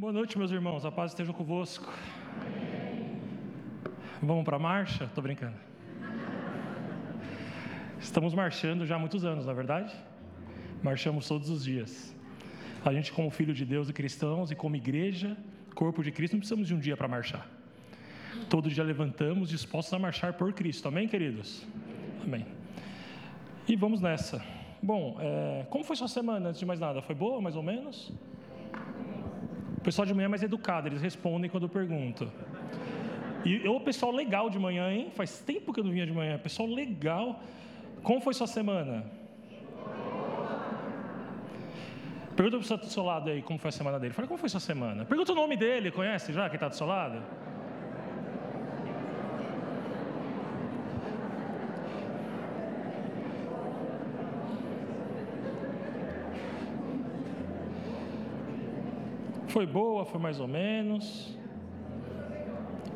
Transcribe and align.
Boa 0.00 0.14
noite, 0.14 0.38
meus 0.38 0.50
irmãos. 0.50 0.86
A 0.86 0.90
paz 0.90 1.10
esteja 1.10 1.30
convosco. 1.30 1.92
Vamos 4.22 4.46
para 4.46 4.56
a 4.56 4.58
marcha? 4.58 5.04
Estou 5.04 5.22
brincando. 5.22 5.58
Estamos 8.00 8.32
marchando 8.32 8.86
já 8.86 8.96
há 8.96 8.98
muitos 8.98 9.26
anos, 9.26 9.44
na 9.44 9.52
é 9.52 9.54
verdade? 9.54 9.94
Marchamos 10.82 11.28
todos 11.28 11.50
os 11.50 11.62
dias. 11.62 12.16
A 12.82 12.94
gente, 12.94 13.12
como 13.12 13.28
filho 13.28 13.52
de 13.52 13.66
Deus 13.66 13.90
e 13.90 13.92
cristãos, 13.92 14.50
e 14.50 14.54
como 14.54 14.74
igreja, 14.74 15.36
corpo 15.74 16.02
de 16.02 16.10
Cristo, 16.10 16.32
não 16.32 16.40
precisamos 16.40 16.66
de 16.66 16.74
um 16.74 16.78
dia 16.78 16.96
para 16.96 17.06
marchar. 17.06 17.46
Todo 18.48 18.70
dia 18.70 18.82
levantamos 18.82 19.50
dispostos 19.50 19.92
a 19.92 19.98
marchar 19.98 20.32
por 20.32 20.50
Cristo. 20.54 20.88
Amém, 20.88 21.08
queridos? 21.08 21.62
Amém. 22.24 22.46
E 23.68 23.76
vamos 23.76 24.00
nessa. 24.00 24.42
Bom, 24.82 25.18
é, 25.20 25.66
como 25.68 25.84
foi 25.84 25.94
sua 25.94 26.08
semana, 26.08 26.48
antes 26.48 26.58
de 26.58 26.64
mais 26.64 26.80
nada? 26.80 27.02
Foi 27.02 27.14
boa, 27.14 27.38
mais 27.42 27.54
ou 27.54 27.62
menos? 27.62 28.10
Pessoal 29.90 30.06
de 30.06 30.14
manhã 30.14 30.26
é 30.26 30.28
mais 30.28 30.44
educado, 30.44 30.86
eles 30.86 31.02
respondem 31.02 31.50
quando 31.50 31.64
eu 31.64 31.68
pergunto. 31.68 32.30
E 33.44 33.66
o 33.66 33.80
pessoal 33.80 34.12
legal 34.12 34.48
de 34.48 34.56
manhã, 34.56 34.88
hein? 34.88 35.10
Faz 35.10 35.40
tempo 35.40 35.72
que 35.72 35.80
eu 35.80 35.84
não 35.84 35.90
vinha 35.90 36.06
de 36.06 36.12
manhã. 36.12 36.38
Pessoal 36.38 36.68
legal. 36.68 37.42
Como 38.00 38.20
foi 38.20 38.32
sua 38.32 38.46
semana? 38.46 39.04
Pergunta 42.36 42.64
para 42.64 42.74
o 42.76 42.78
do 42.78 42.86
seu 42.86 43.02
lado 43.02 43.30
aí 43.30 43.42
como 43.42 43.58
foi 43.58 43.70
a 43.70 43.72
semana 43.72 43.98
dele. 43.98 44.14
Fala, 44.14 44.28
como 44.28 44.38
foi 44.38 44.48
sua 44.48 44.60
semana? 44.60 45.04
Pergunta 45.04 45.32
o 45.32 45.34
nome 45.34 45.56
dele, 45.56 45.90
conhece 45.90 46.32
já 46.32 46.48
quem 46.48 46.54
está 46.54 46.68
do 46.68 46.76
seu 46.76 46.86
lado? 46.86 47.20
Foi 59.50 59.66
boa, 59.66 60.04
foi 60.04 60.20
mais 60.20 60.38
ou 60.38 60.46
menos. 60.46 61.36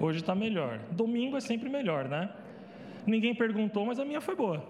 Hoje 0.01 0.21
está 0.21 0.35
melhor. 0.37 0.79
Domingo 0.93 1.37
é 1.37 1.41
sempre 1.41 1.69
melhor, 1.69 2.09
né? 2.09 2.31
Ninguém 3.05 3.35
perguntou, 3.35 3.85
mas 3.85 3.99
a 3.99 4.05
minha 4.05 4.21
foi 4.21 4.37
boa. 4.37 4.65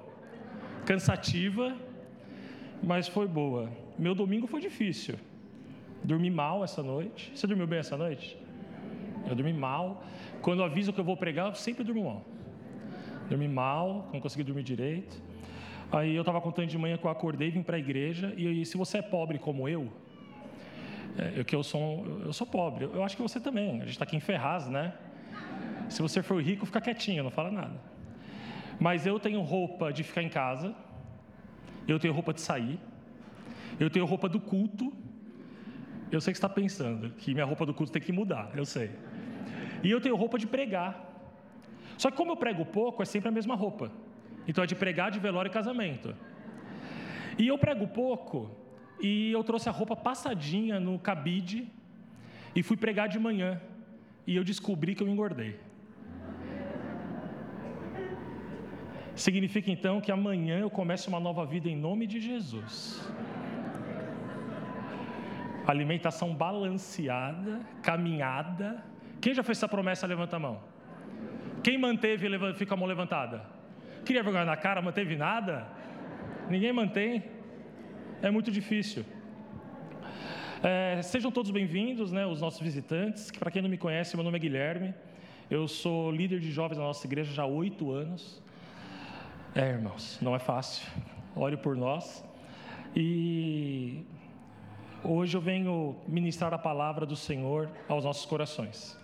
Cansativa, 0.86 1.76
mas 2.82 3.06
foi 3.06 3.26
boa. 3.26 3.70
Meu 3.98 4.14
domingo 4.14 4.46
foi 4.46 4.62
difícil. 4.62 5.16
Dormi 6.02 6.30
mal 6.30 6.64
essa 6.64 6.82
noite. 6.82 7.30
Você 7.34 7.46
dormiu 7.46 7.66
bem 7.66 7.80
essa 7.80 7.98
noite? 7.98 8.38
Eu 9.28 9.34
dormi 9.34 9.52
mal. 9.52 10.04
Quando 10.40 10.62
aviso 10.62 10.90
que 10.90 11.00
eu 11.00 11.04
vou 11.04 11.18
pregar, 11.18 11.48
eu 11.48 11.54
sempre 11.54 11.84
durmo 11.84 12.04
mal. 12.04 12.24
Dormi 13.28 13.48
mal, 13.48 14.08
não 14.10 14.20
consegui 14.20 14.42
dormir 14.42 14.62
direito. 14.62 15.22
Aí 15.92 16.14
eu 16.16 16.22
estava 16.22 16.40
contando 16.40 16.66
de 16.66 16.78
manhã 16.78 16.96
que 16.96 17.04
eu 17.04 17.10
acordei, 17.10 17.50
vim 17.50 17.62
para 17.62 17.76
a 17.76 17.78
igreja. 17.78 18.32
E 18.38 18.46
aí, 18.46 18.64
se 18.64 18.76
você 18.76 18.98
é 18.98 19.02
pobre 19.02 19.38
como 19.38 19.68
eu, 19.68 19.90
é, 21.18 21.32
eu, 21.36 21.44
que 21.44 21.54
eu 21.54 21.62
sou, 21.62 22.04
eu 22.24 22.32
sou 22.32 22.46
pobre. 22.46 22.84
Eu 22.84 23.02
acho 23.02 23.16
que 23.16 23.22
você 23.22 23.38
também. 23.40 23.76
A 23.76 23.84
gente 23.84 23.90
está 23.90 24.04
aqui 24.04 24.16
em 24.16 24.20
Ferraz, 24.20 24.68
né? 24.68 24.94
Se 25.88 26.02
você 26.02 26.22
for 26.22 26.42
rico, 26.42 26.66
fica 26.66 26.80
quietinho, 26.80 27.22
não 27.22 27.30
fala 27.30 27.50
nada. 27.50 27.80
Mas 28.80 29.06
eu 29.06 29.20
tenho 29.20 29.40
roupa 29.42 29.92
de 29.92 30.02
ficar 30.02 30.22
em 30.22 30.28
casa. 30.28 30.74
Eu 31.86 31.98
tenho 31.98 32.12
roupa 32.12 32.32
de 32.32 32.40
sair. 32.40 32.78
Eu 33.78 33.90
tenho 33.90 34.04
roupa 34.04 34.28
do 34.28 34.40
culto. 34.40 34.92
Eu 36.10 36.20
sei 36.20 36.32
que 36.32 36.36
está 36.36 36.48
pensando 36.48 37.10
que 37.10 37.32
minha 37.32 37.46
roupa 37.46 37.64
do 37.64 37.74
culto 37.74 37.92
tem 37.92 38.02
que 38.02 38.12
mudar. 38.12 38.50
Eu 38.54 38.64
sei. 38.64 38.90
E 39.82 39.90
eu 39.90 40.00
tenho 40.00 40.16
roupa 40.16 40.38
de 40.38 40.46
pregar. 40.46 41.12
Só 41.96 42.10
que 42.10 42.16
como 42.16 42.32
eu 42.32 42.36
prego 42.36 42.64
pouco, 42.64 43.02
é 43.02 43.04
sempre 43.04 43.28
a 43.28 43.32
mesma 43.32 43.54
roupa. 43.54 43.90
Então 44.48 44.64
é 44.64 44.66
de 44.66 44.74
pregar, 44.74 45.10
de 45.10 45.18
velório 45.20 45.48
e 45.48 45.52
casamento. 45.52 46.14
E 47.38 47.46
eu 47.48 47.58
prego 47.58 47.86
pouco, 47.86 48.50
e 49.00 49.32
eu 49.32 49.42
trouxe 49.44 49.68
a 49.68 49.72
roupa 49.72 49.96
passadinha 49.96 50.78
no 50.80 50.98
cabide 50.98 51.68
e 52.54 52.62
fui 52.62 52.76
pregar 52.76 53.08
de 53.08 53.18
manhã. 53.18 53.60
E 54.26 54.34
eu 54.36 54.44
descobri 54.44 54.94
que 54.94 55.02
eu 55.02 55.08
engordei. 55.08 55.58
Significa 59.14 59.70
então 59.70 60.00
que 60.00 60.10
amanhã 60.10 60.58
eu 60.58 60.70
começo 60.70 61.08
uma 61.08 61.20
nova 61.20 61.44
vida 61.46 61.68
em 61.68 61.76
nome 61.76 62.06
de 62.06 62.18
Jesus. 62.18 63.00
Alimentação 65.66 66.34
balanceada, 66.34 67.60
caminhada. 67.82 68.82
Quem 69.20 69.32
já 69.32 69.42
fez 69.42 69.58
essa 69.58 69.68
promessa, 69.68 70.06
levanta 70.06 70.36
a 70.36 70.38
mão. 70.38 70.60
Quem 71.62 71.78
manteve, 71.78 72.28
fica 72.54 72.74
a 72.74 72.76
mão 72.76 72.88
levantada. 72.88 73.44
Queria 74.04 74.22
vergonha 74.22 74.44
na 74.44 74.56
cara, 74.56 74.82
manteve 74.82 75.16
nada? 75.16 75.66
Ninguém 76.50 76.72
mantém 76.72 77.22
é 78.26 78.30
muito 78.30 78.50
difícil. 78.50 79.04
É, 80.62 81.02
sejam 81.02 81.30
todos 81.30 81.50
bem-vindos, 81.50 82.10
né, 82.10 82.24
os 82.26 82.40
nossos 82.40 82.58
visitantes. 82.58 83.30
Para 83.30 83.50
quem 83.50 83.60
não 83.60 83.68
me 83.68 83.76
conhece, 83.76 84.16
meu 84.16 84.24
nome 84.24 84.38
é 84.38 84.40
Guilherme. 84.40 84.94
Eu 85.50 85.68
sou 85.68 86.10
líder 86.10 86.40
de 86.40 86.50
jovens 86.50 86.78
na 86.78 86.84
nossa 86.84 87.06
igreja 87.06 87.34
já 87.34 87.42
há 87.42 87.46
oito 87.46 87.92
anos. 87.92 88.42
É, 89.54 89.68
irmãos, 89.72 90.18
não 90.22 90.34
é 90.34 90.38
fácil. 90.38 90.90
Ore 91.36 91.58
por 91.58 91.76
nós. 91.76 92.24
E 92.96 94.06
hoje 95.02 95.36
eu 95.36 95.40
venho 95.42 95.94
ministrar 96.08 96.54
a 96.54 96.58
palavra 96.58 97.04
do 97.04 97.16
Senhor 97.16 97.68
aos 97.86 98.04
nossos 98.04 98.24
corações. 98.24 98.98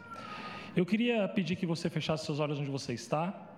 Eu 0.75 0.87
queria 0.87 1.29
pedir 1.29 1.57
que 1.57 1.67
você 1.67 1.91
fechasse 1.91 2.25
seus 2.25 2.41
olhos 2.41 2.59
onde 2.59 2.71
você 2.71 2.95
está. 2.95 3.50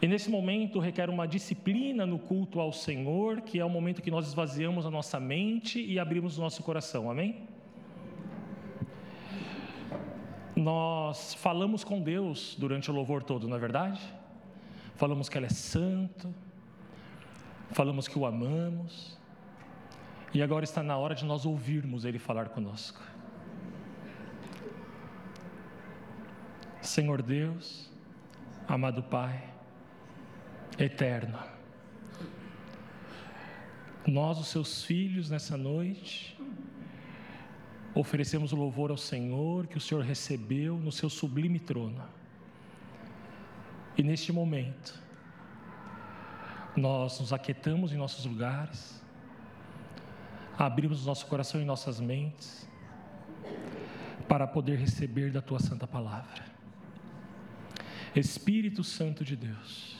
E 0.00 0.06
nesse 0.06 0.30
momento 0.30 0.78
requer 0.78 1.08
uma 1.08 1.26
disciplina 1.26 2.04
no 2.04 2.18
culto 2.18 2.60
ao 2.60 2.72
Senhor, 2.72 3.40
que 3.40 3.58
é 3.58 3.64
o 3.64 3.70
momento 3.70 4.02
que 4.02 4.10
nós 4.10 4.26
esvaziamos 4.26 4.84
a 4.84 4.90
nossa 4.90 5.18
mente 5.18 5.82
e 5.82 5.98
abrimos 5.98 6.36
o 6.36 6.40
nosso 6.42 6.62
coração, 6.62 7.10
amém? 7.10 7.48
Nós 10.54 11.34
falamos 11.34 11.82
com 11.82 12.00
Deus 12.00 12.56
durante 12.58 12.90
o 12.90 12.94
louvor 12.94 13.22
todo, 13.22 13.48
não 13.48 13.56
é 13.56 13.60
verdade? 13.60 14.00
Falamos 14.96 15.28
que 15.28 15.38
Ele 15.38 15.46
é 15.46 15.50
santo, 15.50 16.34
falamos 17.70 18.06
que 18.06 18.18
o 18.18 18.26
amamos, 18.26 19.18
e 20.32 20.42
agora 20.42 20.64
está 20.64 20.82
na 20.82 20.96
hora 20.96 21.14
de 21.14 21.24
nós 21.24 21.46
ouvirmos 21.46 22.04
Ele 22.04 22.18
falar 22.18 22.50
conosco. 22.50 23.02
Senhor 26.82 27.22
Deus, 27.22 27.90
amado 28.68 29.02
Pai, 29.02 29.55
eterno. 30.78 31.38
Nós, 34.06 34.38
os 34.38 34.48
seus 34.48 34.84
filhos, 34.84 35.30
nessa 35.30 35.56
noite, 35.56 36.38
oferecemos 37.94 38.52
louvor 38.52 38.90
ao 38.90 38.96
Senhor 38.96 39.66
que 39.66 39.78
o 39.78 39.80
Senhor 39.80 40.04
recebeu 40.04 40.76
no 40.76 40.92
seu 40.92 41.10
sublime 41.10 41.58
trono. 41.58 42.04
E 43.96 44.02
neste 44.02 44.30
momento, 44.32 45.02
nós 46.76 47.18
nos 47.18 47.32
aquietamos 47.32 47.92
em 47.92 47.96
nossos 47.96 48.26
lugares, 48.26 49.02
abrimos 50.58 51.06
nosso 51.06 51.26
coração 51.26 51.60
e 51.60 51.64
nossas 51.64 51.98
mentes 51.98 52.68
para 54.28 54.46
poder 54.46 54.78
receber 54.78 55.32
da 55.32 55.40
tua 55.40 55.58
santa 55.58 55.86
palavra. 55.86 56.44
Espírito 58.14 58.84
Santo 58.84 59.24
de 59.24 59.36
Deus, 59.36 59.96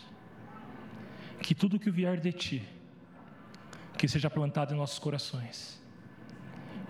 que 1.47 1.55
tudo 1.55 1.79
que 1.79 1.93
vier 1.93 2.19
de 2.19 2.33
ti, 2.33 2.69
que 3.97 4.09
seja 4.09 4.29
plantado 4.29 4.75
em 4.75 4.77
nossos 4.77 4.99
corações 4.99 5.81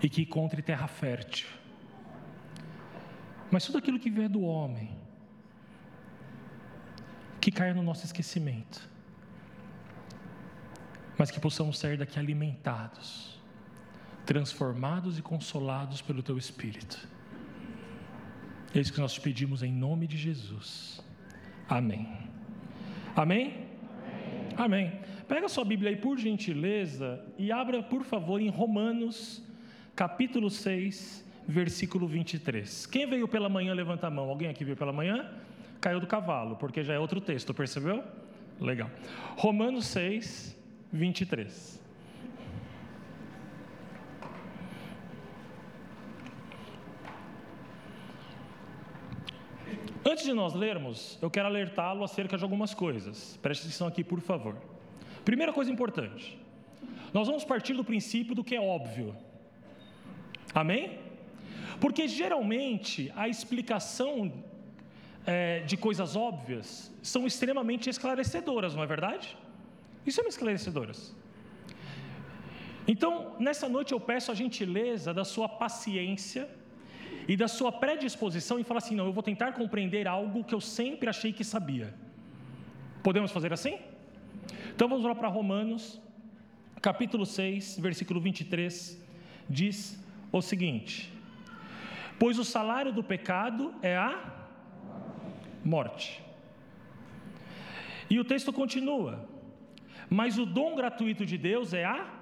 e 0.01 0.09
que 0.09 0.23
encontre 0.23 0.63
terra 0.63 0.87
fértil. 0.87 1.47
Mas 3.51 3.67
tudo 3.67 3.77
aquilo 3.77 3.99
que 3.99 4.09
vier 4.09 4.27
do 4.27 4.41
homem, 4.41 4.97
que 7.39 7.51
caia 7.51 7.71
no 7.71 7.83
nosso 7.83 8.03
esquecimento, 8.03 8.89
mas 11.19 11.29
que 11.29 11.39
possamos 11.39 11.77
sair 11.77 11.95
daqui 11.95 12.17
alimentados, 12.17 13.39
transformados 14.25 15.19
e 15.19 15.21
consolados 15.21 16.01
pelo 16.01 16.23
Teu 16.23 16.35
Espírito. 16.35 17.07
É 18.73 18.79
isso 18.79 18.91
que 18.91 18.99
nós 18.99 19.13
te 19.13 19.21
pedimos 19.21 19.61
em 19.61 19.71
nome 19.71 20.07
de 20.07 20.17
Jesus. 20.17 20.99
Amém. 21.69 22.27
Amém? 23.15 23.66
Amém. 24.57 24.91
Pega 25.27 25.47
sua 25.47 25.63
Bíblia 25.63 25.91
aí, 25.91 25.95
por 25.95 26.17
gentileza, 26.17 27.23
e 27.37 27.51
abra, 27.51 27.83
por 27.83 28.03
favor, 28.03 28.41
em 28.41 28.49
Romanos, 28.49 29.43
capítulo 29.95 30.49
6, 30.49 31.23
versículo 31.47 32.07
23. 32.07 32.87
Quem 32.87 33.05
veio 33.07 33.27
pela 33.27 33.47
manhã, 33.47 33.71
levanta 33.75 34.07
a 34.07 34.09
mão. 34.09 34.27
Alguém 34.27 34.49
aqui 34.49 34.65
veio 34.65 34.75
pela 34.75 34.91
manhã? 34.91 35.29
Caiu 35.79 35.99
do 35.99 36.07
cavalo, 36.07 36.55
porque 36.55 36.83
já 36.83 36.93
é 36.93 36.99
outro 36.99 37.21
texto, 37.21 37.53
percebeu? 37.53 38.03
Legal. 38.59 38.89
Romanos 39.35 39.85
6, 39.85 40.57
23. 40.91 41.79
Antes 50.17 50.25
de 50.25 50.33
nós 50.33 50.55
lermos, 50.55 51.15
eu 51.21 51.29
quero 51.29 51.45
alertá-lo 51.45 52.03
acerca 52.03 52.35
de 52.39 52.43
algumas 52.43 52.73
coisas. 52.73 53.37
Preste 53.39 53.61
atenção 53.61 53.85
aqui, 53.87 54.03
por 54.03 54.19
favor. 54.19 54.55
Primeira 55.23 55.53
coisa 55.53 55.71
importante: 55.71 56.35
nós 57.13 57.27
vamos 57.27 57.45
partir 57.45 57.75
do 57.75 57.83
princípio 57.83 58.33
do 58.33 58.43
que 58.43 58.55
é 58.55 58.59
óbvio. 58.59 59.15
Amém? 60.55 60.97
Porque 61.79 62.07
geralmente 62.07 63.13
a 63.15 63.29
explicação 63.29 64.33
é, 65.23 65.59
de 65.59 65.77
coisas 65.77 66.15
óbvias 66.15 66.91
são 67.03 67.27
extremamente 67.27 67.87
esclarecedoras, 67.87 68.73
não 68.73 68.81
é 68.81 68.87
verdade? 68.87 69.37
E 70.03 70.11
são 70.11 70.25
esclarecedoras. 70.25 71.15
Então, 72.87 73.35
nessa 73.37 73.69
noite 73.69 73.93
eu 73.93 73.99
peço 73.99 74.31
a 74.31 74.33
gentileza 74.33 75.13
da 75.13 75.23
sua 75.23 75.47
paciência 75.47 76.49
e 77.27 77.35
da 77.35 77.47
sua 77.47 77.71
predisposição 77.71 78.59
em 78.59 78.63
falar 78.63 78.77
assim: 78.77 78.95
não, 78.95 79.05
eu 79.05 79.13
vou 79.13 79.23
tentar 79.23 79.51
compreender 79.51 80.07
algo 80.07 80.43
que 80.43 80.55
eu 80.55 80.61
sempre 80.61 81.09
achei 81.09 81.33
que 81.33 81.43
sabia. 81.43 81.93
Podemos 83.03 83.31
fazer 83.31 83.51
assim? 83.51 83.77
Então 84.73 84.87
vamos 84.87 85.03
lá 85.03 85.13
para 85.13 85.27
Romanos, 85.27 85.99
capítulo 86.81 87.25
6, 87.25 87.79
versículo 87.79 88.21
23, 88.21 89.03
diz 89.49 90.01
o 90.31 90.41
seguinte: 90.41 91.11
Pois 92.19 92.39
o 92.39 92.45
salário 92.45 92.93
do 92.93 93.03
pecado 93.03 93.73
é 93.81 93.97
a 93.97 94.47
morte. 95.65 96.23
E 98.09 98.19
o 98.19 98.23
texto 98.23 98.53
continua: 98.53 99.27
Mas 100.09 100.37
o 100.37 100.45
dom 100.45 100.75
gratuito 100.75 101.25
de 101.25 101.37
Deus 101.37 101.73
é 101.73 101.83
a 101.83 102.13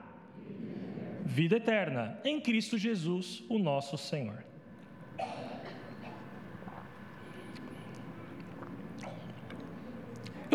vida 1.26 1.58
eterna 1.58 2.20
em 2.24 2.40
Cristo 2.40 2.78
Jesus, 2.78 3.44
o 3.50 3.60
nosso 3.60 3.98
Senhor. 3.98 4.45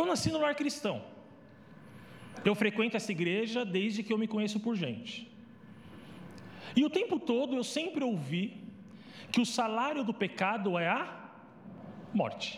Eu 0.01 0.07
nasci 0.07 0.31
no 0.35 0.41
lar 0.45 0.55
cristão. 0.61 0.97
Eu 2.49 2.55
frequento 2.55 2.97
essa 2.97 3.13
igreja 3.13 3.65
desde 3.77 4.03
que 4.03 4.13
eu 4.13 4.19
me 4.23 4.29
conheço 4.35 4.59
por 4.67 4.75
gente. 4.75 5.31
E 6.75 6.83
o 6.85 6.91
tempo 6.99 7.17
todo 7.33 7.55
eu 7.55 7.65
sempre 7.79 8.03
ouvi 8.03 8.45
que 9.31 9.41
o 9.43 9.47
salário 9.47 10.03
do 10.03 10.15
pecado 10.15 10.79
é 10.79 10.89
a 10.89 11.03
morte. 12.21 12.51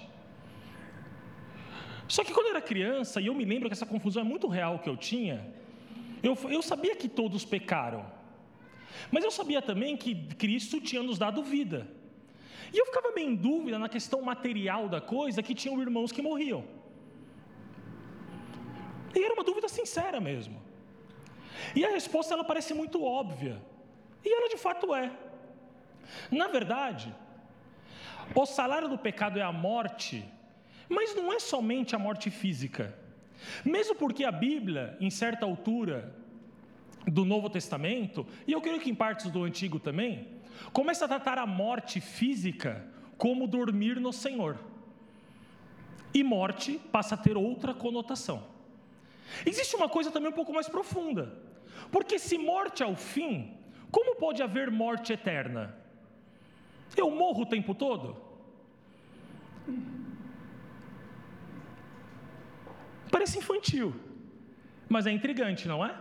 Só 2.06 2.22
que 2.22 2.32
quando 2.32 2.46
eu 2.46 2.52
era 2.52 2.62
criança, 2.72 3.20
e 3.20 3.26
eu 3.26 3.34
me 3.34 3.44
lembro 3.44 3.68
que 3.68 3.72
essa 3.72 3.86
confusão 3.94 4.22
é 4.22 4.24
muito 4.32 4.46
real 4.46 4.78
que 4.78 4.88
eu 4.88 4.96
tinha, 4.96 5.36
eu, 6.22 6.38
eu 6.56 6.62
sabia 6.62 6.94
que 6.94 7.08
todos 7.08 7.44
pecaram. 7.44 8.04
Mas 9.10 9.24
eu 9.24 9.32
sabia 9.32 9.60
também 9.60 9.96
que 9.96 10.14
Cristo 10.34 10.80
tinha 10.80 11.02
nos 11.02 11.18
dado 11.18 11.42
vida. 11.42 11.88
E 12.72 12.78
eu 12.78 12.86
ficava 12.86 13.10
bem 13.12 13.30
em 13.30 13.34
dúvida 13.34 13.78
na 13.80 13.88
questão 13.88 14.22
material 14.22 14.88
da 14.88 15.00
coisa, 15.00 15.42
que 15.42 15.54
tinham 15.54 15.82
irmãos 15.82 16.12
que 16.12 16.22
morriam. 16.22 16.62
E 19.14 19.22
era 19.22 19.34
uma 19.34 19.44
dúvida 19.44 19.68
sincera 19.68 20.20
mesmo. 20.20 20.60
E 21.74 21.84
a 21.84 21.90
resposta 21.90 22.34
ela 22.34 22.44
parece 22.44 22.74
muito 22.74 23.02
óbvia. 23.04 23.60
E 24.24 24.32
ela 24.32 24.48
de 24.48 24.56
fato 24.56 24.94
é. 24.94 25.10
Na 26.30 26.48
verdade, 26.48 27.14
o 28.34 28.46
salário 28.46 28.88
do 28.88 28.98
pecado 28.98 29.38
é 29.38 29.42
a 29.42 29.52
morte, 29.52 30.24
mas 30.88 31.14
não 31.14 31.32
é 31.32 31.38
somente 31.38 31.94
a 31.94 31.98
morte 31.98 32.30
física. 32.30 32.96
Mesmo 33.64 33.94
porque 33.94 34.24
a 34.24 34.32
Bíblia, 34.32 34.96
em 35.00 35.10
certa 35.10 35.44
altura 35.44 36.14
do 37.06 37.24
Novo 37.24 37.50
Testamento, 37.50 38.26
e 38.46 38.52
eu 38.52 38.60
creio 38.60 38.80
que 38.80 38.90
em 38.90 38.94
partes 38.94 39.30
do 39.30 39.42
Antigo 39.42 39.80
também, 39.80 40.28
começa 40.72 41.04
a 41.04 41.08
tratar 41.08 41.38
a 41.38 41.46
morte 41.46 42.00
física 42.00 42.86
como 43.18 43.46
dormir 43.46 43.98
no 44.00 44.12
Senhor. 44.12 44.58
E 46.14 46.22
morte 46.22 46.80
passa 46.90 47.14
a 47.14 47.18
ter 47.18 47.36
outra 47.36 47.74
conotação. 47.74 48.51
Existe 49.46 49.76
uma 49.76 49.88
coisa 49.88 50.10
também 50.10 50.30
um 50.30 50.34
pouco 50.34 50.52
mais 50.52 50.68
profunda. 50.68 51.32
Porque 51.90 52.18
se 52.18 52.38
morte 52.38 52.82
é 52.82 52.86
o 52.86 52.96
fim, 52.96 53.56
como 53.90 54.16
pode 54.16 54.42
haver 54.42 54.70
morte 54.70 55.12
eterna? 55.12 55.76
Eu 56.96 57.10
morro 57.10 57.42
o 57.42 57.46
tempo 57.46 57.74
todo? 57.74 58.16
Parece 63.10 63.38
infantil, 63.38 63.94
mas 64.88 65.06
é 65.06 65.10
intrigante, 65.10 65.68
não 65.68 65.84
é? 65.84 65.94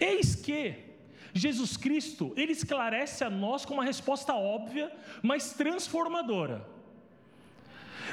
Eis 0.00 0.34
que 0.34 0.90
Jesus 1.32 1.76
Cristo, 1.76 2.32
ele 2.36 2.52
esclarece 2.52 3.22
a 3.22 3.30
nós 3.30 3.64
com 3.64 3.74
uma 3.74 3.84
resposta 3.84 4.34
óbvia, 4.34 4.92
mas 5.22 5.52
transformadora. 5.52 6.66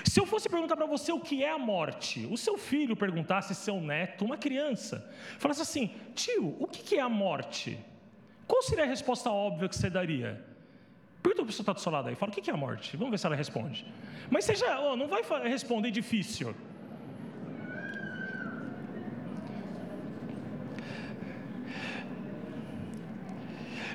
Se 0.04 0.20
eu 0.20 0.26
fosse 0.26 0.50
perguntar 0.50 0.76
para 0.76 0.86
você 0.86 1.12
o 1.12 1.20
que 1.20 1.44
é 1.44 1.52
a 1.52 1.58
morte, 1.58 2.28
o 2.30 2.38
seu 2.38 2.58
filho 2.58 2.96
perguntasse, 2.96 3.56
seu 3.56 3.80
neto, 3.80 4.26
uma 4.26 4.38
criança, 4.38 5.10
falasse 5.40 5.62
assim: 5.62 5.92
tio, 6.14 6.56
o 6.60 6.68
que 6.68 6.96
é 6.96 7.02
a 7.02 7.10
morte? 7.10 7.78
Qual 8.48 8.62
seria 8.62 8.84
a 8.84 8.88
resposta 8.88 9.30
óbvia 9.30 9.68
que 9.68 9.76
você 9.76 9.90
daria? 9.90 10.44
Pergunta 11.22 11.42
para 11.42 11.44
a 11.44 11.48
pessoa 11.48 11.48
que 11.48 11.62
está 11.62 11.74
do 11.74 11.82
seu 11.82 11.92
lado 11.92 12.10
aí, 12.10 12.16
fala: 12.16 12.32
o 12.32 12.36
que 12.36 12.50
é 12.50 12.54
a 12.54 12.58
morte? 12.58 12.96
Vamos 12.96 13.12
ver 13.12 13.18
se 13.18 13.26
ela 13.26 13.36
responde. 13.36 13.86
Mas 14.30 14.46
já, 14.46 14.80
oh, 14.80 14.96
não 14.96 15.08
vai 15.08 15.22
responder 15.44 15.92
difícil. 15.92 16.56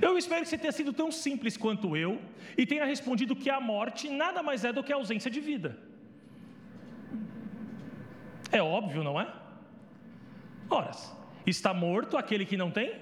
Eu 0.01 0.19
espero 0.19 0.43
que 0.43 0.49
você 0.49 0.59
tenha 0.59 0.73
sido 0.73 0.93
tão 0.93 1.13
simples 1.13 1.57
quanto 1.57 1.97
eu 1.97 2.21
e 2.59 2.67
tenha 2.67 2.85
respondido 2.85 3.37
que 3.37 3.49
a 3.49 3.61
morte 3.61 4.11
nada 4.11 4.43
mais 4.43 4.65
é 4.65 4.73
do 4.73 4.83
que 4.83 4.93
a 4.93 4.97
ausência 4.97 5.31
de 5.31 5.41
vida. 5.41 5.79
É 8.53 8.63
óbvio, 8.63 9.03
não 9.03 9.21
é? 9.21 9.33
Ora, 10.69 10.91
está 11.47 11.73
morto 11.73 12.17
aquele 12.17 12.45
que 12.45 12.57
não 12.57 12.71
tem 12.71 12.95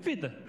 vida. 0.00 0.46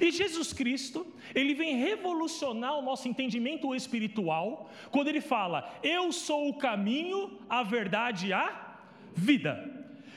E 0.00 0.10
Jesus 0.10 0.52
Cristo, 0.52 1.06
ele 1.34 1.54
vem 1.54 1.76
revolucionar 1.76 2.74
o 2.78 2.82
nosso 2.82 3.08
entendimento 3.08 3.74
espiritual 3.74 4.70
quando 4.90 5.08
ele 5.08 5.20
fala: 5.20 5.72
Eu 5.82 6.12
sou 6.12 6.48
o 6.48 6.58
caminho, 6.58 7.38
a 7.48 7.62
verdade 7.62 8.28
e 8.28 8.32
a 8.32 8.76
vida. 9.14 9.52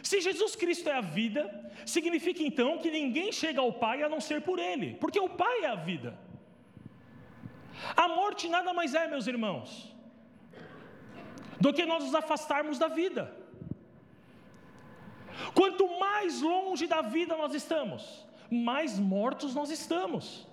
Se 0.02 0.20
Jesus 0.20 0.56
Cristo 0.56 0.90
é 0.90 0.94
a 0.94 1.02
vida, 1.02 1.72
significa 1.86 2.44
então 2.44 2.78
que 2.78 2.92
ninguém 2.92 3.32
chega 3.32 3.62
ao 3.62 3.72
Pai 3.72 4.04
a 4.04 4.10
não 4.10 4.20
ser 4.20 4.42
por 4.42 4.60
Ele, 4.60 4.96
porque 5.00 5.20
o 5.20 5.30
Pai 5.30 5.62
é 5.62 5.68
a 5.68 5.76
vida. 5.76 6.18
A 7.96 8.08
morte 8.10 8.50
nada 8.50 8.74
mais 8.74 8.94
é, 8.94 9.08
meus 9.08 9.28
irmãos, 9.28 9.96
do 11.60 11.74
que 11.74 11.86
nós 11.86 12.04
nos 12.04 12.16
afastarmos 12.16 12.78
da 12.78 12.88
vida. 12.88 13.43
Quanto 15.54 16.00
mais 16.00 16.42
longe 16.42 16.88
da 16.88 17.02
vida 17.02 17.36
nós 17.36 17.54
estamos, 17.54 18.26
mais 18.50 19.00
mortos 19.00 19.54
nós 19.54 19.70
estamos. 19.70 20.48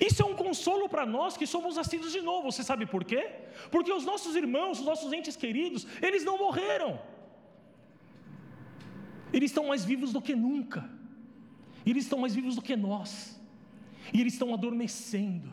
Isso 0.00 0.22
é 0.22 0.24
um 0.24 0.34
consolo 0.34 0.88
para 0.88 1.06
nós 1.06 1.36
que 1.36 1.46
somos 1.46 1.76
nascidos 1.76 2.10
de 2.12 2.20
novo. 2.20 2.50
Você 2.50 2.64
sabe 2.64 2.84
por 2.86 3.04
quê? 3.04 3.30
Porque 3.70 3.92
os 3.92 4.04
nossos 4.04 4.34
irmãos, 4.34 4.80
os 4.80 4.86
nossos 4.86 5.12
entes 5.12 5.36
queridos, 5.36 5.86
eles 6.02 6.24
não 6.24 6.36
morreram. 6.38 7.00
Eles 9.32 9.50
estão 9.50 9.66
mais 9.66 9.84
vivos 9.84 10.12
do 10.12 10.20
que 10.20 10.34
nunca. 10.34 10.88
Eles 11.86 12.04
estão 12.04 12.18
mais 12.18 12.34
vivos 12.34 12.56
do 12.56 12.62
que 12.62 12.76
nós. 12.76 13.40
E 14.12 14.20
eles 14.20 14.32
estão 14.32 14.52
adormecendo, 14.52 15.52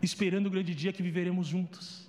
esperando 0.00 0.46
o 0.46 0.50
grande 0.50 0.74
dia 0.74 0.92
que 0.92 1.02
viveremos 1.02 1.46
juntos. 1.46 2.08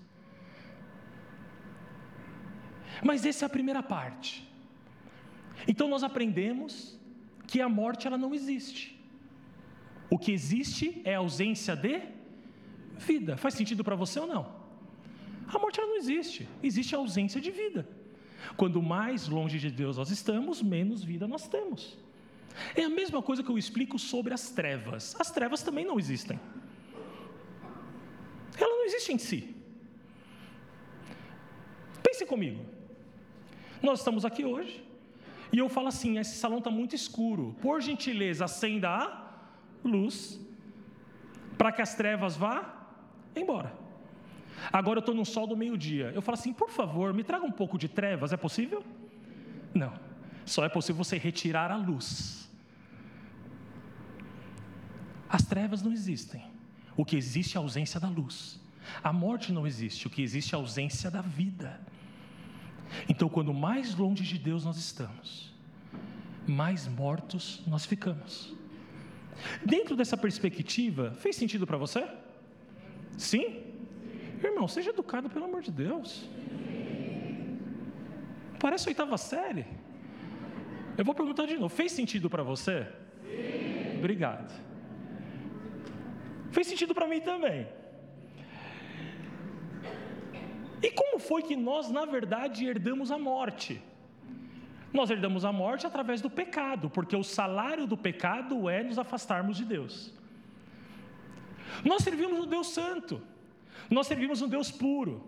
Mas 3.04 3.26
essa 3.26 3.46
é 3.46 3.48
a 3.48 3.50
primeira 3.50 3.84
parte. 3.84 4.48
Então 5.66 5.88
nós 5.88 6.04
aprendemos 6.04 7.00
que 7.48 7.62
a 7.62 7.70
morte 7.70 8.08
ela 8.08 8.18
não 8.18 8.34
existe. 8.34 8.98
O 10.10 10.18
que 10.18 10.32
existe 10.32 11.02
é 11.04 11.16
a 11.16 11.20
ausência 11.20 11.76
de 11.76 12.02
vida. 12.98 13.38
Faz 13.38 13.54
sentido 13.54 13.84
para 13.84 13.96
você 13.96 14.20
ou 14.20 14.28
não? 14.28 14.56
A 15.48 15.58
morte 15.60 15.80
ela 15.80 15.90
não 15.90 15.98
existe. 15.98 16.48
Existe 16.62 16.96
a 16.96 16.98
ausência 16.98 17.40
de 17.40 17.52
vida. 17.52 17.88
Quando 18.56 18.82
mais 18.82 19.28
longe 19.28 19.60
de 19.60 19.72
Deus 19.72 19.98
nós 19.98 20.10
estamos, 20.12 20.62
menos 20.62 21.04
vida 21.04 21.28
nós 21.28 21.48
temos. 21.48 21.98
É 22.76 22.84
a 22.84 22.90
mesma 22.90 23.22
coisa 23.22 23.44
que 23.44 23.50
eu 23.50 23.58
explico 23.58 24.00
sobre 24.00 24.34
as 24.34 24.50
trevas. 24.50 25.16
As 25.20 25.32
trevas 25.32 25.62
também 25.62 25.86
não 25.86 26.00
existem. 26.00 26.40
Ela 28.58 28.76
não 28.76 28.86
existe 28.86 29.14
em 29.14 29.18
si. 29.18 29.56
Pense 32.04 32.26
comigo. 32.26 32.66
Nós 33.82 34.00
estamos 34.00 34.26
aqui 34.26 34.44
hoje, 34.44 34.84
e 35.52 35.60
eu 35.60 35.70
falo 35.70 35.88
assim: 35.88 36.18
esse 36.18 36.38
salão 36.38 36.60
está 36.60 36.70
muito 36.70 36.96
escuro. 36.96 37.56
Por 37.62 37.82
gentileza, 37.82 38.46
acenda 38.46 38.90
a 38.90 39.28
luz 39.84 40.40
para 41.58 41.72
que 41.72 41.82
as 41.82 41.96
trevas 41.96 42.36
vá 42.36 42.74
embora. 43.36 43.74
Agora 44.72 44.98
eu 44.98 45.02
estou 45.02 45.16
no 45.16 45.26
sol 45.26 45.48
do 45.48 45.56
meio-dia. 45.56 46.12
Eu 46.14 46.22
falo 46.22 46.38
assim: 46.38 46.54
por 46.54 46.70
favor, 46.70 47.14
me 47.14 47.24
traga 47.24 47.46
um 47.46 47.52
pouco 47.52 47.78
de 47.78 47.88
trevas. 47.88 48.34
É 48.34 48.38
possível? 48.38 48.84
Não. 49.74 49.94
Só 50.46 50.64
é 50.64 50.70
possível 50.70 51.04
você 51.04 51.18
retirar 51.18 51.72
a 51.72 51.78
luz. 51.78 52.50
As 55.30 55.44
trevas 55.44 55.82
não 55.82 55.92
existem. 55.92 56.44
O 56.96 57.06
que 57.06 57.16
existe 57.16 57.58
é 57.58 57.60
a 57.60 57.62
ausência 57.62 58.00
da 58.00 58.08
luz. 58.08 58.60
A 59.04 59.12
morte 59.12 59.52
não 59.52 59.68
existe. 59.68 60.08
O 60.08 60.10
que 60.10 60.22
existe 60.22 60.56
é 60.56 60.58
a 60.58 60.62
ausência 60.62 61.12
da 61.12 61.22
vida. 61.22 61.80
Então, 63.10 63.30
quando 63.30 63.54
mais 63.54 63.96
longe 63.96 64.24
de 64.24 64.38
Deus 64.38 64.66
nós 64.66 64.78
estamos, 64.78 65.54
mais 66.48 66.88
mortos 66.88 67.62
nós 67.68 67.86
ficamos. 67.86 68.56
Dentro 69.66 69.96
dessa 69.96 70.18
perspectiva, 70.18 71.12
fez 71.12 71.36
sentido 71.36 71.68
para 71.68 71.78
você? 71.78 72.08
Sim? 73.18 73.64
Irmão, 74.44 74.68
seja 74.68 74.92
educado, 74.92 75.30
pelo 75.30 75.46
amor 75.46 75.62
de 75.62 75.72
Deus. 75.72 76.30
Parece 78.60 78.88
oitava 78.88 79.18
série. 79.18 79.66
Eu 80.98 81.06
vou 81.06 81.14
perguntar 81.14 81.46
de 81.46 81.56
novo: 81.56 81.70
fez 81.70 81.92
sentido 81.92 82.30
para 82.30 82.44
você? 82.44 82.88
Sim. 83.24 83.98
Obrigado. 84.00 84.54
Fez 86.52 86.68
sentido 86.68 86.94
para 86.94 87.08
mim 87.08 87.20
também. 87.22 87.68
E 90.82 90.92
como 90.92 91.20
foi 91.20 91.42
que 91.42 91.56
nós, 91.56 91.90
na 91.90 92.06
verdade, 92.06 92.66
herdamos 92.66 93.12
a 93.12 93.18
morte? 93.18 93.82
Nós 94.94 95.10
herdamos 95.10 95.44
a 95.44 95.52
morte 95.52 95.86
através 95.86 96.22
do 96.22 96.30
pecado, 96.30 96.90
porque 96.90 97.16
o 97.16 97.24
salário 97.24 97.86
do 97.86 97.98
pecado 97.98 98.70
é 98.70 98.84
nos 98.84 98.98
afastarmos 98.98 99.58
de 99.58 99.66
Deus. 99.66 100.14
Nós 101.84 102.04
servimos 102.04 102.40
um 102.40 102.48
Deus 102.48 102.70
santo, 102.70 103.22
nós 103.90 104.08
servimos 104.08 104.42
um 104.42 104.48
Deus 104.48 104.72
puro, 104.72 105.24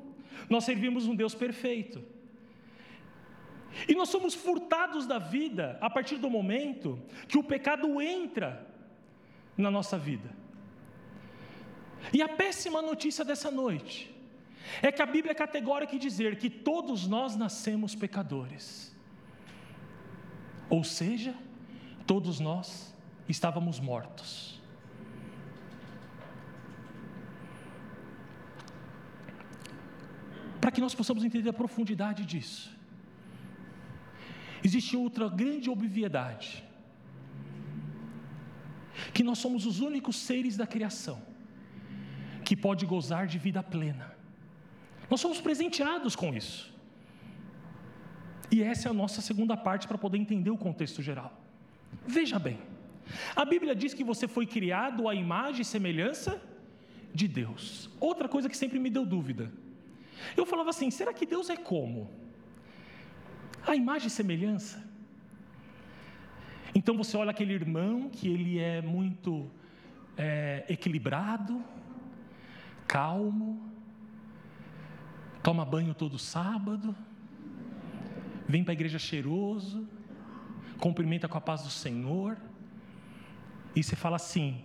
nós 0.50 0.64
servimos 0.64 1.06
um 1.06 1.16
Deus 1.16 1.36
perfeito. 1.36 2.04
E 3.88 3.94
nós 3.94 4.10
somos 4.10 4.34
furtados 4.34 5.06
da 5.06 5.20
vida 5.20 5.78
a 5.82 5.90
partir 5.90 6.18
do 6.18 6.30
momento 6.30 7.00
que 7.28 7.38
o 7.38 7.44
pecado 7.44 8.02
entra 8.02 8.68
na 9.58 9.70
nossa 9.70 9.98
vida. 9.98 10.30
E 12.14 12.22
a 12.22 12.30
péssima 12.30 12.82
notícia 12.82 13.26
dessa 13.26 13.52
noite 13.52 14.19
é 14.82 14.92
que 14.92 15.02
a 15.02 15.06
Bíblia 15.06 15.32
é 15.32 15.36
categórica 15.36 15.96
em 15.96 16.00
dizer 16.00 16.38
que 16.38 16.50
todos 16.50 17.08
nós 17.08 17.36
nascemos 17.36 17.96
pecadores. 17.96 18.96
Ou 20.70 20.84
seja, 20.84 21.36
todos 22.06 22.40
nós 22.40 22.94
estávamos 23.28 23.80
mortos. 23.80 24.60
Para 30.62 30.72
que 30.72 30.82
nós 30.82 30.94
possamos 30.94 31.24
entender 31.24 31.50
a 31.50 31.54
profundidade 31.54 32.26
disso, 32.26 32.70
existe 34.64 34.96
outra 34.96 35.28
grande 35.28 35.70
obviedade: 35.70 36.64
que 39.14 39.24
nós 39.24 39.40
somos 39.40 39.66
os 39.66 39.80
únicos 39.80 40.18
seres 40.18 40.56
da 40.56 40.68
criação 40.68 41.22
que 42.44 42.56
pode 42.56 42.86
gozar 42.86 43.26
de 43.26 43.40
vida 43.40 43.64
plena. 43.64 44.19
Nós 45.10 45.20
somos 45.22 45.42
presenteados 45.42 46.16
com 46.16 46.34
isso. 46.34 46.74
E 48.52 48.64
essa 48.64 48.88
é 48.88 48.92
a 48.92 48.94
nossa 48.94 49.22
segunda 49.22 49.56
parte 49.56 49.88
para 49.88 49.98
poder 49.98 50.18
entender 50.18 50.50
o 50.50 50.58
contexto 50.58 51.02
geral. 51.02 51.32
Veja 52.06 52.38
bem, 52.40 52.60
a 53.36 53.46
Bíblia 53.46 53.76
diz 53.76 53.94
que 53.94 54.04
você 54.04 54.28
foi 54.28 54.46
criado 54.46 55.08
à 55.08 55.16
imagem 55.16 55.62
e 55.62 55.66
semelhança 55.66 56.42
de 57.14 57.28
Deus. 57.28 57.90
Outra 58.00 58.28
coisa 58.28 58.50
que 58.50 58.58
sempre 58.58 58.80
me 58.80 58.90
deu 58.90 59.06
dúvida. 59.06 59.52
Eu 60.36 60.46
falava 60.46 60.70
assim: 60.70 60.92
será 60.92 61.14
que 61.14 61.26
Deus 61.26 61.50
é 61.50 61.58
como? 61.58 62.10
A 63.66 63.76
imagem 63.76 64.08
e 64.08 64.12
semelhança? 64.12 64.88
Então 66.74 66.96
você 66.96 67.18
olha 67.18 67.32
aquele 67.32 67.54
irmão 67.54 68.10
que 68.10 68.28
ele 68.28 68.60
é 68.60 68.82
muito 68.82 69.50
é, 70.18 70.66
equilibrado, 70.70 71.64
calmo, 72.88 73.72
toma 75.44 75.64
banho 75.66 75.94
todo 75.94 76.18
sábado, 76.18 76.96
vem 78.48 78.64
para 78.64 78.72
a 78.72 78.74
igreja 78.74 79.00
cheiroso, 79.00 79.88
cumprimenta 80.80 81.28
com 81.28 81.38
a 81.38 81.42
paz 81.42 81.64
do 81.64 81.70
Senhor, 81.70 82.38
e 83.76 83.84
você 83.84 83.96
fala 83.96 84.16
assim: 84.16 84.62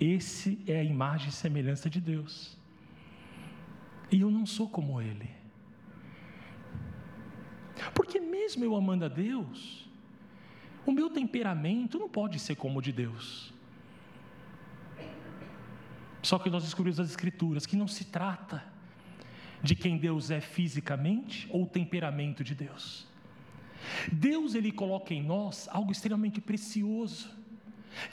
esse 0.00 0.62
é 0.66 0.80
a 0.80 0.84
imagem 0.84 1.28
e 1.28 1.32
semelhança 1.32 1.88
de 1.88 2.00
Deus. 2.00 2.56
E 4.10 4.20
eu 4.20 4.30
não 4.30 4.44
sou 4.44 4.68
como 4.68 5.00
Ele. 5.00 5.30
Porque 7.94 8.20
mesmo 8.20 8.64
eu 8.64 8.74
amando 8.74 9.04
a 9.04 9.08
Deus, 9.08 9.88
o 10.84 10.92
meu 10.92 11.10
temperamento 11.10 11.98
não 11.98 12.08
pode 12.08 12.38
ser 12.38 12.56
como 12.56 12.78
o 12.78 12.82
de 12.82 12.92
Deus. 12.92 13.52
Só 16.22 16.38
que 16.38 16.50
nós 16.50 16.62
descobrimos 16.62 16.98
nas 16.98 17.10
Escrituras 17.10 17.66
que 17.66 17.76
não 17.76 17.88
se 17.88 18.04
trata 18.06 18.71
de 19.62 19.74
quem 19.74 19.96
Deus 19.96 20.30
é 20.30 20.40
fisicamente 20.40 21.46
ou 21.50 21.66
temperamento 21.66 22.42
de 22.42 22.54
Deus. 22.54 23.06
Deus 24.10 24.54
ele 24.54 24.72
coloca 24.72 25.14
em 25.14 25.22
nós 25.22 25.68
algo 25.70 25.92
extremamente 25.92 26.40
precioso, 26.40 27.30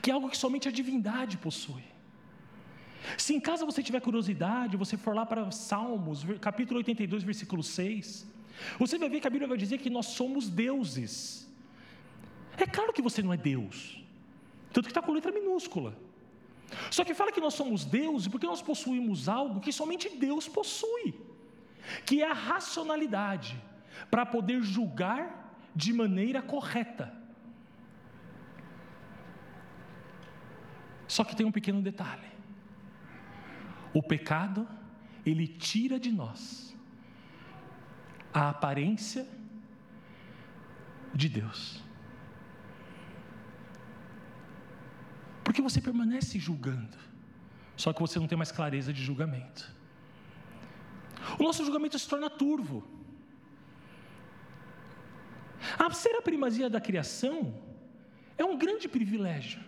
que 0.01 0.12
é 0.12 0.13
algo 0.13 0.29
que 0.29 0.38
somente 0.38 0.68
a 0.68 0.72
divindade 0.72 1.38
possui. 1.38 1.84
Se 3.18 3.34
em 3.34 3.39
casa 3.39 3.65
você 3.65 3.82
tiver 3.82 4.01
curiosidade, 4.01 4.77
você 4.77 4.98
for 4.98 5.15
lá 5.15 5.25
para 5.25 5.50
Salmos, 5.51 6.25
capítulo 6.41 6.77
82, 6.79 7.24
versículo 7.24 7.63
6, 7.63 8.27
você 8.77 8.98
vai 8.98 9.10
ver 9.10 9.22
que 9.22 9.27
a 9.27 9.29
Bíblia 9.29 9.48
vai 9.48 9.58
dizer 9.58 9.77
que 9.77 9.89
nós 9.89 10.08
somos 10.08 10.50
deuses. 10.50 11.50
É 12.58 12.65
claro 12.65 12.91
que 12.91 13.01
você 13.01 13.24
não 13.24 13.34
é 13.34 13.38
Deus, 13.38 14.03
tanto 14.74 14.86
que 14.86 14.91
está 14.91 15.01
com 15.01 15.13
letra 15.13 15.32
minúscula. 15.32 15.98
Só 16.91 17.03
que 17.03 17.15
fala 17.15 17.32
que 17.32 17.41
nós 17.41 17.56
somos 17.56 17.86
deuses 17.86 18.27
porque 18.27 18.46
nós 18.46 18.62
possuímos 18.62 19.27
algo 19.27 19.60
que 19.60 19.72
somente 19.72 20.10
Deus 20.10 20.48
possui 20.48 21.29
que 22.05 22.22
é 22.22 22.29
a 22.29 22.34
racionalidade, 22.34 23.62
para 24.10 24.25
poder 24.25 24.62
julgar 24.62 25.55
de 25.75 25.93
maneira 25.93 26.41
correta. 26.41 27.13
Só 31.08 31.24
que 31.24 31.36
tem 31.36 31.46
um 31.46 31.51
pequeno 31.51 31.81
detalhe: 31.81 32.27
o 33.93 34.01
pecado, 34.01 34.67
ele 35.25 35.48
tira 35.48 36.00
de 36.00 36.12
nós 36.12 36.75
a 38.34 38.50
aparência 38.50 39.27
de 41.13 41.27
Deus. 41.27 41.84
Porque 45.43 45.63
você 45.63 45.81
permanece 45.81 46.38
julgando, 46.38 46.96
só 47.75 47.91
que 47.91 48.00
você 48.00 48.19
não 48.19 48.27
tem 48.27 48.38
mais 48.38 48.51
clareza 48.51 48.93
de 48.93 49.03
julgamento 49.03 49.79
o 51.40 51.44
nosso 51.44 51.64
julgamento 51.64 51.98
se 51.98 52.08
torna 52.08 52.30
turvo. 52.30 52.84
A 55.78 55.90
ser 55.92 56.16
a 56.16 56.22
primazia 56.22 56.70
da 56.70 56.80
criação 56.80 57.54
é 58.38 58.46
um 58.46 58.58
grande 58.58 58.88
privilégio. 58.88 59.60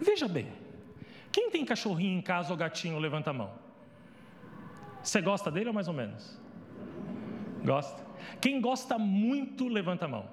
Veja 0.00 0.26
bem, 0.26 0.52
quem 1.30 1.50
tem 1.50 1.64
cachorrinho 1.64 2.18
em 2.18 2.22
casa 2.22 2.50
ou 2.50 2.56
gatinho, 2.56 2.98
levanta 2.98 3.30
a 3.30 3.32
mão. 3.32 3.52
Você 5.02 5.20
gosta 5.20 5.50
dele 5.50 5.68
ou 5.68 5.74
mais 5.74 5.88
ou 5.88 5.94
menos? 5.94 6.38
Gosta? 7.64 8.04
Quem 8.40 8.60
gosta 8.60 8.98
muito, 8.98 9.68
levanta 9.68 10.06
a 10.06 10.08
mão. 10.08 10.28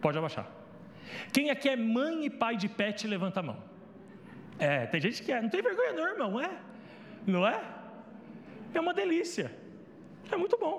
Pode 0.00 0.18
abaixar. 0.18 0.50
Quem 1.32 1.50
aqui 1.50 1.68
é 1.68 1.76
mãe 1.76 2.26
e 2.26 2.30
pai 2.30 2.56
de 2.56 2.68
pet, 2.68 3.06
levanta 3.06 3.40
a 3.40 3.42
mão. 3.42 3.62
É, 4.58 4.86
tem 4.86 5.00
gente 5.00 5.22
que 5.22 5.30
é, 5.30 5.40
não 5.40 5.48
tem 5.48 5.62
vergonha 5.62 5.92
não, 5.92 6.06
irmão, 6.08 6.40
é? 6.40 6.50
Não 7.26 7.46
é? 7.46 7.75
É 8.76 8.80
uma 8.86 8.94
delícia. 9.02 9.46
É 10.34 10.36
muito 10.42 10.56
bom. 10.64 10.76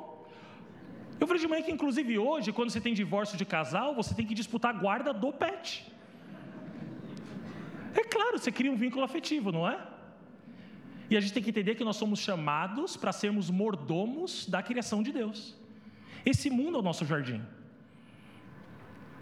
Eu 1.20 1.26
falei 1.28 1.42
de 1.44 1.48
manhã 1.52 1.64
que, 1.68 1.76
inclusive, 1.78 2.14
hoje, 2.30 2.56
quando 2.58 2.70
você 2.72 2.82
tem 2.86 2.94
divórcio 3.04 3.38
de 3.42 3.46
casal, 3.56 3.96
você 4.02 4.14
tem 4.18 4.26
que 4.30 4.36
disputar 4.42 4.72
a 4.74 4.80
guarda 4.84 5.12
do 5.24 5.30
pet. 5.44 5.70
É 8.02 8.04
claro, 8.16 8.38
você 8.38 8.52
cria 8.52 8.72
um 8.72 8.80
vínculo 8.86 9.04
afetivo, 9.10 9.52
não 9.52 9.68
é? 9.68 9.78
E 11.10 11.18
a 11.18 11.22
gente 11.22 11.34
tem 11.34 11.42
que 11.42 11.50
entender 11.54 11.74
que 11.76 11.84
nós 11.90 11.96
somos 11.96 12.20
chamados 12.20 12.96
para 12.96 13.12
sermos 13.12 13.50
mordomos 13.62 14.46
da 14.48 14.62
criação 14.62 15.02
de 15.02 15.12
Deus. 15.12 15.56
Esse 16.26 16.50
mundo 16.50 16.78
é 16.78 16.80
o 16.80 16.84
nosso 16.90 17.06
jardim. 17.06 17.42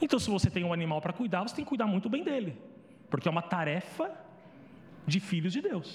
Então, 0.02 0.20
se 0.20 0.30
você 0.30 0.50
tem 0.50 0.64
um 0.66 0.74
animal 0.74 1.00
para 1.00 1.14
cuidar, 1.14 1.44
você 1.44 1.56
tem 1.56 1.64
que 1.64 1.70
cuidar 1.70 1.86
muito 1.86 2.10
bem 2.10 2.24
dele, 2.24 2.58
porque 3.10 3.28
é 3.30 3.32
uma 3.32 3.42
tarefa 3.42 4.12
de 5.08 5.20
filhos 5.20 5.54
de 5.54 5.62
Deus. 5.62 5.90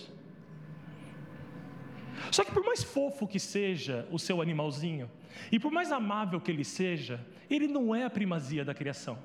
Só 2.31 2.45
que 2.45 2.53
por 2.53 2.65
mais 2.65 2.83
fofo 2.83 3.27
que 3.27 3.39
seja 3.39 4.07
o 4.11 4.19
seu 4.19 4.41
animalzinho, 4.41 5.11
e 5.51 5.59
por 5.59 5.71
mais 5.71 5.91
amável 5.91 6.41
que 6.41 6.51
ele 6.51 6.65
seja, 6.65 7.25
ele 7.49 7.67
não 7.67 7.95
é 7.95 8.05
a 8.05 8.11
primazia 8.11 8.65
da 8.65 8.75
criação. 8.75 9.19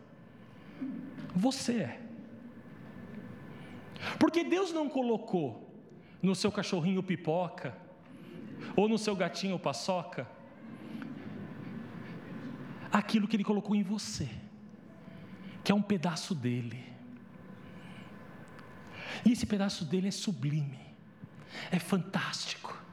Você 1.35 1.73
é. 1.79 2.01
Porque 4.19 4.43
Deus 4.43 4.71
não 4.71 4.87
colocou 4.89 5.69
no 6.21 6.35
seu 6.35 6.51
cachorrinho 6.51 7.03
pipoca, 7.03 7.75
ou 8.75 8.87
no 8.87 8.97
seu 8.97 9.15
gatinho 9.15 9.59
paçoca, 9.59 10.27
aquilo 12.91 13.27
que 13.27 13.35
Ele 13.35 13.43
colocou 13.43 13.75
em 13.75 13.83
você, 13.83 14.29
que 15.63 15.71
é 15.71 15.75
um 15.75 15.81
pedaço 15.81 16.33
dele. 16.33 16.83
E 19.25 19.31
esse 19.31 19.45
pedaço 19.45 19.85
dele 19.85 20.07
é 20.07 20.11
sublime, 20.11 20.79
é 21.71 21.79
fantástico 21.79 22.84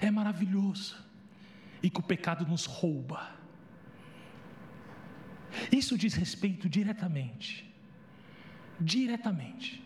é 0.00 0.10
maravilhoso 0.10 0.96
e 1.82 1.88
que 1.88 2.00
o 2.00 2.02
pecado 2.02 2.46
nos 2.46 2.66
rouba. 2.66 3.38
Isso 5.72 5.98
diz 5.98 6.14
respeito 6.14 6.68
diretamente 6.68 7.70
diretamente. 8.80 9.82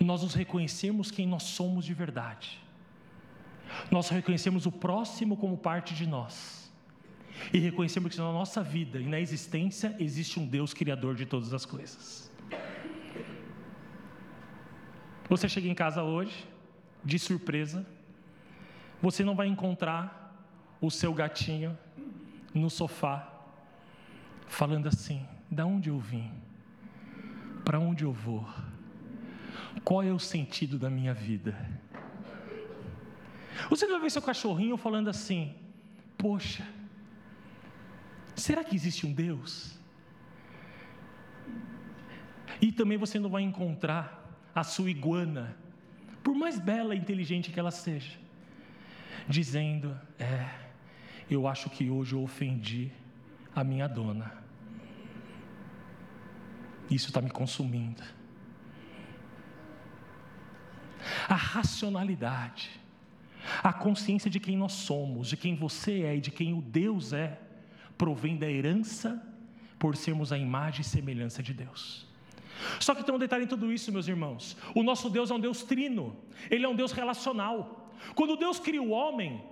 Nós 0.00 0.22
nos 0.22 0.34
reconhecemos 0.34 1.10
quem 1.10 1.26
nós 1.26 1.44
somos 1.44 1.84
de 1.84 1.94
verdade. 1.94 2.58
Nós 3.90 4.08
reconhecemos 4.08 4.66
o 4.66 4.72
próximo 4.72 5.36
como 5.36 5.56
parte 5.56 5.94
de 5.94 6.06
nós. 6.06 6.72
E 7.52 7.58
reconhecemos 7.58 8.12
que 8.12 8.18
na 8.18 8.32
nossa 8.32 8.62
vida 8.62 8.98
e 8.98 9.06
na 9.06 9.20
existência 9.20 9.96
existe 9.98 10.38
um 10.40 10.46
Deus 10.46 10.74
criador 10.74 11.14
de 11.14 11.24
todas 11.24 11.54
as 11.54 11.64
coisas. 11.64 12.30
Você 15.28 15.48
chega 15.48 15.68
em 15.68 15.74
casa 15.74 16.02
hoje, 16.02 16.46
de 17.04 17.18
surpresa, 17.18 17.84
você 19.00 19.24
não 19.24 19.34
vai 19.34 19.48
encontrar 19.48 20.22
o 20.80 20.90
seu 20.90 21.12
gatinho 21.12 21.76
no 22.54 22.70
sofá, 22.70 23.28
falando 24.46 24.86
assim: 24.86 25.26
da 25.50 25.66
onde 25.66 25.88
eu 25.90 25.98
vim? 25.98 26.30
Para 27.64 27.78
onde 27.78 28.04
eu 28.04 28.12
vou? 28.12 28.48
Qual 29.84 30.02
é 30.02 30.12
o 30.12 30.18
sentido 30.18 30.78
da 30.78 30.90
minha 30.90 31.14
vida? 31.14 31.56
Você 33.68 33.86
vai 33.86 34.00
ver 34.00 34.10
seu 34.10 34.22
cachorrinho 34.22 34.76
falando 34.76 35.08
assim: 35.08 35.54
Poxa, 36.16 36.66
será 38.34 38.64
que 38.64 38.74
existe 38.74 39.06
um 39.06 39.12
Deus? 39.12 39.78
E 42.60 42.70
também 42.70 42.96
você 42.96 43.18
não 43.18 43.28
vai 43.28 43.42
encontrar 43.42 44.38
a 44.54 44.62
sua 44.62 44.90
iguana, 44.90 45.56
por 46.22 46.34
mais 46.34 46.58
bela 46.58 46.94
e 46.94 46.98
inteligente 46.98 47.50
que 47.50 47.58
ela 47.58 47.70
seja, 47.70 48.18
dizendo: 49.28 49.98
É, 50.18 50.48
eu 51.30 51.46
acho 51.46 51.68
que 51.70 51.90
hoje 51.90 52.14
eu 52.14 52.22
ofendi 52.22 52.90
a 53.54 53.62
minha 53.62 53.88
dona. 53.88 54.32
Isso 56.90 57.08
está 57.08 57.20
me 57.20 57.30
consumindo. 57.30 58.02
A 61.28 61.34
racionalidade, 61.34 62.70
a 63.62 63.72
consciência 63.72 64.30
de 64.30 64.38
quem 64.38 64.56
nós 64.56 64.72
somos, 64.72 65.28
de 65.28 65.36
quem 65.36 65.56
você 65.56 66.02
é 66.02 66.16
e 66.16 66.20
de 66.20 66.30
quem 66.30 66.52
o 66.54 66.60
Deus 66.60 67.12
é, 67.12 67.40
provém 67.96 68.36
da 68.36 68.50
herança 68.50 69.20
por 69.78 69.96
sermos 69.96 70.32
a 70.32 70.38
imagem 70.38 70.82
e 70.82 70.84
semelhança 70.84 71.42
de 71.42 71.52
Deus. 71.52 72.06
Só 72.80 72.94
que 72.94 73.04
tem 73.04 73.14
um 73.14 73.18
detalhe 73.18 73.44
em 73.44 73.48
tudo 73.48 73.72
isso, 73.72 73.92
meus 73.92 74.08
irmãos. 74.08 74.56
O 74.74 74.82
nosso 74.82 75.08
Deus 75.10 75.30
é 75.30 75.34
um 75.34 75.40
Deus 75.40 75.62
trino, 75.62 76.16
ele 76.50 76.64
é 76.64 76.68
um 76.68 76.74
Deus 76.74 76.92
relacional. 76.92 77.90
Quando 78.14 78.36
Deus 78.36 78.58
cria 78.58 78.82
o 78.82 78.90
homem, 78.90 79.42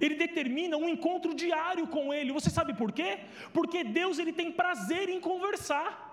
ele 0.00 0.16
determina 0.16 0.76
um 0.76 0.88
encontro 0.88 1.34
diário 1.34 1.86
com 1.86 2.12
ele. 2.12 2.32
Você 2.32 2.50
sabe 2.50 2.74
por 2.74 2.90
quê? 2.92 3.20
Porque 3.52 3.84
Deus 3.84 4.18
ele 4.18 4.32
tem 4.32 4.50
prazer 4.50 5.08
em 5.08 5.20
conversar. 5.20 6.10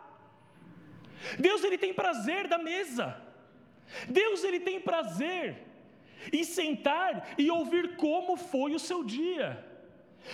Deus 1.37 1.63
ele 1.63 1.77
tem 1.77 1.93
prazer 1.93 2.47
da 2.47 2.57
mesa. 2.57 3.19
Deus 4.07 4.43
ele 4.43 4.59
tem 4.59 4.79
prazer 4.79 5.65
em 6.31 6.43
sentar 6.43 7.33
e 7.37 7.49
ouvir 7.49 7.95
como 7.95 8.35
foi 8.37 8.75
o 8.75 8.79
seu 8.79 9.03
dia. 9.03 9.65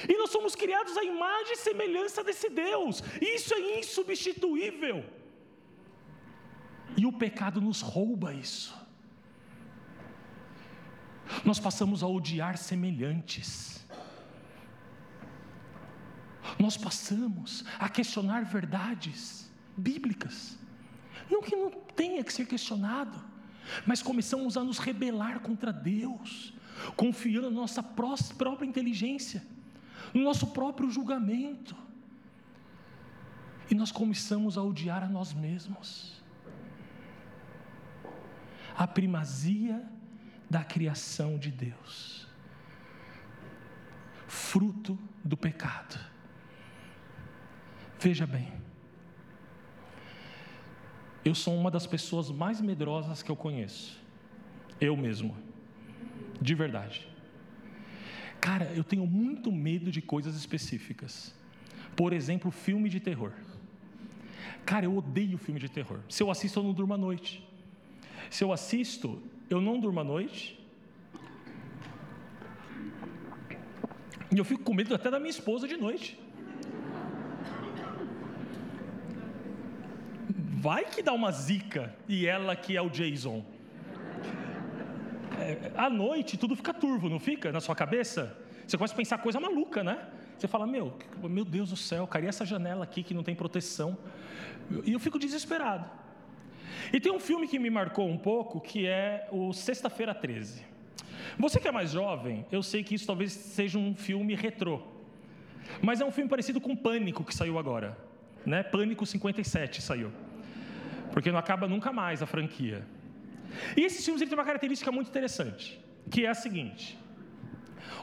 E 0.10 0.18
nós 0.18 0.32
somos 0.32 0.56
criados 0.56 0.98
à 0.98 1.04
imagem 1.04 1.54
e 1.54 1.58
semelhança 1.58 2.24
desse 2.24 2.50
Deus. 2.50 3.04
Isso 3.22 3.54
é 3.54 3.80
insubstituível. 3.80 5.06
E 6.98 7.06
o 7.06 7.12
pecado 7.12 7.60
nos 7.60 7.82
rouba 7.82 8.34
isso. 8.34 8.74
Nós 11.44 11.60
passamos 11.60 12.04
a 12.04 12.08
odiar 12.08 12.58
semelhantes. 12.58 13.86
Nós 16.60 16.78
passamos 16.78 17.66
a 17.80 17.90
questionar 17.90 18.46
verdades 18.46 19.52
bíblicas. 19.76 20.58
Não 21.30 21.42
que 21.42 21.56
não 21.56 21.72
tenha 21.96 22.24
que 22.24 22.32
ser 22.32 22.46
questionado, 22.46 23.20
mas 23.86 24.02
começamos 24.02 24.56
a 24.56 24.64
nos 24.64 24.78
rebelar 24.78 25.40
contra 25.40 25.74
Deus, 25.74 26.54
confiando 26.96 27.50
na 27.50 27.56
nossa 27.56 27.82
própria 27.84 28.66
inteligência, 28.66 29.46
no 30.14 30.24
nosso 30.24 30.48
próprio 30.48 30.90
julgamento. 30.90 31.76
E 33.70 33.74
nós 33.74 33.92
começamos 33.92 34.58
a 34.58 34.64
odiar 34.64 35.04
a 35.04 35.08
nós 35.08 35.34
mesmos. 35.34 36.24
A 38.86 38.88
primazia 38.88 39.84
da 40.48 40.64
criação 40.64 41.40
de 41.40 41.50
Deus, 41.50 42.28
fruto 44.28 44.96
do 45.24 45.36
pecado. 45.36 46.00
Veja 48.00 48.28
bem, 48.28 48.54
eu 51.24 51.34
sou 51.34 51.58
uma 51.58 51.72
das 51.72 51.88
pessoas 51.88 52.30
mais 52.30 52.62
medrosas 52.62 53.24
que 53.24 53.32
eu 53.32 53.36
conheço. 53.36 54.00
Eu 54.80 54.96
mesmo. 54.96 55.36
De 56.40 56.54
verdade. 56.54 57.08
Cara, 58.40 58.66
eu 58.66 58.84
tenho 58.84 59.08
muito 59.08 59.52
medo 59.52 59.90
de 59.90 60.00
coisas 60.00 60.36
específicas. 60.36 61.34
Por 61.96 62.14
exemplo, 62.14 62.52
filme 62.52 62.88
de 62.88 63.00
terror. 63.00 63.34
Cara, 64.64 64.86
eu 64.86 64.96
odeio 64.96 65.40
filme 65.40 65.60
de 65.60 65.70
terror. 65.70 66.02
Se 66.08 66.22
eu 66.22 66.30
assisto, 66.30 66.60
eu 66.60 66.64
não 66.64 66.72
durmo 66.72 66.94
à 66.94 66.98
noite. 67.00 67.55
Se 68.30 68.44
eu 68.44 68.52
assisto, 68.52 69.22
eu 69.50 69.62
não 69.62 69.80
durmo 69.80 70.00
à 70.00 70.04
noite. 70.04 70.60
E 74.32 74.38
eu 74.38 74.44
fico 74.44 74.64
com 74.64 74.74
medo 74.74 74.94
até 74.94 75.10
da 75.10 75.20
minha 75.20 75.30
esposa 75.30 75.68
de 75.68 75.78
noite. 75.78 76.20
vai 80.66 80.84
que 80.84 81.04
dá 81.04 81.14
uma 81.14 81.32
zica 81.32 81.94
e 82.08 82.26
ela 82.26 82.56
que 82.56 82.76
é 82.76 82.82
o 82.82 82.90
Jason. 82.90 83.46
É, 85.40 85.72
à 85.78 85.92
noite 85.92 86.38
tudo 86.38 86.56
fica 86.56 86.74
turvo, 86.74 87.08
não 87.08 87.20
fica? 87.20 87.52
Na 87.52 87.60
sua 87.60 87.76
cabeça? 87.76 88.36
Você 88.66 88.76
começa 88.76 88.96
a 88.96 88.98
pensar 88.98 89.18
coisa 89.20 89.40
maluca, 89.40 89.84
né? 89.84 90.08
Você 90.36 90.48
fala, 90.48 90.66
meu, 90.66 90.98
meu 91.22 91.46
Deus 91.46 91.70
do 91.70 91.76
céu, 91.78 92.08
cara, 92.08 92.26
essa 92.26 92.44
janela 92.44 92.84
aqui 92.84 93.04
que 93.04 93.14
não 93.14 93.22
tem 93.22 93.36
proteção? 93.36 93.96
E 94.84 94.92
eu 94.94 95.00
fico 95.00 95.20
desesperado. 95.20 95.88
E 96.92 97.00
tem 97.00 97.12
um 97.12 97.20
filme 97.20 97.48
que 97.48 97.60
me 97.60 97.70
marcou 97.70 98.08
um 98.08 98.18
pouco, 98.18 98.60
que 98.60 98.86
é 98.86 99.28
o 99.32 99.54
Sexta-feira 99.54 100.14
13. 100.14 100.64
Você 101.38 101.60
que 101.60 101.68
é 101.68 101.72
mais 101.72 101.92
jovem, 101.92 102.46
eu 102.52 102.62
sei 102.64 102.84
que 102.84 102.96
isso 102.96 103.08
talvez 103.08 103.32
seja 103.32 103.78
um 103.78 103.96
filme 103.96 104.36
retrô. 104.36 104.82
Mas 105.82 106.02
é 106.02 106.06
um 106.06 106.12
filme 106.12 106.30
parecido 106.30 106.62
com 106.62 106.76
Pânico 106.76 107.24
que 107.24 107.34
saiu 107.34 107.58
agora. 107.58 107.98
Né? 108.46 108.62
Pânico 108.64 109.06
57 109.06 109.82
saiu 109.82 110.12
porque 111.16 111.32
não 111.32 111.40
acaba 111.40 111.66
nunca 111.66 111.94
mais 111.94 112.22
a 112.22 112.26
franquia. 112.26 112.86
E 113.78 113.82
esses 113.82 114.04
filmes 114.04 114.22
ele 114.22 114.30
tem 114.30 114.38
uma 114.38 114.44
característica 114.44 114.92
muito 114.92 115.08
interessante, 115.08 115.80
que 116.12 116.26
é 116.26 116.30
a 116.30 116.34
seguinte: 116.34 117.00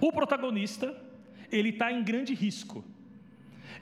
o 0.01 0.11
protagonista 0.11 0.97
ele 1.51 1.69
está 1.69 1.93
em 1.93 2.03
grande 2.03 2.33
risco 2.33 2.83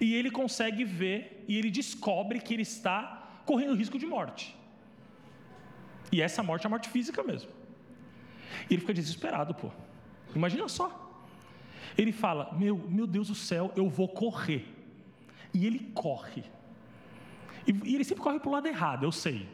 e 0.01 0.17
ele 0.17 0.33
consegue 0.33 0.85
ver 0.85 1.45
e 1.47 1.57
ele 1.57 1.71
descobre 1.71 2.41
que 2.41 2.55
ele 2.55 2.63
está 2.63 3.43
correndo 3.47 3.75
risco 3.75 4.01
de 4.01 4.05
morte. 4.05 4.57
E 6.13 6.21
essa 6.21 6.43
morte 6.43 6.65
é 6.65 6.67
a 6.67 6.71
morte 6.71 6.89
física 6.89 7.23
mesmo. 7.23 7.51
E 8.69 8.75
ele 8.75 8.81
fica 8.81 8.95
desesperado, 8.95 9.55
pô. 9.55 9.71
Imagina 10.35 10.69
só. 10.69 11.09
Ele 11.97 12.13
fala: 12.13 12.53
Meu, 12.59 12.77
meu 12.77 13.07
Deus 13.07 13.29
do 13.29 13.35
céu, 13.35 13.73
eu 13.77 13.89
vou 13.89 14.09
correr. 14.09 14.67
E 15.53 15.67
ele 15.67 15.91
corre. 15.95 16.45
E, 17.67 17.91
e 17.91 17.95
ele 17.95 18.05
sempre 18.05 18.23
corre 18.23 18.39
para 18.39 18.49
o 18.49 18.53
lado 18.53 18.67
errado, 18.67 19.05
eu 19.05 19.13
sei. 19.13 19.49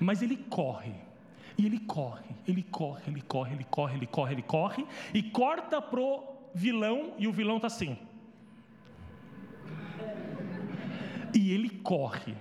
Mas 0.00 0.22
ele 0.22 0.36
corre. 0.36 0.94
E 1.58 1.64
ele 1.64 1.80
corre, 1.80 2.34
ele 2.46 2.62
corre, 2.62 3.02
ele 3.06 3.22
corre, 3.22 3.54
ele 3.54 3.64
corre, 3.64 3.96
ele 3.96 4.06
corre, 4.06 4.34
ele 4.34 4.42
corre, 4.42 4.86
e 5.14 5.22
corta 5.22 5.80
pro 5.80 6.22
vilão, 6.54 7.14
e 7.18 7.26
o 7.26 7.32
vilão 7.32 7.56
está 7.56 7.66
assim. 7.66 7.96
E 11.34 11.52
ele 11.52 11.70
corre. 11.70 12.34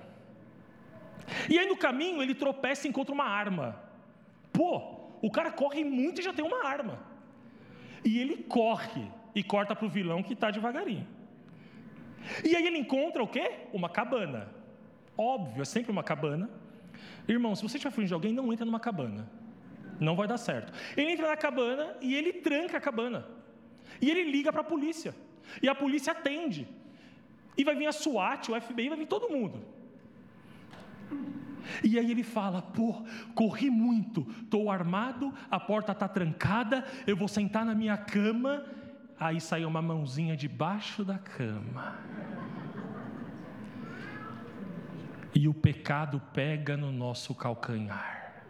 E 1.50 1.60
aí 1.60 1.68
no 1.68 1.78
caminho 1.78 2.22
ele 2.22 2.36
tropeça 2.36 2.88
e 2.88 2.90
encontra 2.90 3.14
uma 3.14 3.26
arma. 3.26 3.82
Pô, 4.52 4.82
o 5.22 5.30
cara 5.30 5.52
corre 5.52 5.84
muito 5.84 6.22
e 6.22 6.24
já 6.24 6.34
tem 6.34 6.46
uma 6.46 6.66
arma. 6.66 7.00
E 8.04 8.20
ele 8.20 8.38
corre 8.44 9.10
e 9.34 9.44
corta 9.44 9.76
para 9.76 9.86
o 9.86 9.90
vilão 9.90 10.24
que 10.24 10.34
está 10.34 10.52
devagarinho. 10.52 11.08
E 12.44 12.56
aí 12.56 12.66
ele 12.66 12.78
encontra 12.78 13.22
o 13.22 13.28
quê? 13.28 13.52
Uma 13.74 13.90
cabana. 13.90 14.50
Óbvio, 15.18 15.62
é 15.62 15.66
sempre 15.66 15.92
uma 15.92 16.04
cabana. 16.04 16.50
Irmão, 17.28 17.56
se 17.56 17.64
você 17.64 17.78
estiver 17.78 17.92
fugindo 17.92 18.10
de 18.10 18.14
alguém, 18.14 18.34
não 18.34 18.52
entra 18.52 18.66
numa 18.66 18.80
cabana. 18.80 19.30
Não 20.00 20.16
vai 20.16 20.28
dar 20.28 20.38
certo. 20.38 20.74
Ele 20.96 21.12
entra 21.12 21.28
na 21.28 21.38
cabana 21.38 21.96
e 22.02 22.16
ele 22.16 22.34
tranca 22.34 22.78
a 22.78 22.82
cabana. 22.82 23.26
E 24.02 24.10
ele 24.10 24.24
liga 24.24 24.52
para 24.52 24.62
a 24.62 24.64
polícia. 24.64 25.16
E 25.62 25.70
a 25.70 25.76
polícia 25.76 26.12
atende. 26.12 26.68
E 27.58 27.64
vai 27.64 27.76
vir 27.76 27.88
a 27.88 27.92
SWAT, 27.92 28.52
o 28.52 28.60
FBI, 28.60 28.90
vai 28.90 28.98
vir 28.98 29.08
todo 29.08 29.30
mundo. 29.30 29.64
E 31.84 31.98
aí 31.98 32.12
ele 32.12 32.24
fala: 32.24 32.62
pô, 32.62 33.04
corri 33.34 33.70
muito, 33.70 34.28
estou 34.44 34.70
armado, 34.70 35.34
a 35.50 35.60
porta 35.60 35.92
está 35.92 36.08
trancada, 36.08 36.86
eu 37.06 37.16
vou 37.16 37.28
sentar 37.28 37.66
na 37.66 37.74
minha 37.76 37.98
cama. 37.98 38.66
Aí 39.18 39.40
sai 39.40 39.64
uma 39.64 39.82
mãozinha 39.82 40.36
debaixo 40.36 41.04
da 41.04 41.18
cama. 41.18 41.96
E 45.34 45.48
o 45.48 45.54
pecado 45.54 46.22
pega 46.34 46.76
no 46.76 46.92
nosso 46.92 47.34
calcanhar. 47.34 48.44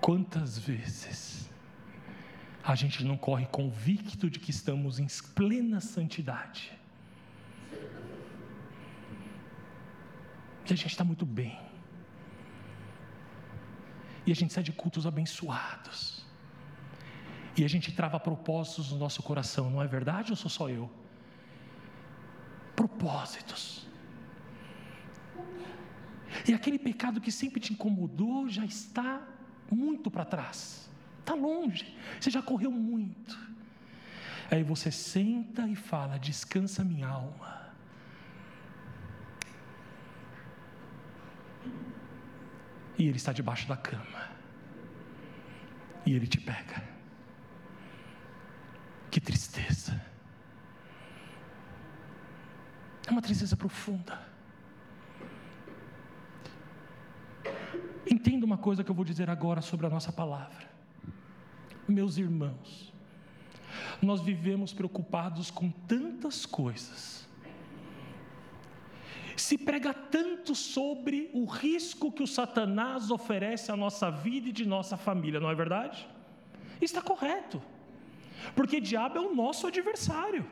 Quantas 0.00 0.58
vezes 0.58 1.50
a 2.62 2.74
gente 2.74 3.04
não 3.04 3.16
corre 3.16 3.46
convicto 3.46 4.30
de 4.30 4.38
que 4.38 4.50
estamos 4.50 4.98
em 4.98 5.06
plena 5.34 5.80
santidade? 5.80 6.75
Que 10.66 10.72
a 10.72 10.76
gente 10.76 10.88
está 10.88 11.04
muito 11.04 11.24
bem. 11.24 11.58
E 14.26 14.32
a 14.32 14.34
gente 14.34 14.52
sai 14.52 14.62
de 14.62 14.72
cultos 14.72 15.06
abençoados. 15.06 16.24
E 17.56 17.64
a 17.64 17.68
gente 17.68 17.92
trava 17.92 18.18
propósitos 18.20 18.90
no 18.92 18.98
nosso 18.98 19.22
coração, 19.22 19.70
não 19.70 19.82
é 19.82 19.86
verdade 19.86 20.30
ou 20.30 20.36
sou 20.36 20.50
só 20.50 20.68
eu? 20.68 20.90
Propósitos. 22.74 23.86
E 26.46 26.52
aquele 26.52 26.78
pecado 26.78 27.20
que 27.20 27.32
sempre 27.32 27.60
te 27.60 27.72
incomodou 27.72 28.48
já 28.48 28.64
está 28.64 29.22
muito 29.70 30.10
para 30.10 30.24
trás, 30.24 30.90
está 31.20 31.34
longe, 31.34 31.96
você 32.20 32.30
já 32.30 32.42
correu 32.42 32.70
muito. 32.70 33.38
Aí 34.50 34.62
você 34.62 34.90
senta 34.90 35.66
e 35.66 35.74
fala: 35.74 36.18
descansa 36.18 36.84
minha 36.84 37.08
alma. 37.08 37.65
E 42.98 43.06
ele 43.06 43.16
está 43.16 43.32
debaixo 43.32 43.68
da 43.68 43.76
cama. 43.76 44.30
E 46.04 46.12
ele 46.12 46.26
te 46.26 46.40
pega. 46.40 46.82
Que 49.10 49.20
tristeza. 49.20 50.00
É 53.06 53.10
uma 53.10 53.22
tristeza 53.22 53.56
profunda. 53.56 54.18
Entenda 58.10 58.46
uma 58.46 58.58
coisa 58.58 58.84
que 58.84 58.90
eu 58.90 58.94
vou 58.94 59.04
dizer 59.04 59.28
agora 59.28 59.60
sobre 59.60 59.86
a 59.86 59.90
nossa 59.90 60.12
palavra. 60.12 60.68
Meus 61.88 62.18
irmãos, 62.18 62.92
nós 64.02 64.20
vivemos 64.20 64.72
preocupados 64.72 65.50
com 65.50 65.70
tantas 65.70 66.44
coisas. 66.46 67.25
Se 69.36 69.58
prega 69.58 69.92
tanto 69.92 70.54
sobre 70.54 71.30
o 71.34 71.44
risco 71.44 72.10
que 72.10 72.22
o 72.22 72.26
Satanás 72.26 73.10
oferece 73.10 73.70
à 73.70 73.76
nossa 73.76 74.10
vida 74.10 74.48
e 74.48 74.52
de 74.52 74.66
nossa 74.66 74.96
família, 74.96 75.38
não 75.38 75.50
é 75.50 75.54
verdade? 75.54 76.08
Está 76.80 77.02
correto, 77.02 77.62
porque 78.54 78.80
diabo 78.80 79.18
é 79.18 79.20
o 79.20 79.34
nosso 79.34 79.66
adversário, 79.66 80.46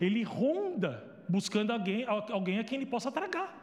ele 0.00 0.22
ronda 0.22 1.22
buscando 1.28 1.72
alguém, 1.72 2.04
alguém 2.06 2.58
a 2.60 2.64
quem 2.64 2.78
ele 2.78 2.86
possa 2.86 3.10
tragar. 3.10 3.56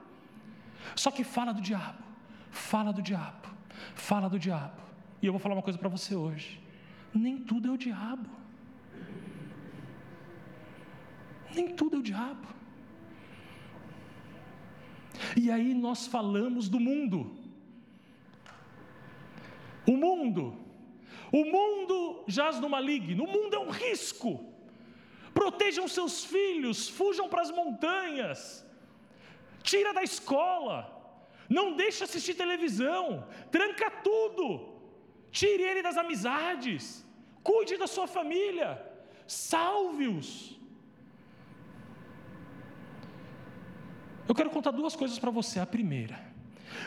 Só 0.95 1.11
que 1.11 1.23
fala 1.23 1.53
do 1.53 1.61
diabo, 1.61 2.03
fala 2.51 2.91
do 2.91 3.01
diabo, 3.01 3.47
fala 3.95 4.29
do 4.29 4.37
diabo. 4.37 4.81
E 5.21 5.25
eu 5.25 5.33
vou 5.33 5.39
falar 5.39 5.55
uma 5.55 5.61
coisa 5.61 5.79
para 5.79 5.89
você 5.89 6.15
hoje: 6.15 6.61
nem 7.13 7.37
tudo 7.37 7.69
é 7.69 7.71
o 7.71 7.77
diabo. 7.77 8.29
Nem 11.55 11.73
tudo 11.73 11.97
é 11.97 11.99
o 11.99 12.03
diabo. 12.03 12.56
E 15.35 15.49
aí 15.51 15.73
nós 15.73 16.07
falamos 16.07 16.69
do 16.69 16.79
mundo. 16.79 17.35
O 19.87 19.95
mundo, 19.95 20.53
o 21.31 21.45
mundo 21.45 22.23
jaz 22.27 22.59
no 22.59 22.69
maligno, 22.69 23.23
o 23.23 23.27
mundo 23.27 23.55
é 23.55 23.59
um 23.59 23.69
risco. 23.69 24.45
Protejam 25.33 25.87
seus 25.87 26.25
filhos, 26.25 26.89
fujam 26.89 27.29
para 27.29 27.41
as 27.41 27.51
montanhas, 27.51 28.65
tira 29.61 29.93
da 29.93 30.03
escola, 30.03 30.77
não 31.49 31.73
deixe 31.73 32.03
assistir 32.03 32.33
televisão, 32.33 33.25
tranca 33.51 33.89
tudo, 33.89 34.73
tire 35.31 35.63
ele 35.63 35.81
das 35.81 35.95
amizades, 35.95 37.05
cuide 37.43 37.77
da 37.77 37.87
sua 37.87 38.07
família, 38.07 38.81
salve-os. 39.27 40.56
Eu 44.27 44.35
quero 44.35 44.49
contar 44.49 44.71
duas 44.71 44.95
coisas 44.95 45.17
para 45.17 45.31
você. 45.31 45.59
A 45.59 45.65
primeira, 45.65 46.19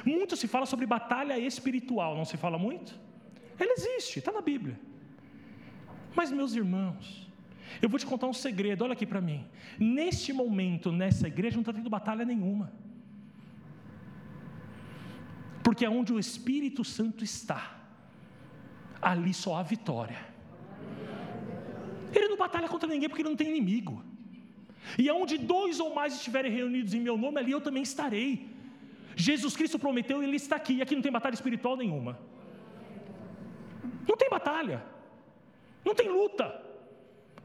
muito 0.04 0.36
se 0.36 0.46
fala 0.46 0.66
sobre 0.66 0.86
batalha 0.86 1.38
espiritual, 1.38 2.16
não 2.16 2.24
se 2.24 2.36
fala 2.36 2.58
muito? 2.58 2.98
Ela 3.58 3.72
existe, 3.72 4.18
está 4.18 4.32
na 4.32 4.40
Bíblia. 4.40 4.78
Mas, 6.14 6.30
meus 6.30 6.54
irmãos, 6.54 7.28
eu 7.80 7.88
vou 7.88 7.98
te 7.98 8.06
contar 8.06 8.26
um 8.26 8.32
segredo, 8.32 8.82
olha 8.82 8.92
aqui 8.92 9.06
para 9.06 9.20
mim. 9.20 9.46
Neste 9.78 10.32
momento, 10.32 10.90
nessa 10.90 11.28
igreja, 11.28 11.56
não 11.56 11.62
está 11.62 11.72
tendo 11.72 11.88
batalha 11.88 12.24
nenhuma. 12.24 12.72
Porque 15.62 15.84
é 15.84 15.90
onde 15.90 16.12
o 16.12 16.18
Espírito 16.18 16.82
Santo 16.82 17.22
está, 17.22 17.78
ali 19.00 19.32
só 19.32 19.56
há 19.56 19.62
vitória. 19.62 20.18
Ele 22.12 22.28
não 22.28 22.36
batalha 22.36 22.68
contra 22.68 22.88
ninguém 22.88 23.08
porque 23.08 23.22
ele 23.22 23.28
não 23.28 23.36
tem 23.36 23.48
inimigo. 23.48 24.04
E 24.98 25.08
aonde 25.08 25.38
dois 25.38 25.78
ou 25.80 25.94
mais 25.94 26.14
estiverem 26.14 26.50
reunidos 26.50 26.94
em 26.94 27.00
meu 27.00 27.16
nome, 27.16 27.38
ali 27.38 27.52
eu 27.52 27.60
também 27.60 27.82
estarei. 27.82 28.48
Jesus 29.14 29.56
Cristo 29.56 29.78
prometeu 29.78 30.22
e 30.22 30.26
ele 30.26 30.36
está 30.36 30.56
aqui. 30.56 30.74
E 30.74 30.82
aqui 30.82 30.94
não 30.94 31.02
tem 31.02 31.12
batalha 31.12 31.34
espiritual 31.34 31.76
nenhuma. 31.76 32.18
Não 34.08 34.16
tem 34.16 34.28
batalha. 34.28 34.82
Não 35.84 35.94
tem 35.94 36.08
luta. 36.08 36.46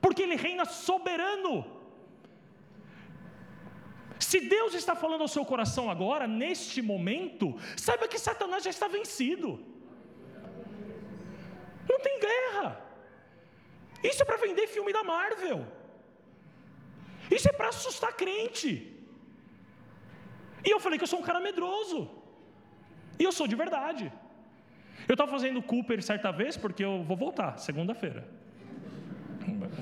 Porque 0.02 0.24
ele 0.24 0.36
reina 0.36 0.66
soberano. 0.66 1.66
Se 4.20 4.40
Deus 4.40 4.74
está 4.74 4.96
falando 4.96 5.22
ao 5.22 5.28
seu 5.28 5.44
coração 5.46 5.90
agora, 5.90 6.26
neste 6.28 6.82
momento, 6.82 7.58
saiba 7.76 8.08
que 8.08 8.18
Satanás 8.18 8.64
já 8.64 8.70
está 8.70 8.88
vencido. 8.88 9.60
Não 11.90 12.00
tem 12.00 12.20
guerra. 12.20 12.82
Isso 14.04 14.22
é 14.22 14.26
para 14.26 14.38
vender 14.38 14.68
filme 14.68 14.94
da 14.94 15.04
Marvel. 15.04 15.66
Isso 17.30 17.48
é 17.50 17.52
para 17.52 17.70
assustar 17.70 18.14
crente. 18.14 18.92
E 20.64 20.70
eu 20.70 20.80
falei 20.80 20.98
que 20.98 21.04
eu 21.04 21.08
sou 21.08 21.20
um 21.20 21.24
cara 21.24 21.40
medroso. 21.40 22.10
E 23.20 23.24
eu 23.24 23.32
sou 23.32 23.48
de 23.48 23.56
verdade. 23.56 24.12
Eu 25.08 25.14
estava 25.14 25.30
fazendo 25.30 25.62
Cooper 25.62 26.02
certa 26.02 26.32
vez, 26.32 26.58
porque 26.58 26.84
eu 26.84 27.04
vou 27.04 27.16
voltar, 27.16 27.58
segunda-feira. 27.58 28.28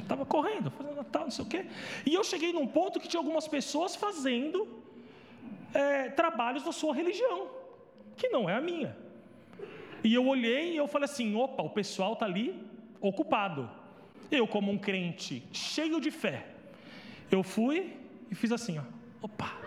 Estava 0.01 0.25
correndo, 0.25 0.69
fazendo 0.71 0.95
Natal, 0.95 1.23
não 1.23 1.31
sei 1.31 1.45
o 1.45 1.47
quê. 1.47 1.65
E 2.05 2.13
eu 2.13 2.23
cheguei 2.23 2.51
num 2.51 2.67
ponto 2.67 2.99
que 2.99 3.07
tinha 3.07 3.19
algumas 3.19 3.47
pessoas 3.47 3.95
fazendo 3.95 4.83
é, 5.73 6.09
trabalhos 6.09 6.63
da 6.63 6.71
sua 6.71 6.93
religião, 6.93 7.47
que 8.17 8.27
não 8.29 8.49
é 8.49 8.55
a 8.55 8.61
minha. 8.61 8.95
E 10.03 10.13
eu 10.13 10.27
olhei 10.27 10.73
e 10.73 10.77
eu 10.77 10.87
falei 10.87 11.05
assim: 11.05 11.35
opa, 11.35 11.63
o 11.63 11.69
pessoal 11.69 12.13
está 12.13 12.25
ali 12.25 12.61
ocupado. 12.99 13.69
Eu, 14.29 14.47
como 14.47 14.71
um 14.71 14.77
crente 14.77 15.47
cheio 15.53 16.01
de 16.01 16.11
fé, 16.11 16.52
eu 17.31 17.43
fui 17.43 17.95
e 18.29 18.35
fiz 18.35 18.51
assim, 18.51 18.77
ó. 18.77 18.83
Opa! 19.21 19.63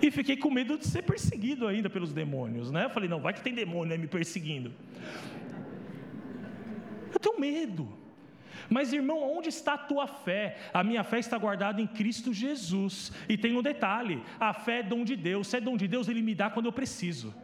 E 0.00 0.10
fiquei 0.10 0.36
com 0.36 0.50
medo 0.50 0.78
de 0.78 0.86
ser 0.86 1.02
perseguido 1.02 1.66
ainda 1.66 1.88
pelos 1.88 2.12
demônios, 2.12 2.70
né? 2.70 2.84
Eu 2.84 2.90
falei, 2.90 3.08
não, 3.08 3.20
vai 3.20 3.32
que 3.32 3.40
tem 3.40 3.54
demônio 3.54 3.90
né, 3.90 3.96
me 3.96 4.06
perseguindo. 4.06 4.72
Eu 7.12 7.18
tenho 7.18 7.40
medo. 7.40 7.88
Mas, 8.68 8.92
irmão, 8.92 9.22
onde 9.36 9.48
está 9.48 9.74
a 9.74 9.78
tua 9.78 10.06
fé? 10.06 10.58
A 10.72 10.82
minha 10.82 11.04
fé 11.04 11.18
está 11.18 11.38
guardada 11.38 11.80
em 11.80 11.86
Cristo 11.86 12.32
Jesus. 12.32 13.12
E 13.28 13.36
tem 13.36 13.56
um 13.56 13.62
detalhe: 13.62 14.22
a 14.38 14.52
fé 14.52 14.80
é 14.80 14.82
dom 14.82 15.04
de 15.04 15.16
Deus. 15.16 15.46
Se 15.46 15.56
é 15.56 15.60
dom 15.60 15.76
de 15.76 15.86
Deus, 15.86 16.08
Ele 16.08 16.22
me 16.22 16.34
dá 16.34 16.50
quando 16.50 16.66
eu 16.66 16.72
preciso. 16.72 17.34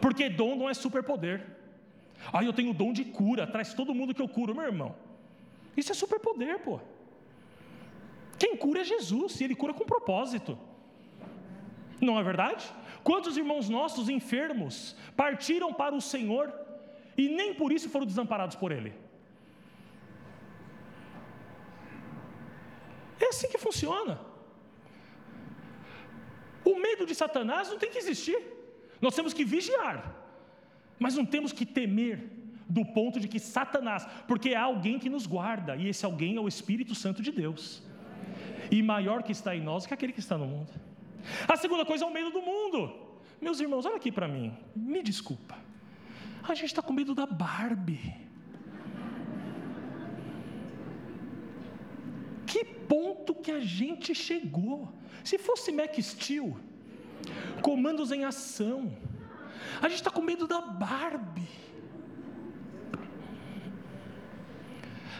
Porque 0.00 0.28
dom 0.28 0.56
não 0.56 0.68
é 0.68 0.74
superpoder. 0.74 1.44
Ah, 2.32 2.42
eu 2.42 2.52
tenho 2.52 2.72
dom 2.72 2.92
de 2.92 3.04
cura, 3.04 3.46
traz 3.46 3.74
todo 3.74 3.94
mundo 3.94 4.14
que 4.14 4.22
eu 4.22 4.28
curo, 4.28 4.54
meu 4.54 4.64
irmão. 4.64 4.94
Isso 5.76 5.92
é 5.92 5.94
superpoder, 5.94 6.58
pô. 6.60 6.80
Quem 8.38 8.56
cura 8.56 8.80
é 8.80 8.84
Jesus, 8.84 9.40
e 9.40 9.44
ele 9.44 9.54
cura 9.54 9.72
com 9.72 9.84
propósito. 9.84 10.58
Não 12.00 12.18
é 12.18 12.22
verdade? 12.22 12.64
Quantos 13.02 13.36
irmãos 13.36 13.68
nossos 13.68 14.08
enfermos 14.08 14.96
partiram 15.16 15.72
para 15.72 15.94
o 15.94 16.00
Senhor 16.00 16.52
e 17.16 17.28
nem 17.28 17.54
por 17.54 17.72
isso 17.72 17.88
foram 17.88 18.06
desamparados 18.06 18.56
por 18.56 18.72
Ele? 18.72 18.92
É 23.20 23.28
assim 23.28 23.48
que 23.48 23.58
funciona. 23.58 24.20
O 26.64 26.78
medo 26.78 27.04
de 27.06 27.14
Satanás 27.14 27.70
não 27.70 27.78
tem 27.78 27.90
que 27.90 27.98
existir. 27.98 28.38
Nós 29.00 29.14
temos 29.14 29.32
que 29.34 29.44
vigiar, 29.44 30.14
mas 30.98 31.14
não 31.14 31.26
temos 31.26 31.52
que 31.52 31.66
temer 31.66 32.30
do 32.68 32.84
ponto 32.84 33.20
de 33.20 33.28
que 33.28 33.38
Satanás, 33.38 34.06
porque 34.26 34.54
há 34.54 34.62
alguém 34.62 34.98
que 34.98 35.10
nos 35.10 35.26
guarda, 35.26 35.76
e 35.76 35.88
esse 35.88 36.04
alguém 36.04 36.36
é 36.36 36.40
o 36.40 36.48
Espírito 36.48 36.94
Santo 36.94 37.22
de 37.22 37.30
Deus, 37.30 37.82
e 38.70 38.82
maior 38.82 39.22
que 39.22 39.32
está 39.32 39.54
em 39.54 39.60
nós 39.60 39.86
que 39.86 39.94
aquele 39.94 40.12
que 40.12 40.20
está 40.20 40.36
no 40.38 40.46
mundo. 40.46 40.72
A 41.48 41.56
segunda 41.56 41.84
coisa 41.84 42.04
é 42.04 42.08
o 42.08 42.12
medo 42.12 42.30
do 42.30 42.40
mundo. 42.40 42.92
Meus 43.40 43.60
irmãos, 43.60 43.84
olha 43.84 43.96
aqui 43.96 44.10
para 44.10 44.28
mim, 44.28 44.52
me 44.74 45.02
desculpa, 45.02 45.56
a 46.42 46.54
gente 46.54 46.66
está 46.66 46.82
com 46.82 46.92
medo 46.92 47.14
da 47.14 47.26
Barbie. 47.26 48.24
ponto 52.88 53.34
que 53.34 53.50
a 53.50 53.60
gente 53.60 54.14
chegou. 54.14 54.92
Se 55.22 55.38
fosse 55.38 55.72
Mac 55.72 55.98
Steel, 56.00 56.56
comandos 57.62 58.12
em 58.12 58.24
ação, 58.24 58.96
a 59.80 59.88
gente 59.88 59.98
está 59.98 60.10
com 60.10 60.22
medo 60.22 60.46
da 60.46 60.60
Barbie. 60.60 61.63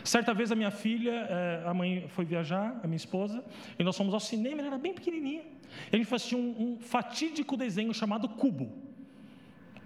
Certa 0.04 0.34
vez 0.34 0.52
a 0.52 0.54
minha 0.54 0.70
filha, 0.70 1.26
eh, 1.30 1.62
a 1.64 1.72
mãe 1.72 2.06
foi 2.08 2.26
viajar, 2.26 2.78
a 2.84 2.86
minha 2.86 2.96
esposa, 2.96 3.42
e 3.78 3.82
nós 3.82 3.96
fomos 3.96 4.12
ao 4.12 4.20
cinema, 4.20 4.60
ela 4.60 4.68
era 4.68 4.78
bem 4.78 4.92
pequenininha. 4.92 5.42
E 5.90 5.96
a 5.96 5.98
gente 5.98 6.14
assistiu 6.14 6.38
um, 6.38 6.74
um 6.74 6.78
fatídico 6.78 7.56
desenho 7.56 7.92
chamado 7.94 8.28
Cubo. 8.28 8.70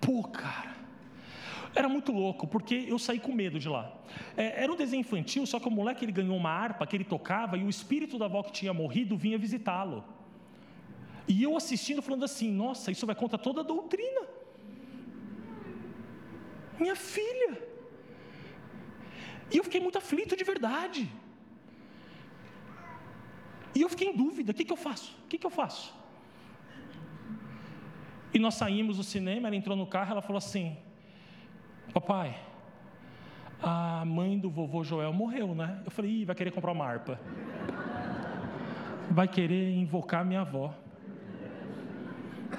Pô, 0.01 0.25
cara, 0.25 0.75
era 1.73 1.89
muito 1.89 2.11
louco, 2.11 2.49
porque 2.49 2.87
eu 2.89 2.99
saí 2.99 3.21
com 3.21 3.33
medo 3.33 3.61
de 3.61 3.69
lá. 3.69 3.93
É, 4.37 4.65
era 4.65 4.73
um 4.73 4.77
desenho 4.77 5.03
infantil, 5.03 5.47
só 5.47 5.61
que 5.61 5.69
o 5.69 5.71
moleque 5.71 6.05
ele 6.05 6.11
ganhou 6.11 6.37
uma 6.37 6.51
harpa 6.51 6.85
que 6.85 6.97
ele 6.97 7.05
tocava 7.05 7.57
e 7.57 7.63
o 7.63 7.69
espírito 7.69 8.19
da 8.19 8.25
avó 8.25 8.43
que 8.43 8.51
tinha 8.51 8.75
morrido 8.75 9.17
vinha 9.17 9.39
visitá-lo. 9.39 10.05
E 11.29 11.45
eu 11.45 11.57
assistindo, 11.57 12.03
falando 12.03 12.25
assim: 12.25 12.51
nossa, 12.51 12.91
isso 12.91 13.07
vai 13.07 13.15
contra 13.15 13.39
toda 13.39 13.61
a 13.61 13.65
doutrina. 13.65 14.23
Minha 16.81 16.97
filha. 16.97 17.68
E 19.51 19.57
eu 19.57 19.65
fiquei 19.65 19.81
muito 19.81 19.99
aflito 19.99 20.37
de 20.37 20.45
verdade. 20.45 21.11
E 23.75 23.83
eu 23.83 23.89
fiquei 23.89 24.09
em 24.09 24.17
dúvida: 24.17 24.53
o 24.53 24.55
que, 24.55 24.65
que 24.65 24.73
eu 24.73 24.77
faço? 24.77 25.17
O 25.25 25.29
que, 25.29 25.39
que 25.39 25.47
eu 25.47 25.51
faço? 25.51 25.95
E 28.33 28.39
nós 28.39 28.55
saímos 28.55 28.97
do 28.97 29.03
cinema, 29.03 29.49
ela 29.49 29.57
entrou 29.57 29.77
no 29.77 29.87
carro, 29.87 30.13
ela 30.13 30.23
falou 30.23 30.39
assim: 30.39 30.77
Papai, 31.93 32.39
a 33.63 34.05
mãe 34.05 34.39
do 34.39 34.51
vovô 34.51 34.85
Joel 34.85 35.13
morreu, 35.13 35.55
né? 35.55 35.81
Eu 35.85 35.91
falei: 35.91 36.11
Ih, 36.11 36.25
vai 36.25 36.35
querer 36.35 36.51
comprar 36.51 36.73
uma 36.73 36.85
harpa. 36.85 37.19
Vai 39.11 39.27
querer 39.27 39.73
invocar 39.75 40.25
minha 40.25 40.43
avó. 40.43 40.75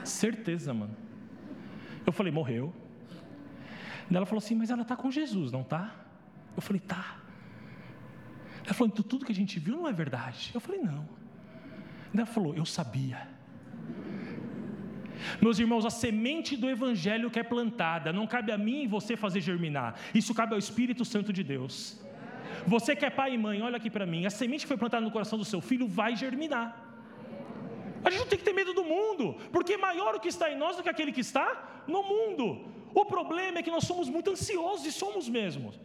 Certeza, 0.03 0.73
mano. 0.73 0.95
Eu 2.05 2.11
falei: 2.11 2.31
Morreu. 2.31 2.73
Ela 4.11 4.25
falou 4.25 4.39
assim: 4.39 4.55
Mas 4.55 4.71
ela 4.71 4.81
está 4.81 4.95
com 4.95 5.11
Jesus, 5.11 5.51
não 5.51 5.63
tá? 5.63 6.08
Eu 6.59 6.61
falei, 6.61 6.81
tá. 6.93 7.05
Ela 8.65 8.73
falou, 8.73 8.91
então 8.91 9.03
tudo 9.11 9.25
que 9.25 9.31
a 9.31 9.39
gente 9.41 9.57
viu 9.65 9.75
não 9.77 9.87
é 9.87 9.93
verdade. 9.93 10.51
Eu 10.53 10.59
falei, 10.59 10.81
não. 10.81 11.07
Ela 12.13 12.25
falou, 12.25 12.53
eu 12.53 12.65
sabia. 12.65 13.19
Meus 15.41 15.57
irmãos, 15.63 15.85
a 15.85 15.89
semente 15.89 16.57
do 16.57 16.69
Evangelho 16.69 17.31
que 17.31 17.39
é 17.39 17.43
plantada, 17.43 18.11
não 18.11 18.27
cabe 18.27 18.51
a 18.51 18.57
mim 18.57 18.83
e 18.83 18.87
você 18.87 19.15
fazer 19.15 19.41
germinar, 19.41 19.89
isso 20.13 20.33
cabe 20.39 20.53
ao 20.53 20.59
Espírito 20.59 21.03
Santo 21.05 21.31
de 21.31 21.43
Deus. 21.43 21.99
Você 22.67 22.95
que 22.95 23.05
é 23.05 23.09
pai 23.09 23.33
e 23.35 23.37
mãe, 23.37 23.61
olha 23.61 23.77
aqui 23.77 23.89
para 23.89 24.05
mim, 24.05 24.25
a 24.25 24.29
semente 24.29 24.65
que 24.65 24.67
foi 24.67 24.77
plantada 24.77 25.05
no 25.05 25.11
coração 25.11 25.37
do 25.37 25.45
seu 25.45 25.61
filho 25.61 25.87
vai 25.87 26.15
germinar. 26.15 26.67
A 28.03 28.09
gente 28.09 28.19
não 28.21 28.27
tem 28.27 28.39
que 28.39 28.45
ter 28.45 28.53
medo 28.53 28.73
do 28.73 28.83
mundo, 28.83 29.37
porque 29.51 29.77
maior 29.77 30.15
o 30.15 30.19
que 30.19 30.27
está 30.35 30.51
em 30.51 30.57
nós 30.57 30.75
do 30.75 30.83
que 30.83 30.89
aquele 30.89 31.13
que 31.13 31.21
está 31.21 31.83
no 31.87 32.03
mundo. 32.03 32.45
O 32.93 33.05
problema 33.05 33.59
é 33.59 33.63
que 33.63 33.71
nós 33.71 33.85
somos 33.85 34.09
muito 34.09 34.31
ansiosos 34.31 34.85
e 34.85 34.91
somos 34.91 35.29
mesmos. 35.29 35.79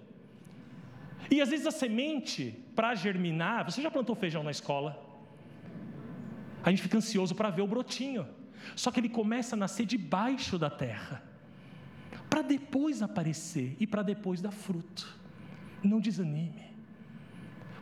E 1.31 1.41
às 1.41 1.51
vezes 1.51 1.67
a 1.67 1.71
semente, 1.71 2.59
para 2.75 2.95
germinar, 2.95 3.65
você 3.65 3.81
já 3.81 3.91
plantou 3.91 4.15
feijão 4.15 4.43
na 4.43 4.51
escola? 4.51 5.01
A 6.63 6.71
gente 6.71 6.83
fica 6.83 6.97
ansioso 6.97 7.35
para 7.35 7.51
ver 7.51 7.63
o 7.63 7.67
brotinho. 7.67 8.27
Só 8.75 8.91
que 8.91 9.01
ele 9.01 9.09
começa 9.09 9.55
a 9.55 9.59
nascer 9.59 9.85
debaixo 9.85 10.59
da 10.59 10.71
terra, 10.71 11.23
para 12.31 12.41
depois 12.41 13.03
aparecer 13.03 13.77
e 13.79 13.87
para 13.87 14.03
depois 14.03 14.41
dar 14.41 14.51
fruto. 14.51 15.07
Não 15.83 16.01
desanime. 16.01 16.65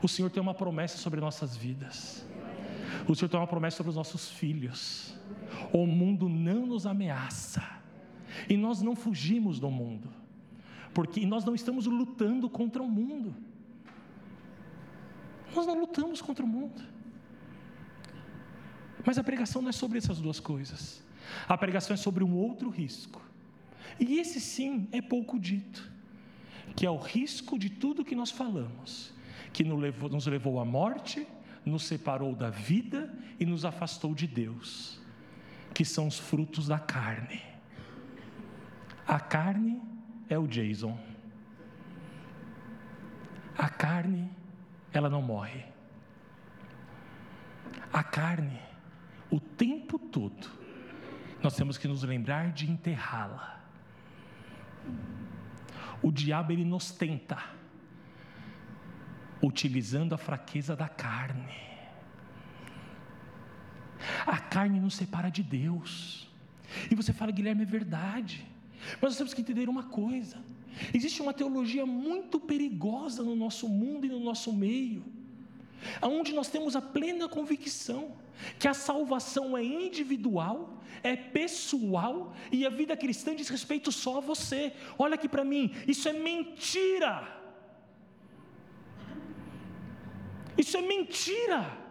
O 0.02 0.08
Senhor 0.08 0.28
tem 0.28 0.42
uma 0.42 0.54
promessa 0.54 0.98
sobre 0.98 1.20
nossas 1.20 1.56
vidas. 1.56 2.26
O 3.06 3.14
Senhor 3.14 3.28
tem 3.28 3.38
uma 3.38 3.46
promessa 3.46 3.76
sobre 3.76 3.90
os 3.90 3.96
nossos 3.96 4.28
filhos. 4.30 5.16
O 5.72 5.86
mundo 5.86 6.28
não 6.28 6.66
nos 6.66 6.84
ameaça. 6.84 7.62
E 8.48 8.56
nós 8.56 8.82
não 8.82 8.96
fugimos 8.96 9.60
do 9.60 9.70
mundo 9.70 10.21
porque 10.94 11.24
nós 11.26 11.44
não 11.44 11.54
estamos 11.54 11.86
lutando 11.86 12.48
contra 12.48 12.82
o 12.82 12.88
mundo. 12.88 13.34
Nós 15.54 15.66
não 15.66 15.78
lutamos 15.78 16.20
contra 16.20 16.44
o 16.44 16.48
mundo. 16.48 16.82
Mas 19.04 19.18
a 19.18 19.24
pregação 19.24 19.62
não 19.62 19.70
é 19.70 19.72
sobre 19.72 19.98
essas 19.98 20.20
duas 20.20 20.38
coisas. 20.38 21.02
A 21.48 21.56
pregação 21.56 21.94
é 21.94 21.96
sobre 21.96 22.22
um 22.22 22.34
outro 22.34 22.68
risco. 22.68 23.22
E 23.98 24.18
esse 24.18 24.40
sim 24.40 24.88
é 24.92 25.00
pouco 25.00 25.38
dito, 25.38 25.90
que 26.74 26.86
é 26.86 26.90
o 26.90 26.96
risco 26.96 27.58
de 27.58 27.68
tudo 27.68 28.04
que 28.04 28.14
nós 28.14 28.30
falamos, 28.30 29.12
que 29.52 29.64
nos 29.64 29.80
levou, 29.80 30.08
nos 30.08 30.26
levou 30.26 30.60
à 30.60 30.64
morte, 30.64 31.26
nos 31.64 31.84
separou 31.84 32.34
da 32.34 32.50
vida 32.50 33.12
e 33.38 33.44
nos 33.44 33.64
afastou 33.64 34.14
de 34.14 34.26
Deus, 34.26 35.00
que 35.74 35.84
são 35.84 36.06
os 36.06 36.18
frutos 36.18 36.68
da 36.68 36.78
carne. 36.78 37.42
A 39.06 39.20
carne 39.20 39.80
é 40.32 40.38
o 40.38 40.46
Jason. 40.46 40.98
A 43.56 43.68
carne, 43.68 44.30
ela 44.92 45.10
não 45.10 45.20
morre. 45.20 45.64
A 47.92 48.02
carne, 48.02 48.58
o 49.30 49.38
tempo 49.38 49.98
todo, 49.98 50.48
nós 51.42 51.54
temos 51.54 51.76
que 51.76 51.86
nos 51.86 52.02
lembrar 52.02 52.50
de 52.52 52.70
enterrá-la. 52.70 53.60
O 56.02 56.10
diabo, 56.10 56.52
ele 56.52 56.64
nos 56.64 56.90
tenta, 56.90 57.38
utilizando 59.42 60.14
a 60.14 60.18
fraqueza 60.18 60.74
da 60.74 60.88
carne. 60.88 61.60
A 64.26 64.38
carne 64.38 64.80
nos 64.80 64.96
separa 64.96 65.30
de 65.30 65.42
Deus. 65.42 66.28
E 66.90 66.94
você 66.94 67.12
fala, 67.12 67.30
Guilherme, 67.30 67.62
é 67.62 67.66
verdade. 67.66 68.51
Mas 69.00 69.10
nós 69.10 69.16
temos 69.16 69.34
que 69.34 69.40
entender 69.40 69.68
uma 69.68 69.84
coisa: 69.84 70.38
existe 70.92 71.22
uma 71.22 71.32
teologia 71.32 71.86
muito 71.86 72.40
perigosa 72.40 73.22
no 73.22 73.36
nosso 73.36 73.68
mundo 73.68 74.06
e 74.06 74.08
no 74.08 74.20
nosso 74.20 74.52
meio, 74.52 75.04
onde 76.00 76.32
nós 76.32 76.48
temos 76.48 76.76
a 76.76 76.82
plena 76.82 77.28
convicção 77.28 78.16
que 78.58 78.66
a 78.66 78.74
salvação 78.74 79.56
é 79.56 79.62
individual, 79.62 80.82
é 81.02 81.14
pessoal 81.16 82.34
e 82.50 82.66
a 82.66 82.70
vida 82.70 82.96
cristã 82.96 83.34
diz 83.34 83.48
respeito 83.48 83.92
só 83.92 84.18
a 84.18 84.20
você. 84.20 84.72
Olha 84.98 85.14
aqui 85.14 85.28
para 85.28 85.44
mim, 85.44 85.72
isso 85.86 86.08
é 86.08 86.12
mentira. 86.12 87.40
Isso 90.56 90.76
é 90.76 90.82
mentira. 90.82 91.81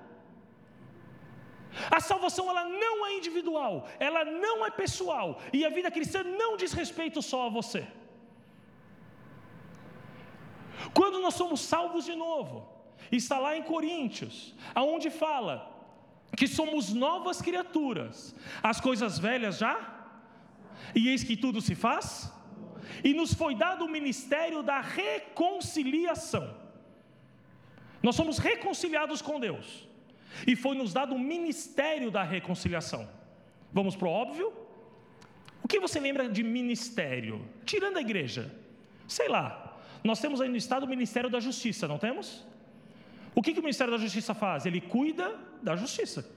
A 1.89 1.99
salvação 1.99 2.49
ela 2.49 2.65
não 2.65 3.05
é 3.05 3.17
individual, 3.17 3.87
ela 3.99 4.25
não 4.25 4.65
é 4.65 4.69
pessoal, 4.69 5.39
e 5.53 5.65
a 5.65 5.69
vida 5.69 5.89
cristã 5.89 6.23
não 6.23 6.57
diz 6.57 6.73
respeito 6.73 7.21
só 7.21 7.47
a 7.47 7.49
você. 7.49 7.87
Quando 10.93 11.19
nós 11.19 11.35
somos 11.35 11.61
salvos 11.61 12.05
de 12.05 12.15
novo, 12.15 12.67
está 13.11 13.37
lá 13.39 13.55
em 13.55 13.63
Coríntios, 13.63 14.53
aonde 14.75 15.09
fala 15.09 15.69
que 16.35 16.47
somos 16.47 16.91
novas 16.93 17.41
criaturas, 17.41 18.35
as 18.61 18.79
coisas 18.81 19.19
velhas 19.19 19.57
já, 19.57 19.75
e 20.95 21.07
eis 21.09 21.23
que 21.23 21.37
tudo 21.37 21.61
se 21.61 21.75
faz, 21.75 22.33
e 23.03 23.13
nos 23.13 23.33
foi 23.33 23.55
dado 23.55 23.85
o 23.85 23.89
ministério 23.89 24.61
da 24.61 24.81
reconciliação. 24.81 26.59
Nós 28.03 28.15
somos 28.15 28.37
reconciliados 28.39 29.21
com 29.21 29.39
Deus 29.39 29.90
e 30.45 30.55
foi 30.55 30.75
nos 30.75 30.93
dado 30.93 31.15
o 31.15 31.19
ministério 31.19 32.09
da 32.11 32.23
reconciliação. 32.23 33.07
Vamos 33.71 33.95
para 33.95 34.07
o 34.07 34.11
óbvio? 34.11 34.53
O 35.63 35.67
que 35.67 35.79
você 35.79 35.99
lembra 35.99 36.27
de 36.29 36.43
ministério? 36.43 37.45
Tirando 37.65 37.97
a 37.97 38.01
igreja. 38.01 38.53
Sei 39.07 39.27
lá, 39.27 39.77
nós 40.03 40.19
temos 40.19 40.41
aí 40.41 40.49
no 40.49 40.57
Estado 40.57 40.85
o 40.85 40.89
Ministério 40.89 41.29
da 41.29 41.39
Justiça, 41.39 41.87
não 41.87 41.97
temos? 41.97 42.45
O 43.35 43.41
que, 43.41 43.53
que 43.53 43.59
o 43.59 43.63
Ministério 43.63 43.91
da 43.91 43.99
Justiça 43.99 44.33
faz? 44.33 44.65
Ele 44.65 44.81
cuida 44.81 45.37
da 45.61 45.75
justiça. 45.75 46.29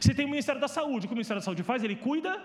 Se 0.00 0.14
tem 0.14 0.26
o 0.26 0.28
Ministério 0.28 0.60
da 0.60 0.68
Saúde, 0.68 1.06
o 1.06 1.08
que 1.08 1.14
o 1.14 1.16
Ministério 1.16 1.40
da 1.40 1.44
Saúde 1.44 1.62
faz? 1.62 1.84
Ele 1.84 1.96
cuida 1.96 2.42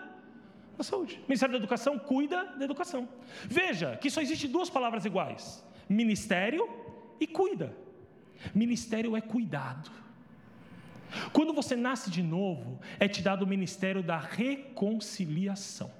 da 0.77 0.83
saúde. 0.83 1.15
O 1.15 1.29
Ministério 1.29 1.53
da 1.53 1.57
Educação 1.57 1.97
cuida 1.99 2.45
da 2.57 2.65
educação. 2.65 3.07
Veja 3.45 3.97
que 3.97 4.09
só 4.09 4.21
existe 4.21 4.47
duas 4.47 4.69
palavras 4.69 5.05
iguais: 5.05 5.63
ministério 5.87 6.67
e 7.19 7.27
cuida. 7.27 7.75
Ministério 8.53 9.15
é 9.15 9.21
cuidado. 9.21 9.91
Quando 11.31 11.53
você 11.53 11.75
nasce 11.75 12.09
de 12.09 12.23
novo, 12.23 12.79
é 12.99 13.07
te 13.07 13.21
dado 13.21 13.43
o 13.43 13.47
ministério 13.47 14.01
da 14.01 14.17
reconciliação. 14.17 15.91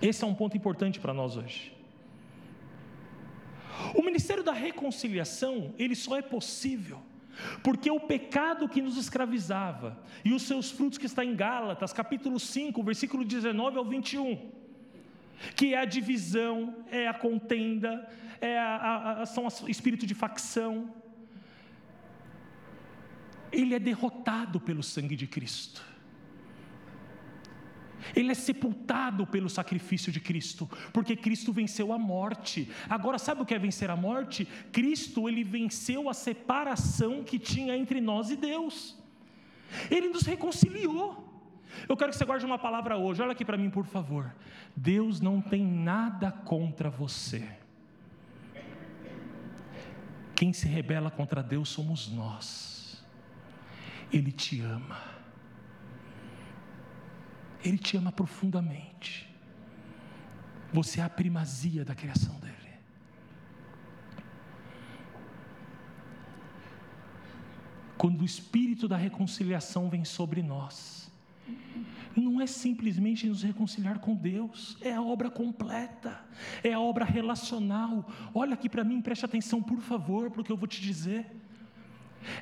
Esse 0.00 0.24
é 0.24 0.26
um 0.26 0.34
ponto 0.34 0.56
importante 0.56 0.98
para 0.98 1.12
nós 1.12 1.36
hoje. 1.36 1.76
O 3.94 4.02
ministério 4.02 4.42
da 4.42 4.52
reconciliação, 4.52 5.74
ele 5.78 5.94
só 5.94 6.16
é 6.16 6.22
possível 6.22 7.00
porque 7.62 7.90
o 7.90 8.00
pecado 8.00 8.68
que 8.68 8.82
nos 8.82 8.96
escravizava 8.96 9.98
e 10.24 10.32
os 10.32 10.42
seus 10.42 10.70
frutos 10.70 10.98
que 10.98 11.06
está 11.06 11.24
em 11.24 11.34
Gálatas, 11.34 11.92
capítulo 11.92 12.38
5, 12.38 12.82
versículo 12.82 13.24
19 13.24 13.78
ao 13.78 13.84
21, 13.84 14.50
que 15.54 15.74
é 15.74 15.78
a 15.78 15.84
divisão, 15.84 16.74
é 16.90 17.08
a 17.08 17.14
contenda, 17.14 18.08
é 18.40 18.58
a, 18.58 18.76
a, 18.76 19.22
a, 19.22 19.26
são 19.26 19.46
espírito 19.68 20.06
de 20.06 20.14
facção, 20.14 20.92
ele 23.52 23.74
é 23.74 23.78
derrotado 23.78 24.60
pelo 24.60 24.82
sangue 24.82 25.16
de 25.16 25.26
Cristo. 25.26 25.84
Ele 28.14 28.30
é 28.30 28.34
sepultado 28.34 29.26
pelo 29.26 29.48
sacrifício 29.48 30.10
de 30.10 30.20
Cristo, 30.20 30.68
porque 30.92 31.14
Cristo 31.14 31.52
venceu 31.52 31.92
a 31.92 31.98
morte. 31.98 32.70
Agora, 32.88 33.18
sabe 33.18 33.42
o 33.42 33.46
que 33.46 33.54
é 33.54 33.58
vencer 33.58 33.90
a 33.90 33.96
morte? 33.96 34.46
Cristo, 34.72 35.28
ele 35.28 35.44
venceu 35.44 36.08
a 36.08 36.14
separação 36.14 37.22
que 37.22 37.38
tinha 37.38 37.76
entre 37.76 38.00
nós 38.00 38.30
e 38.30 38.36
Deus. 38.36 38.96
Ele 39.90 40.08
nos 40.08 40.22
reconciliou. 40.22 41.28
Eu 41.88 41.96
quero 41.96 42.10
que 42.10 42.18
você 42.18 42.24
guarde 42.24 42.44
uma 42.44 42.58
palavra 42.58 42.96
hoje. 42.96 43.22
Olha 43.22 43.32
aqui 43.32 43.44
para 43.44 43.56
mim, 43.56 43.70
por 43.70 43.86
favor. 43.86 44.34
Deus 44.74 45.20
não 45.20 45.40
tem 45.40 45.64
nada 45.64 46.32
contra 46.32 46.90
você. 46.90 47.46
Quem 50.34 50.52
se 50.52 50.66
rebela 50.66 51.10
contra 51.10 51.42
Deus 51.42 51.68
somos 51.68 52.08
nós. 52.08 52.79
Ele 54.12 54.32
te 54.32 54.60
ama. 54.60 55.00
Ele 57.64 57.78
te 57.78 57.96
ama 57.96 58.10
profundamente. 58.10 59.28
Você 60.72 61.00
é 61.00 61.04
a 61.04 61.10
primazia 61.10 61.84
da 61.84 61.94
criação 61.94 62.38
dele. 62.40 62.56
Quando 67.96 68.22
o 68.22 68.24
espírito 68.24 68.88
da 68.88 68.96
reconciliação 68.96 69.90
vem 69.90 70.06
sobre 70.06 70.42
nós, 70.42 71.12
não 72.16 72.40
é 72.40 72.46
simplesmente 72.46 73.26
nos 73.26 73.42
reconciliar 73.42 73.98
com 73.98 74.14
Deus, 74.14 74.78
é 74.80 74.94
a 74.94 75.02
obra 75.02 75.30
completa, 75.30 76.24
é 76.64 76.72
a 76.72 76.80
obra 76.80 77.04
relacional. 77.04 78.08
Olha 78.32 78.54
aqui 78.54 78.68
para 78.68 78.84
mim, 78.84 79.02
preste 79.02 79.24
atenção, 79.24 79.62
por 79.62 79.80
favor, 79.80 80.30
para 80.30 80.40
o 80.40 80.44
que 80.44 80.50
eu 80.50 80.56
vou 80.56 80.66
te 80.66 80.80
dizer. 80.80 81.39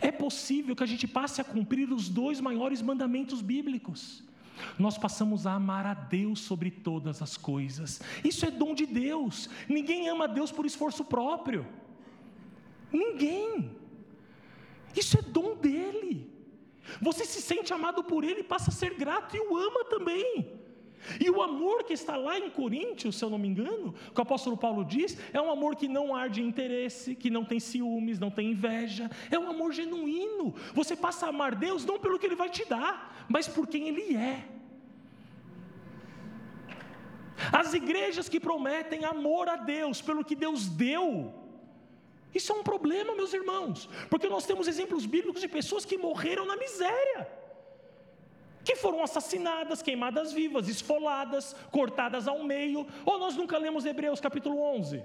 É 0.01 0.11
possível 0.11 0.75
que 0.75 0.83
a 0.83 0.87
gente 0.87 1.07
passe 1.07 1.41
a 1.41 1.45
cumprir 1.45 1.93
os 1.93 2.09
dois 2.09 2.41
maiores 2.41 2.83
mandamentos 2.83 3.41
bíblicos 3.41 4.29
nós 4.79 4.99
passamos 4.99 5.47
a 5.47 5.53
amar 5.53 5.87
a 5.87 5.95
Deus 5.95 6.41
sobre 6.41 6.71
todas 6.71 7.23
as 7.23 7.37
coisas. 7.37 8.01
Isso 8.25 8.45
é 8.47 8.51
dom 8.51 8.75
de 8.75 8.87
Deus. 8.87 9.49
Ninguém 9.69 10.09
ama 10.09 10.25
a 10.25 10.29
Deus 10.29 10.51
por 10.51 10.67
esforço 10.67 11.05
próprio. 11.05 11.67
Ninguém. 12.93 13.77
Isso 14.97 15.19
é 15.19 15.23
dom 15.23 15.55
dele. 15.57 16.31
Você 17.01 17.25
se 17.25 17.43
sente 17.43 17.73
amado 17.73 18.03
por 18.03 18.25
ele, 18.25 18.43
passa 18.43 18.71
a 18.71 18.73
ser 18.73 18.95
grato 18.95 19.37
e 19.37 19.41
o 19.41 19.57
ama 19.57 19.85
também. 19.85 20.59
E 21.21 21.31
o 21.31 21.43
amor 21.43 21.85
que 21.85 21.93
está 21.93 22.17
lá 22.17 22.39
em 22.39 22.51
Coríntios, 22.51 23.17
se 23.17 23.25
eu 23.25 23.31
não 23.31 23.39
me 23.39 23.49
engano, 23.49 23.95
que 24.13 24.21
o 24.21 24.23
apóstolo 24.23 24.57
Paulo 24.57 24.85
diz, 24.85 25.17
é 25.33 25.41
um 25.41 25.51
amor 25.51 25.77
que 25.77 25.89
não 25.89 26.15
arde 26.15 26.43
interesse, 26.43 27.15
que 27.15 27.31
não 27.31 27.45
tem 27.45 27.61
ciúmes, 27.61 28.19
não 28.19 28.31
tem 28.31 28.51
inveja, 28.51 29.11
é 29.31 29.39
um 29.39 29.49
amor 29.49 29.73
genuíno. 29.73 30.55
Você 30.75 30.97
passa 30.97 31.27
a 31.27 31.29
amar 31.29 31.55
Deus 31.55 31.85
não 31.85 31.99
pelo 31.99 32.19
que 32.19 32.27
Ele 32.27 32.35
vai 32.37 32.51
te 32.51 32.65
dar, 32.65 33.27
mas 33.29 33.49
por 33.49 33.67
quem 33.67 33.89
Ele 33.89 34.17
é. 34.17 34.45
As 37.53 37.73
igrejas 37.73 38.29
que 38.29 38.41
prometem 38.41 39.05
amor 39.05 39.49
a 39.49 39.57
Deus 39.57 40.03
pelo 40.03 40.25
que 40.25 40.35
Deus 40.35 40.69
deu, 40.69 41.33
isso 42.35 42.53
é 42.53 42.55
um 42.55 42.63
problema, 42.63 43.15
meus 43.15 43.33
irmãos, 43.33 43.89
porque 44.11 44.29
nós 44.29 44.45
temos 44.45 44.69
exemplos 44.69 45.07
bíblicos 45.07 45.41
de 45.41 45.49
pessoas 45.49 45.85
que 45.85 45.97
morreram 45.97 46.45
na 46.45 46.57
miséria 46.57 47.39
que 48.69 48.77
foram 48.77 49.03
assassinadas, 49.03 49.81
queimadas 49.81 50.31
vivas, 50.31 50.69
esfoladas, 50.69 51.57
cortadas 51.71 52.29
ao 52.29 52.45
meio. 52.45 52.87
Ou 53.07 53.19
nós 53.19 53.35
nunca 53.35 53.57
lemos 53.57 53.87
Hebreus 53.87 54.21
capítulo 54.21 54.61
11? 54.61 55.03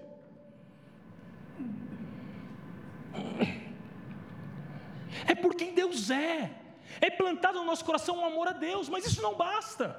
É 5.26 5.34
por 5.34 5.56
quem 5.56 5.74
Deus 5.74 6.12
é. 6.12 6.52
É 7.00 7.10
plantado 7.10 7.60
no 7.60 7.64
nosso 7.64 7.86
coração 7.86 8.18
um 8.18 8.26
amor 8.26 8.50
a 8.50 8.52
Deus, 8.52 8.90
mas 8.90 9.06
isso 9.06 9.22
não 9.22 9.34
basta. 9.36 9.98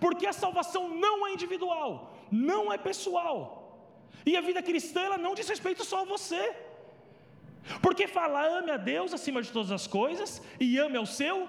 Porque 0.00 0.26
a 0.26 0.32
salvação 0.32 0.88
não 0.88 1.24
é 1.28 1.32
individual, 1.34 2.18
não 2.32 2.72
é 2.72 2.76
pessoal. 2.76 3.38
E 4.26 4.36
a 4.36 4.40
vida 4.40 4.60
cristã 4.60 5.02
ela 5.02 5.18
não 5.18 5.36
diz 5.36 5.48
respeito 5.48 5.84
só 5.84 6.00
a 6.00 6.04
você. 6.04 6.52
Porque 7.80 8.08
fala 8.08 8.44
ame 8.58 8.72
a 8.72 8.76
Deus 8.76 9.14
acima 9.14 9.40
de 9.40 9.52
todas 9.52 9.70
as 9.70 9.86
coisas 9.86 10.42
e 10.58 10.78
ame 10.78 10.96
ao 10.96 11.06
seu 11.06 11.48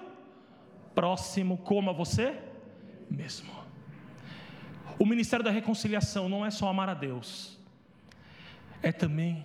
próximo 0.96 1.58
como 1.58 1.90
a 1.90 1.92
você 1.92 2.36
mesmo. 3.08 3.54
O 4.98 5.04
ministério 5.04 5.44
da 5.44 5.50
reconciliação 5.50 6.28
não 6.28 6.44
é 6.44 6.50
só 6.50 6.68
amar 6.68 6.88
a 6.88 6.94
Deus, 6.94 7.58
é 8.82 8.90
também 8.90 9.44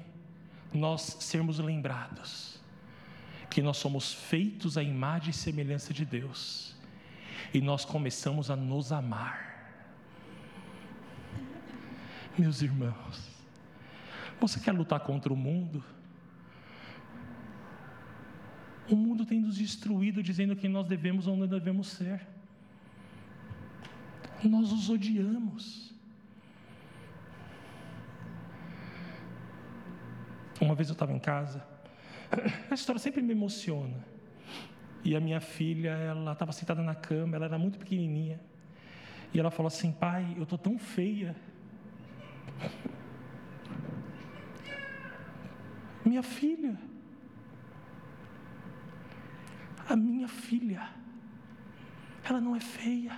nós 0.74 1.18
sermos 1.20 1.60
lembrados 1.60 2.60
que 3.50 3.62
nós 3.62 3.76
somos 3.76 4.14
feitos 4.14 4.78
à 4.78 4.84
imagem 4.84 5.32
e 5.32 5.34
semelhança 5.34 5.94
de 5.94 6.06
Deus 6.06 6.74
e 7.54 7.60
nós 7.60 7.84
começamos 7.84 8.50
a 8.50 8.56
nos 8.56 8.94
amar. 8.94 9.52
Meus 12.38 12.62
irmãos, 12.62 13.30
você 14.40 14.58
quer 14.58 14.72
lutar 14.72 15.02
contra 15.02 15.34
o 15.34 15.36
mundo? 15.36 15.84
O 18.92 18.96
mundo 18.96 19.26
tem 19.26 19.40
nos 19.40 19.56
destruído 19.56 20.22
dizendo 20.22 20.54
quem 20.54 20.70
nós 20.70 20.86
devemos 20.86 21.26
ou 21.26 21.38
não 21.38 21.48
devemos 21.48 21.88
ser. 21.88 22.28
Nós 24.44 24.70
os 24.70 24.90
odiamos. 24.90 25.94
Uma 30.60 30.76
vez 30.76 30.90
eu 30.90 30.94
estava 30.94 31.14
em 31.14 31.20
casa, 31.20 31.66
a 32.70 32.74
história 32.74 33.00
sempre 33.00 33.22
me 33.22 33.32
emociona. 33.32 34.06
E 35.06 35.16
a 35.16 35.22
minha 35.22 35.40
filha, 35.40 35.92
ela 35.92 36.34
estava 36.34 36.52
sentada 36.52 36.82
na 36.84 36.94
cama, 36.94 37.38
ela 37.38 37.46
era 37.46 37.58
muito 37.58 37.80
pequenininha. 37.80 38.42
E 39.34 39.40
ela 39.40 39.50
falou 39.50 39.68
assim: 39.68 39.94
Pai, 39.94 40.36
eu 40.36 40.44
estou 40.44 40.58
tão 40.58 40.78
feia. 40.78 41.34
Minha 46.04 46.22
filha, 46.22 46.78
a 49.92 49.96
minha 49.96 50.28
filha. 50.28 50.90
Ela 52.24 52.40
não 52.40 52.56
é 52.56 52.60
feia, 52.60 53.18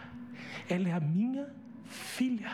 ela 0.70 0.90
é 0.90 0.94
a 0.94 1.00
minha 1.00 1.54
filha. 1.86 2.52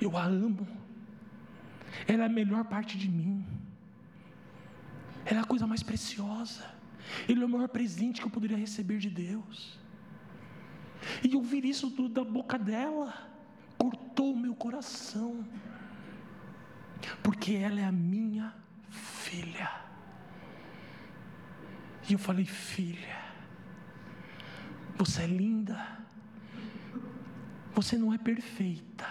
Eu 0.00 0.16
a 0.16 0.24
amo, 0.24 0.66
ela 2.06 2.22
é 2.22 2.26
a 2.26 2.28
melhor 2.28 2.64
parte 2.64 2.96
de 2.96 3.08
mim, 3.08 3.44
ela 5.26 5.40
é 5.40 5.42
a 5.42 5.46
coisa 5.46 5.66
mais 5.66 5.82
preciosa, 5.82 6.64
ele 7.28 7.42
é 7.42 7.44
o 7.44 7.48
maior 7.48 7.68
presente 7.68 8.20
que 8.20 8.26
eu 8.26 8.30
poderia 8.30 8.56
receber 8.56 8.98
de 8.98 9.10
Deus. 9.10 9.78
E 11.22 11.34
ouvir 11.36 11.64
isso 11.64 11.90
tudo 11.90 12.08
da 12.08 12.24
boca 12.24 12.58
dela 12.58 13.28
cortou 13.76 14.32
o 14.32 14.38
meu 14.38 14.54
coração, 14.54 15.44
porque 17.22 17.52
ela 17.52 17.80
é 17.80 17.84
a 17.84 17.92
minha 17.92 18.54
filha. 18.88 19.89
E 22.08 22.12
eu 22.14 22.18
falei, 22.18 22.44
filha, 22.44 23.16
você 24.96 25.22
é 25.22 25.26
linda, 25.26 25.98
você 27.74 27.96
não 27.96 28.12
é 28.12 28.18
perfeita, 28.18 29.06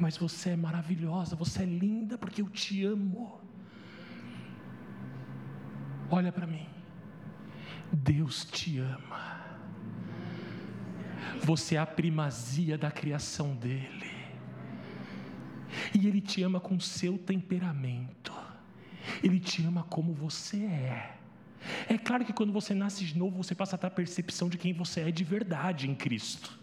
mas 0.00 0.16
você 0.16 0.50
é 0.50 0.56
maravilhosa, 0.56 1.36
você 1.36 1.62
é 1.62 1.66
linda 1.66 2.18
porque 2.18 2.42
eu 2.42 2.48
te 2.48 2.84
amo. 2.84 3.40
Olha 6.10 6.32
para 6.32 6.46
mim, 6.46 6.66
Deus 7.92 8.44
te 8.44 8.78
ama, 8.78 9.40
você 11.42 11.76
é 11.76 11.78
a 11.78 11.86
primazia 11.86 12.76
da 12.78 12.90
criação 12.90 13.54
dEle, 13.54 14.12
e 15.94 16.06
Ele 16.06 16.20
te 16.20 16.42
ama 16.42 16.60
com 16.60 16.78
seu 16.80 17.18
temperamento, 17.18 18.32
Ele 19.22 19.38
te 19.38 19.64
ama 19.64 19.82
como 19.84 20.12
você 20.12 20.64
é. 20.64 21.18
É 21.88 21.96
claro 21.98 22.24
que 22.24 22.32
quando 22.32 22.52
você 22.52 22.74
nasce 22.74 23.04
de 23.04 23.16
novo, 23.16 23.42
você 23.42 23.54
passa 23.54 23.76
a 23.76 23.78
ter 23.78 23.86
a 23.86 23.90
percepção 23.90 24.48
de 24.48 24.58
quem 24.58 24.72
você 24.72 25.00
é 25.00 25.10
de 25.10 25.24
verdade 25.24 25.88
em 25.88 25.94
Cristo. 25.94 26.58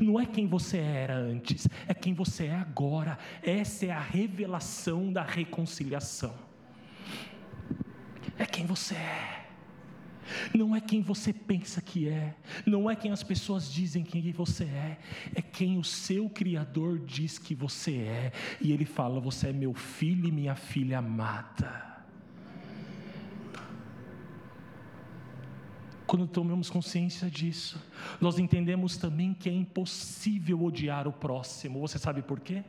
Não 0.00 0.18
é 0.18 0.26
quem 0.26 0.46
você 0.46 0.78
era 0.78 1.16
antes, 1.16 1.68
é 1.86 1.94
quem 1.94 2.12
você 2.12 2.46
é 2.46 2.54
agora. 2.54 3.18
Essa 3.42 3.86
é 3.86 3.90
a 3.90 4.00
revelação 4.00 5.12
da 5.12 5.22
reconciliação. 5.22 6.34
É 8.38 8.44
quem 8.44 8.66
você 8.66 8.94
é. 8.94 9.46
Não 10.52 10.74
é 10.74 10.80
quem 10.80 11.00
você 11.02 11.32
pensa 11.32 11.80
que 11.80 12.08
é, 12.08 12.34
não 12.66 12.90
é 12.90 12.96
quem 12.96 13.12
as 13.12 13.22
pessoas 13.22 13.72
dizem 13.72 14.02
quem 14.02 14.32
você 14.32 14.64
é, 14.64 14.98
é 15.36 15.40
quem 15.40 15.78
o 15.78 15.84
seu 15.84 16.28
Criador 16.28 16.98
diz 16.98 17.38
que 17.38 17.54
você 17.54 17.92
é, 17.92 18.32
e 18.60 18.72
Ele 18.72 18.84
fala: 18.84 19.20
Você 19.20 19.48
é 19.48 19.52
meu 19.52 19.72
filho 19.72 20.28
e 20.28 20.32
minha 20.32 20.56
filha 20.56 20.98
amada. 20.98 21.95
Quando 26.06 26.26
tomamos 26.26 26.70
consciência 26.70 27.28
disso, 27.28 27.82
nós 28.20 28.38
entendemos 28.38 28.96
também 28.96 29.34
que 29.34 29.48
é 29.48 29.52
impossível 29.52 30.62
odiar 30.62 31.08
o 31.08 31.12
próximo. 31.12 31.80
Você 31.80 31.98
sabe 31.98 32.22
por 32.22 32.40
quê? 32.40 32.62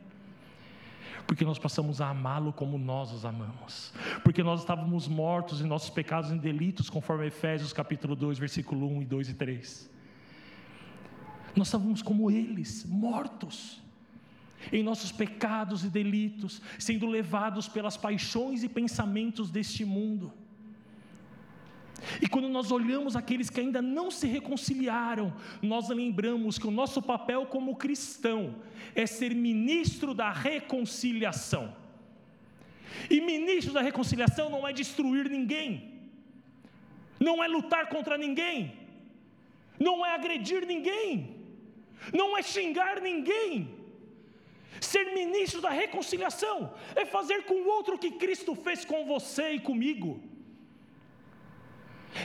porque 1.28 1.44
nós 1.44 1.58
passamos 1.58 2.00
a 2.00 2.08
amá-lo 2.08 2.54
como 2.54 2.78
nós 2.78 3.12
os 3.12 3.26
amamos, 3.26 3.92
porque 4.24 4.42
nós 4.42 4.60
estávamos 4.60 5.06
mortos 5.06 5.60
em 5.60 5.66
nossos 5.66 5.90
pecados 5.90 6.30
e 6.30 6.38
delitos, 6.38 6.88
conforme 6.88 7.26
Efésios 7.26 7.70
capítulo 7.70 8.16
2, 8.16 8.38
versículo 8.38 8.88
1 8.88 9.02
e 9.02 9.04
2 9.04 9.28
e 9.28 9.34
3. 9.34 9.90
Nós 11.54 11.66
estávamos 11.66 12.00
como 12.00 12.30
eles, 12.30 12.86
mortos 12.86 13.78
em 14.72 14.82
nossos 14.82 15.12
pecados 15.12 15.84
e 15.84 15.90
delitos, 15.90 16.62
sendo 16.78 17.06
levados 17.06 17.68
pelas 17.68 17.98
paixões 17.98 18.62
e 18.64 18.68
pensamentos 18.68 19.50
deste 19.50 19.84
mundo. 19.84 20.32
E 22.22 22.28
quando 22.28 22.48
nós 22.48 22.70
olhamos 22.70 23.16
aqueles 23.16 23.50
que 23.50 23.60
ainda 23.60 23.82
não 23.82 24.10
se 24.10 24.26
reconciliaram, 24.26 25.32
nós 25.62 25.88
lembramos 25.88 26.58
que 26.58 26.66
o 26.66 26.70
nosso 26.70 27.02
papel 27.02 27.46
como 27.46 27.76
cristão 27.76 28.56
é 28.94 29.06
ser 29.06 29.34
ministro 29.34 30.14
da 30.14 30.30
reconciliação. 30.30 31.74
E 33.10 33.20
ministro 33.20 33.72
da 33.72 33.82
reconciliação 33.82 34.48
não 34.48 34.66
é 34.66 34.72
destruir 34.72 35.28
ninguém, 35.28 36.00
não 37.20 37.42
é 37.42 37.48
lutar 37.48 37.88
contra 37.88 38.16
ninguém, 38.16 38.72
não 39.78 40.04
é 40.04 40.14
agredir 40.14 40.66
ninguém, 40.66 41.36
não 42.12 42.36
é 42.36 42.42
xingar 42.42 43.00
ninguém. 43.00 43.76
Ser 44.80 45.12
ministro 45.12 45.60
da 45.60 45.70
reconciliação 45.70 46.72
é 46.94 47.04
fazer 47.04 47.44
com 47.44 47.54
o 47.54 47.68
outro 47.68 47.96
o 47.96 47.98
que 47.98 48.12
Cristo 48.12 48.54
fez 48.54 48.84
com 48.84 49.04
você 49.04 49.52
e 49.52 49.60
comigo 49.60 50.22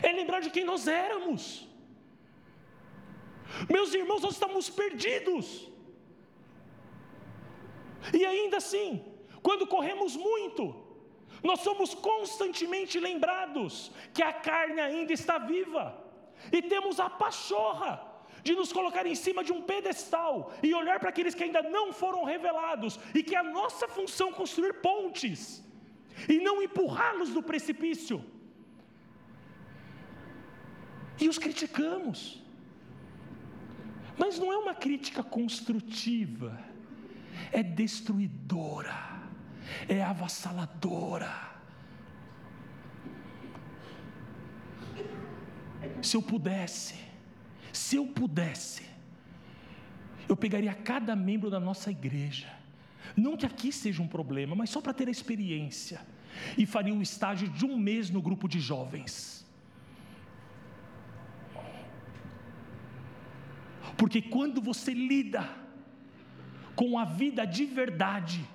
é 0.02 0.12
lembrar 0.12 0.42
de 0.42 0.50
quem 0.50 0.64
nós 0.64 0.88
éramos. 0.88 1.68
Meus 3.70 3.94
irmãos, 3.94 4.22
nós 4.22 4.34
estamos 4.34 4.70
perdidos. 4.70 5.70
E 8.14 8.26
ainda 8.26 8.58
assim, 8.58 9.04
quando 9.42 9.68
corremos 9.68 10.16
muito, 10.16 10.76
nós 11.44 11.60
somos 11.60 11.94
constantemente 11.94 13.00
lembrados 13.00 13.92
que 14.14 14.24
a 14.24 14.34
carne 14.34 14.80
ainda 14.80 15.14
está 15.14 15.38
viva, 15.38 16.02
e 16.52 16.62
temos 16.62 17.00
a 17.00 17.10
pachorra 17.10 18.12
de 18.44 18.54
nos 18.54 18.74
colocar 18.74 19.06
em 19.06 19.16
cima 19.16 19.44
de 19.44 19.54
um 19.54 19.62
pedestal 19.62 20.52
e 20.62 20.74
olhar 20.74 21.00
para 21.00 21.10
aqueles 21.10 21.34
que 21.34 21.44
ainda 21.44 21.62
não 21.62 21.94
foram 21.94 22.24
revelados, 22.24 23.00
e 23.14 23.24
que 23.24 23.36
é 23.36 23.40
a 23.40 23.44
nossa 23.44 23.88
função 23.88 24.32
construir 24.32 24.82
pontes, 24.82 25.64
e 26.28 26.40
não 26.40 26.62
empurrá-los 26.62 27.30
do 27.30 27.42
precipício 27.42 28.24
e 31.24 31.30
os 31.30 31.38
criticamos. 31.38 32.42
Mas 34.18 34.38
não 34.38 34.52
é 34.52 34.58
uma 34.58 34.76
crítica 34.76 35.24
construtiva, 35.24 36.60
é 37.52 37.64
destruidora, 37.64 38.94
é 39.88 40.04
avassaladora. 40.04 41.52
Se 46.02 46.16
eu 46.16 46.22
pudesse, 46.22 46.96
se 47.72 47.96
eu 47.96 48.06
pudesse, 48.06 48.84
eu 50.28 50.36
pegaria 50.36 50.74
cada 50.74 51.16
membro 51.16 51.50
da 51.50 51.60
nossa 51.60 51.90
igreja, 51.90 52.52
não 53.16 53.36
que 53.36 53.46
aqui 53.46 53.72
seja 53.72 54.02
um 54.02 54.08
problema, 54.08 54.56
mas 54.56 54.70
só 54.70 54.80
para 54.80 54.94
ter 54.94 55.08
a 55.08 55.12
experiência, 55.12 56.02
e 56.58 56.66
faria 56.66 56.94
um 56.94 57.02
estágio 57.02 57.48
de 57.50 57.66
um 57.66 57.78
mês 57.78 58.10
no 58.10 58.22
grupo 58.22 58.48
de 58.48 58.60
jovens 58.60 59.43
Porque 64.04 64.22
quando 64.22 64.60
você 64.60 64.94
lida 64.94 65.50
com 66.76 67.00
a 67.00 67.06
vida 67.06 67.48
de 67.48 67.64
verdade, 67.64 68.46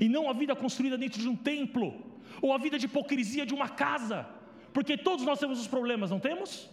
e 0.00 0.08
não 0.08 0.30
a 0.30 0.32
vida 0.32 0.54
construída 0.54 0.96
dentro 0.96 1.20
de 1.20 1.28
um 1.28 1.34
templo, 1.34 2.00
ou 2.40 2.52
a 2.52 2.58
vida 2.58 2.78
de 2.78 2.86
hipocrisia 2.86 3.44
de 3.44 3.52
uma 3.52 3.68
casa, 3.68 4.24
porque 4.72 4.96
todos 4.96 5.24
nós 5.24 5.40
temos 5.40 5.58
os 5.60 5.66
problemas, 5.66 6.12
não 6.12 6.20
temos? 6.20 6.70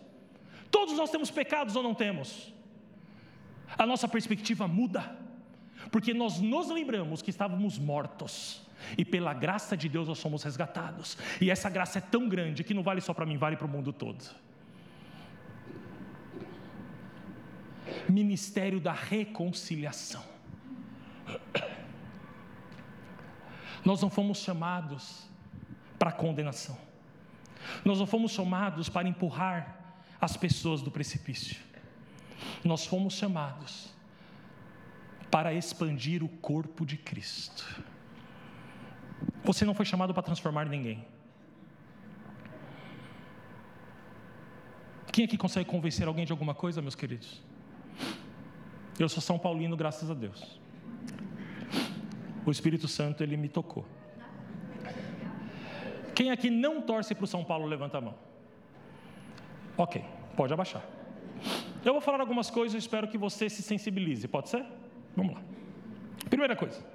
Todos 0.69 0.95
nós 0.95 1.09
temos 1.09 1.31
pecados 1.31 1.75
ou 1.75 1.81
não 1.81 1.95
temos? 1.95 2.53
A 3.75 3.87
nossa 3.87 4.07
perspectiva 4.07 4.67
muda, 4.67 5.17
porque 5.89 6.13
nós 6.13 6.39
nos 6.39 6.69
lembramos 6.69 7.23
que 7.23 7.31
estávamos 7.31 7.79
mortos, 7.79 8.61
e 8.99 9.03
pela 9.03 9.33
graça 9.33 9.75
de 9.75 9.89
Deus 9.89 10.07
nós 10.07 10.19
somos 10.19 10.43
resgatados, 10.43 11.17
e 11.41 11.49
essa 11.49 11.71
graça 11.71 11.97
é 11.97 12.01
tão 12.01 12.29
grande 12.29 12.63
que 12.63 12.75
não 12.75 12.83
vale 12.83 13.01
só 13.01 13.15
para 13.15 13.25
mim, 13.25 13.35
vale 13.35 13.57
para 13.57 13.65
o 13.65 13.69
mundo 13.69 13.91
todo. 13.91 14.23
Ministério 18.07 18.79
da 18.79 18.91
reconciliação. 18.91 20.23
Nós 23.83 24.01
não 24.01 24.09
fomos 24.09 24.39
chamados 24.39 25.27
para 25.97 26.11
condenação. 26.11 26.77
Nós 27.83 27.99
não 27.99 28.07
fomos 28.07 28.31
chamados 28.31 28.89
para 28.89 29.07
empurrar 29.07 29.77
as 30.19 30.35
pessoas 30.35 30.81
do 30.81 30.91
precipício. 30.91 31.57
Nós 32.63 32.85
fomos 32.85 33.13
chamados 33.13 33.89
para 35.29 35.53
expandir 35.53 36.23
o 36.23 36.29
corpo 36.29 36.85
de 36.85 36.97
Cristo. 36.97 37.83
Você 39.43 39.65
não 39.65 39.73
foi 39.73 39.85
chamado 39.85 40.13
para 40.13 40.23
transformar 40.23 40.65
ninguém. 40.65 41.05
Quem 45.11 45.25
aqui 45.25 45.37
consegue 45.37 45.69
convencer 45.69 46.07
alguém 46.07 46.25
de 46.25 46.31
alguma 46.31 46.53
coisa, 46.53 46.81
meus 46.81 46.95
queridos? 46.95 47.41
Eu 48.99 49.07
sou 49.07 49.21
São 49.21 49.39
Paulino, 49.39 49.77
graças 49.77 50.11
a 50.11 50.13
Deus. 50.13 50.59
O 52.45 52.51
Espírito 52.51 52.87
Santo, 52.87 53.23
ele 53.23 53.37
me 53.37 53.47
tocou. 53.47 53.85
Quem 56.13 56.31
aqui 56.31 56.49
não 56.49 56.81
torce 56.81 57.15
para 57.15 57.23
o 57.23 57.27
São 57.27 57.45
Paulo, 57.45 57.65
levanta 57.65 57.97
a 57.97 58.01
mão. 58.01 58.15
Ok, 59.77 60.03
pode 60.35 60.51
abaixar. 60.51 60.83
Eu 61.85 61.93
vou 61.93 62.01
falar 62.01 62.19
algumas 62.19 62.49
coisas 62.49 62.75
e 62.75 62.77
espero 62.77 63.07
que 63.07 63.17
você 63.17 63.49
se 63.49 63.63
sensibilize, 63.63 64.27
pode 64.27 64.49
ser? 64.49 64.65
Vamos 65.15 65.35
lá. 65.35 65.41
Primeira 66.29 66.53
coisa: 66.57 66.85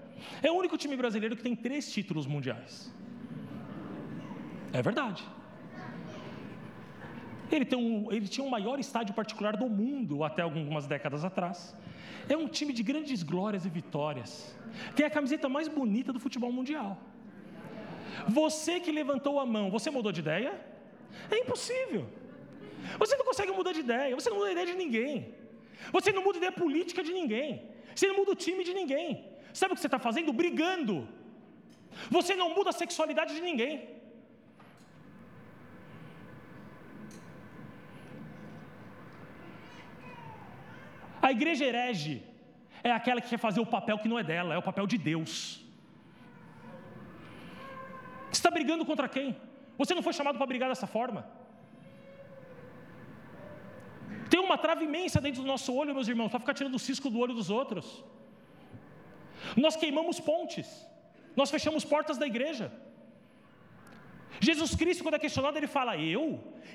é 0.42 0.50
o 0.50 0.55
único 0.55 0.76
time 0.76 0.94
brasileiro 0.94 1.34
que 1.34 1.42
tem 1.42 1.57
três 1.57 1.90
títulos 1.90 2.26
mundiais. 2.26 2.92
É 4.74 4.82
verdade. 4.82 5.24
Ele, 7.50 7.66
um, 7.76 8.12
ele, 8.12 8.28
tinha 8.28 8.46
o 8.46 8.50
maior 8.50 8.78
estádio 8.78 9.14
particular 9.14 9.57
do 9.57 9.68
mundo 9.68 10.22
até 10.22 10.42
algumas 10.42 10.86
décadas 10.86 11.24
atrás. 11.24 11.74
É 12.28 12.36
um 12.36 12.48
time 12.48 12.72
de 12.72 12.82
grandes 12.82 13.22
glórias 13.22 13.64
e 13.64 13.68
vitórias. 13.68 14.55
Tem 14.96 15.05
a 15.07 15.11
camiseta 15.11 15.48
mais 15.48 15.68
bonita 15.68 16.12
do 16.12 16.20
futebol 16.20 16.50
mundial. 16.50 16.98
Você 18.28 18.80
que 18.80 18.92
levantou 18.92 19.38
a 19.40 19.46
mão, 19.46 19.70
você 19.70 19.90
mudou 19.90 20.12
de 20.12 20.20
ideia? 20.20 20.52
É 21.30 21.38
impossível. 21.38 22.07
Você 22.98 23.16
não 23.16 23.24
consegue 23.24 23.52
mudar 23.52 23.72
de 23.72 23.80
ideia, 23.80 24.14
você 24.14 24.30
não 24.30 24.38
muda 24.38 24.48
a 24.48 24.52
ideia 24.52 24.66
de 24.66 24.74
ninguém. 24.74 25.34
Você 25.92 26.12
não 26.12 26.22
muda 26.22 26.36
a 26.38 26.40
ideia 26.42 26.52
política 26.52 27.02
de 27.02 27.12
ninguém. 27.12 27.62
Você 27.94 28.07
não 28.07 28.16
muda 28.16 28.32
o 28.32 28.34
time 28.34 28.62
de 28.64 28.74
ninguém. 28.74 29.28
Sabe 29.52 29.72
o 29.72 29.74
que 29.76 29.80
você 29.80 29.86
está 29.86 29.98
fazendo? 29.98 30.32
Brigando. 30.32 31.09
Você 32.11 32.34
não 32.34 32.55
muda 32.55 32.70
a 32.70 32.72
sexualidade 32.72 33.34
de 33.34 33.40
ninguém. 33.40 33.88
A 41.27 41.31
igreja 41.37 41.64
herege 41.68 42.14
é 42.89 42.91
aquela 42.99 43.20
que 43.22 43.31
quer 43.33 43.43
fazer 43.47 43.61
o 43.61 43.70
papel 43.75 43.97
que 44.01 44.11
não 44.11 44.18
é 44.22 44.25
dela, 44.31 44.55
é 44.55 44.59
o 44.59 44.68
papel 44.70 44.87
de 44.93 44.99
Deus. 45.11 45.33
Você 48.31 48.41
está 48.41 48.51
brigando 48.57 48.85
contra 48.91 49.09
quem? 49.14 49.29
Você 49.79 49.95
não 49.95 50.03
foi 50.07 50.12
chamado 50.12 50.37
para 50.37 50.51
brigar 50.53 50.68
dessa 50.68 50.87
forma. 50.87 51.20
Tem 54.29 54.41
uma 54.49 54.59
trave 54.64 54.85
imensa 54.85 55.18
dentro 55.27 55.41
do 55.41 55.47
nosso 55.47 55.72
olho, 55.75 55.95
meus 55.95 56.09
irmãos, 56.09 56.29
para 56.29 56.41
ficar 56.41 56.53
tirando 56.53 56.75
o 56.75 56.85
cisco 56.89 57.09
do 57.09 57.18
olho 57.18 57.33
dos 57.33 57.49
outros. 57.49 58.05
Nós 59.57 59.77
queimamos 59.77 60.20
pontes, 60.20 60.68
nós 61.35 61.51
fechamos 61.51 61.87
portas 61.87 62.18
da 62.18 62.27
igreja. 62.27 62.70
Jesus 64.41 64.75
Cristo, 64.75 65.03
quando 65.05 65.14
é 65.14 65.25
questionado, 65.27 65.57
ele 65.57 65.66
fala: 65.79 65.97
Eu, 65.97 66.25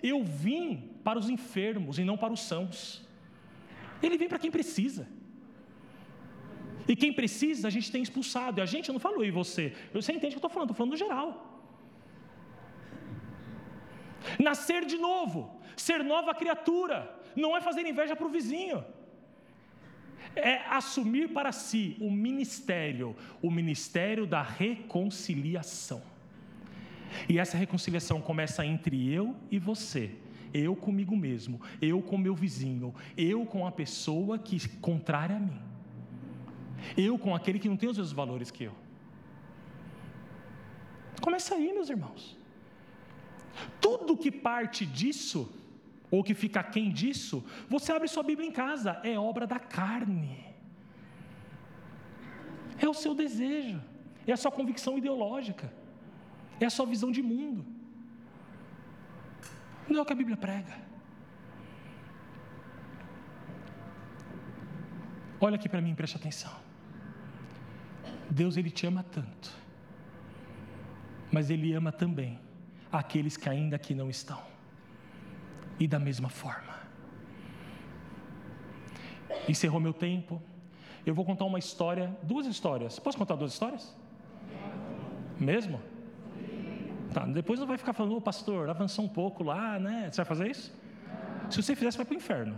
eu 0.02 0.24
vim 0.24 0.66
para 1.04 1.20
os 1.20 1.30
enfermos 1.30 2.00
e 2.00 2.04
não 2.04 2.18
para 2.18 2.34
os 2.34 2.42
sãos. 2.42 3.08
Ele 4.02 4.18
vem 4.18 4.28
para 4.28 4.40
quem 4.40 4.52
precisa. 4.52 5.08
E 6.88 6.96
quem 6.96 7.12
precisa, 7.14 7.68
a 7.68 7.72
gente 7.72 7.92
tem 7.92 8.02
expulsado. 8.02 8.60
E 8.60 8.62
a 8.62 8.66
gente, 8.66 8.90
eu 8.90 8.94
não 8.94 9.00
falo 9.00 9.18
eu 9.24 9.28
e 9.28 9.32
você. 9.32 9.74
Você 9.94 10.12
entende 10.12 10.36
o 10.36 10.40
que 10.40 10.46
eu 10.46 10.48
estou 10.48 10.50
falando? 10.50 10.72
Estou 10.72 10.78
falando 10.78 10.92
no 10.92 10.98
geral. 10.98 11.28
Nascer 14.40 14.86
de 14.86 14.98
novo, 14.98 15.62
ser 15.78 16.04
nova 16.04 16.34
criatura, 16.34 16.98
não 17.36 17.56
é 17.56 17.62
fazer 17.62 17.86
inveja 17.86 18.16
para 18.16 18.26
o 18.26 18.30
vizinho. 18.30 18.84
É 20.36 20.58
assumir 20.80 21.30
para 21.30 21.52
si 21.52 21.96
o 22.00 22.10
ministério, 22.12 23.16
o 23.42 23.50
ministério 23.50 24.26
da 24.26 24.42
reconciliação. 24.42 26.02
E 27.28 27.40
essa 27.40 27.58
reconciliação 27.58 28.22
começa 28.22 28.66
entre 28.66 29.12
eu 29.12 29.36
e 29.50 29.58
você 29.58 30.16
eu 30.54 30.76
comigo 30.76 31.16
mesmo, 31.16 31.62
eu 31.82 32.02
com 32.02 32.18
meu 32.18 32.36
vizinho, 32.36 32.94
eu 33.18 33.46
com 33.46 33.66
a 33.66 33.72
pessoa 33.72 34.38
que 34.38 34.68
contrária 34.78 35.36
a 35.36 35.40
mim, 35.40 35.60
eu 36.98 37.18
com 37.18 37.36
aquele 37.36 37.60
que 37.60 37.70
não 37.70 37.78
tem 37.78 37.90
os 37.90 37.98
mesmos 37.98 38.14
valores 38.14 38.52
que 38.52 38.64
eu. 38.64 38.74
Começa 41.22 41.56
aí, 41.56 41.72
meus 41.74 41.90
irmãos. 41.90 42.38
Tudo 43.82 44.18
que 44.18 44.32
parte 44.32 44.86
disso, 44.86 45.52
ou 46.10 46.24
que 46.24 46.34
fica 46.34 46.64
quem 46.64 46.92
disso, 46.92 47.44
você 47.68 47.92
abre 47.92 48.08
sua 48.08 48.24
Bíblia 48.24 48.48
em 48.48 48.52
casa, 48.52 49.00
é 49.04 49.20
obra 49.20 49.46
da 49.46 49.60
carne. 49.60 50.46
É 52.78 52.88
o 52.88 52.94
seu 52.94 53.14
desejo, 53.14 53.82
é 54.26 54.32
a 54.32 54.38
sua 54.38 54.52
convicção 54.52 54.98
ideológica, 54.98 55.72
é 56.60 56.66
a 56.66 56.70
sua 56.70 56.86
visão 56.86 57.12
de 57.12 57.22
mundo. 57.22 57.79
Não 59.90 60.00
é 60.00 60.02
o 60.02 60.06
que 60.06 60.14
a 60.14 60.16
Bíblia 60.16 60.38
prega. 60.38 60.74
Olha 65.42 65.56
aqui 65.56 65.68
para 65.68 65.82
mim, 65.82 65.96
preste 65.96 66.16
atenção. 66.18 66.52
Deus 68.30 68.58
ele 68.58 68.70
te 68.70 68.86
ama 68.86 69.04
tanto, 69.04 69.52
mas 71.32 71.50
ele 71.50 71.74
ama 71.74 71.92
também 71.92 72.40
aqueles 72.92 73.36
que 73.38 73.50
ainda 73.50 73.76
aqui 73.76 73.96
não 73.96 74.10
estão. 74.10 74.42
E 75.80 75.88
da 75.88 75.98
mesma 75.98 76.30
forma. 76.30 76.76
Encerrou 79.48 79.80
meu 79.80 79.94
tempo. 79.94 80.42
Eu 81.06 81.16
vou 81.16 81.24
contar 81.24 81.46
uma 81.46 81.58
história, 81.58 82.16
duas 82.22 82.46
histórias. 82.46 83.00
Posso 83.00 83.18
contar 83.18 83.36
duas 83.36 83.54
histórias? 83.54 83.96
Mesmo? 85.40 85.82
Tá, 87.14 87.26
depois 87.26 87.60
não 87.60 87.66
vai 87.66 87.78
ficar 87.78 87.94
falando, 87.94 88.16
ô 88.16 88.22
pastor, 88.22 88.70
avançou 88.70 89.04
um 89.04 89.10
pouco 89.10 89.44
lá, 89.44 89.80
né? 89.80 90.10
Você 90.12 90.18
vai 90.18 90.26
fazer 90.26 90.48
isso? 90.50 90.72
Se 91.50 91.62
você 91.62 91.76
fizer, 91.76 91.92
você 91.92 91.98
vai 91.98 92.06
para 92.06 92.14
o 92.14 92.18
inferno. 92.18 92.58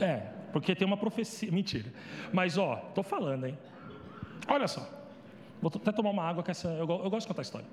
É, 0.00 0.16
porque 0.52 0.74
tem 0.74 0.86
uma 0.86 0.96
profecia. 0.96 1.50
Mentira. 1.50 1.92
Mas, 2.32 2.58
ó, 2.58 2.76
tô 2.94 3.02
falando, 3.02 3.46
hein? 3.46 3.56
Olha 4.48 4.66
só. 4.66 4.88
Vou 5.60 5.70
até 5.74 5.92
tomar 5.92 6.10
uma 6.10 6.22
água, 6.22 6.42
que 6.42 6.50
essa, 6.50 6.68
eu, 6.68 6.88
eu 6.88 7.10
gosto 7.10 7.22
de 7.22 7.28
contar 7.28 7.40
a 7.40 7.42
história. 7.42 7.66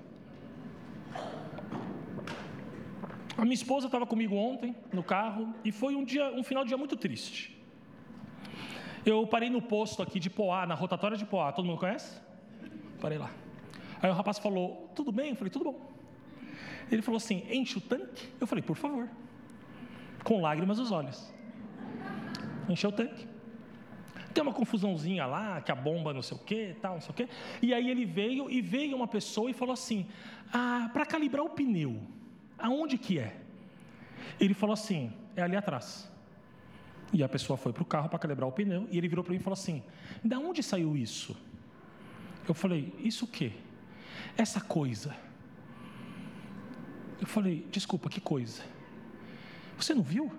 A 3.36 3.42
minha 3.42 3.54
esposa 3.54 3.86
estava 3.86 4.06
comigo 4.06 4.34
ontem 4.34 4.74
no 4.92 5.02
carro 5.02 5.54
e 5.64 5.70
foi 5.70 5.94
um 5.94 6.04
dia, 6.04 6.30
um 6.30 6.42
final 6.42 6.64
de 6.64 6.68
dia 6.68 6.78
muito 6.78 6.96
triste. 6.96 7.54
Eu 9.04 9.26
parei 9.26 9.50
no 9.50 9.60
posto 9.60 10.02
aqui 10.02 10.18
de 10.18 10.30
Poá, 10.30 10.66
na 10.66 10.74
rotatória 10.74 11.16
de 11.16 11.24
Poá. 11.24 11.52
Todo 11.52 11.64
mundo 11.64 11.78
conhece? 11.78 12.20
Parei 13.00 13.18
lá. 13.18 13.30
Aí 14.02 14.10
o 14.10 14.14
rapaz 14.14 14.38
falou: 14.38 14.90
Tudo 14.94 15.12
bem? 15.12 15.30
Eu 15.30 15.36
falei: 15.36 15.50
Tudo 15.50 15.66
bom. 15.66 15.90
Ele 16.90 17.02
falou 17.02 17.16
assim: 17.16 17.44
Enche 17.50 17.78
o 17.78 17.80
tanque? 17.80 18.28
Eu 18.40 18.46
falei: 18.46 18.62
Por 18.62 18.76
favor. 18.76 19.08
Com 20.24 20.40
lágrimas 20.40 20.78
nos 20.78 20.90
olhos. 20.90 21.32
Encheu 22.68 22.90
o 22.90 22.92
tanque. 22.92 23.26
Tem 24.34 24.42
uma 24.42 24.52
confusãozinha 24.52 25.24
lá, 25.24 25.62
que 25.62 25.72
a 25.72 25.74
bomba 25.74 26.12
não 26.12 26.20
sei 26.20 26.36
o 26.36 26.40
que, 26.40 26.76
tal, 26.82 26.94
não 26.94 27.00
sei 27.00 27.10
o 27.10 27.14
que. 27.14 27.28
E 27.62 27.72
aí 27.72 27.88
ele 27.88 28.04
veio 28.04 28.50
e 28.50 28.60
veio 28.60 28.94
uma 28.94 29.08
pessoa 29.08 29.50
e 29.50 29.54
falou 29.54 29.72
assim: 29.72 30.06
Ah, 30.52 30.90
para 30.92 31.06
calibrar 31.06 31.44
o 31.44 31.50
pneu. 31.50 32.02
Aonde 32.58 32.98
que 32.98 33.18
é? 33.18 33.36
Ele 34.38 34.54
falou 34.54 34.74
assim: 34.74 35.12
é 35.34 35.42
ali 35.42 35.56
atrás. 35.56 36.10
E 37.12 37.22
a 37.22 37.28
pessoa 37.28 37.56
foi 37.56 37.72
para 37.72 37.82
o 37.82 37.86
carro 37.86 38.08
para 38.08 38.18
calibrar 38.18 38.48
o 38.48 38.52
pneu 38.52 38.88
e 38.90 38.98
ele 38.98 39.08
virou 39.08 39.24
para 39.24 39.32
mim 39.32 39.38
e 39.38 39.42
falou 39.42 39.54
assim: 39.54 39.82
da 40.24 40.38
onde 40.38 40.62
saiu 40.62 40.96
isso? 40.96 41.36
Eu 42.46 42.54
falei: 42.54 42.92
isso 42.98 43.24
o 43.24 43.28
quê? 43.28 43.52
Essa 44.36 44.60
coisa. 44.60 45.16
Eu 47.20 47.26
falei: 47.26 47.66
desculpa, 47.70 48.08
que 48.08 48.20
coisa? 48.20 48.62
Você 49.76 49.94
não 49.94 50.02
viu? 50.02 50.32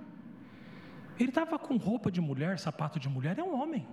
Ele 1.20 1.30
estava 1.30 1.58
com 1.58 1.78
roupa 1.78 2.12
de 2.12 2.22
mulher, 2.22 2.60
sapato 2.60 3.00
de 3.00 3.10
mulher, 3.10 3.38
é 3.40 3.44
um 3.44 3.60
homem. 3.60 3.88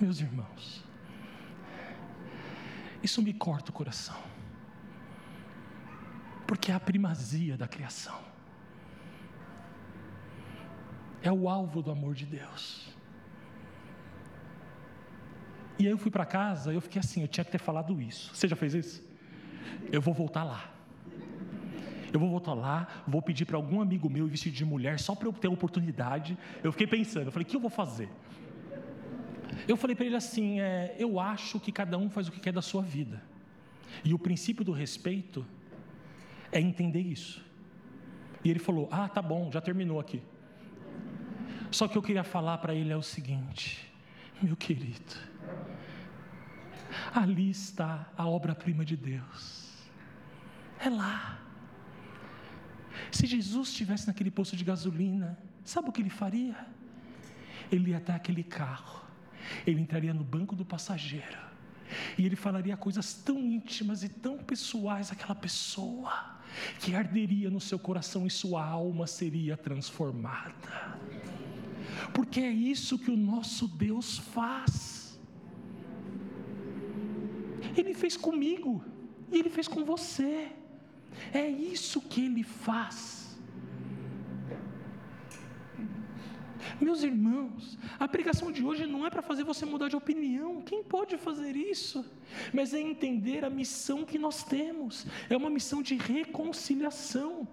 Meus 0.00 0.20
irmãos, 0.20 0.84
isso 3.02 3.20
me 3.22 3.32
corta 3.32 3.70
o 3.70 3.74
coração 3.74 4.16
porque 6.46 6.70
é 6.70 6.74
a 6.74 6.80
primazia 6.80 7.56
da 7.56 7.66
criação. 7.66 8.18
É 11.20 11.32
o 11.32 11.48
alvo 11.48 11.82
do 11.82 11.90
amor 11.90 12.14
de 12.14 12.24
Deus. 12.24 12.88
E 15.78 15.86
aí 15.86 15.90
eu 15.90 15.98
fui 15.98 16.10
para 16.10 16.24
casa, 16.24 16.72
eu 16.72 16.80
fiquei 16.80 17.00
assim, 17.00 17.22
eu 17.22 17.28
tinha 17.28 17.44
que 17.44 17.52
ter 17.52 17.58
falado 17.58 18.00
isso. 18.00 18.34
Você 18.34 18.48
já 18.48 18.56
fez 18.56 18.74
isso? 18.74 19.02
Eu 19.92 20.00
vou 20.00 20.14
voltar 20.14 20.44
lá. 20.44 20.72
Eu 22.12 22.20
vou 22.20 22.30
voltar 22.30 22.54
lá, 22.54 22.86
vou 23.06 23.20
pedir 23.20 23.44
para 23.44 23.56
algum 23.56 23.80
amigo 23.80 24.08
meu 24.08 24.26
vestido 24.26 24.54
de 24.54 24.64
mulher 24.64 24.98
só 24.98 25.14
para 25.14 25.28
eu 25.28 25.32
ter 25.32 25.48
a 25.48 25.50
oportunidade. 25.50 26.38
Eu 26.62 26.72
fiquei 26.72 26.86
pensando, 26.86 27.26
eu 27.26 27.32
falei, 27.32 27.44
o 27.44 27.48
que 27.48 27.56
eu 27.56 27.60
vou 27.60 27.68
fazer? 27.68 28.08
Eu 29.68 29.76
falei 29.76 29.94
para 29.94 30.06
ele 30.06 30.16
assim: 30.16 30.60
é, 30.60 30.94
eu 30.98 31.18
acho 31.20 31.60
que 31.60 31.72
cada 31.72 31.96
um 31.96 32.10
faz 32.10 32.28
o 32.28 32.32
que 32.32 32.40
quer 32.40 32.52
da 32.52 32.62
sua 32.62 32.82
vida. 32.82 33.22
E 34.04 34.12
o 34.12 34.18
princípio 34.18 34.64
do 34.64 34.72
respeito 34.72 35.46
é 36.52 36.60
entender 36.60 37.00
isso. 37.00 37.44
E 38.44 38.50
ele 38.50 38.58
falou: 38.58 38.88
Ah, 38.90 39.08
tá 39.08 39.22
bom, 39.22 39.50
já 39.50 39.60
terminou 39.60 39.98
aqui. 40.00 40.22
Só 41.70 41.88
que 41.88 41.96
eu 41.96 42.02
queria 42.02 42.24
falar 42.24 42.58
para 42.58 42.74
ele 42.74 42.92
é 42.92 42.96
o 42.96 43.02
seguinte, 43.02 43.92
meu 44.40 44.56
querido, 44.56 45.16
ali 47.14 47.50
está 47.50 48.10
a 48.16 48.26
obra-prima 48.26 48.84
de 48.84 48.96
Deus, 48.96 49.72
é 50.78 50.88
lá. 50.88 51.40
Se 53.10 53.26
Jesus 53.26 53.68
estivesse 53.68 54.06
naquele 54.06 54.30
posto 54.30 54.56
de 54.56 54.64
gasolina, 54.64 55.38
sabe 55.64 55.88
o 55.88 55.92
que 55.92 56.02
ele 56.02 56.10
faria? 56.10 56.56
Ele 57.70 57.90
ia 57.90 57.98
até 57.98 58.14
aquele 58.14 58.42
carro, 58.42 59.04
ele 59.66 59.80
entraria 59.80 60.14
no 60.14 60.24
banco 60.24 60.54
do 60.54 60.64
passageiro, 60.64 61.38
e 62.18 62.24
ele 62.24 62.36
falaria 62.36 62.76
coisas 62.76 63.14
tão 63.14 63.38
íntimas 63.38 64.02
e 64.02 64.08
tão 64.08 64.38
pessoais 64.38 65.12
àquela 65.12 65.34
pessoa 65.34 66.36
que 66.80 66.94
arderia 66.94 67.50
no 67.50 67.60
seu 67.60 67.78
coração 67.78 68.26
e 68.26 68.30
sua 68.30 68.64
alma 68.64 69.06
seria 69.06 69.56
transformada. 69.56 70.98
Porque 72.12 72.40
é 72.40 72.50
isso 72.50 72.98
que 72.98 73.10
o 73.10 73.16
nosso 73.16 73.68
Deus 73.68 74.18
faz. 74.18 74.95
Ele 77.76 77.94
fez 77.94 78.16
comigo 78.16 78.84
e 79.30 79.38
ele 79.38 79.50
fez 79.50 79.68
com 79.68 79.84
você. 79.84 80.50
É 81.32 81.46
isso 81.48 82.00
que 82.00 82.24
ele 82.24 82.42
faz. 82.42 83.26
Meus 86.80 87.02
irmãos, 87.02 87.78
a 87.98 88.06
pregação 88.06 88.50
de 88.52 88.62
hoje 88.64 88.86
não 88.86 89.06
é 89.06 89.10
para 89.10 89.22
fazer 89.22 89.44
você 89.44 89.64
mudar 89.64 89.88
de 89.88 89.96
opinião. 89.96 90.60
Quem 90.60 90.82
pode 90.82 91.16
fazer 91.16 91.56
isso? 91.56 92.04
Mas 92.52 92.74
é 92.74 92.80
entender 92.80 93.44
a 93.44 93.50
missão 93.50 94.04
que 94.04 94.18
nós 94.18 94.42
temos. 94.42 95.06
É 95.30 95.36
uma 95.36 95.48
missão 95.48 95.80
de 95.82 95.96
reconciliação. 95.96 97.48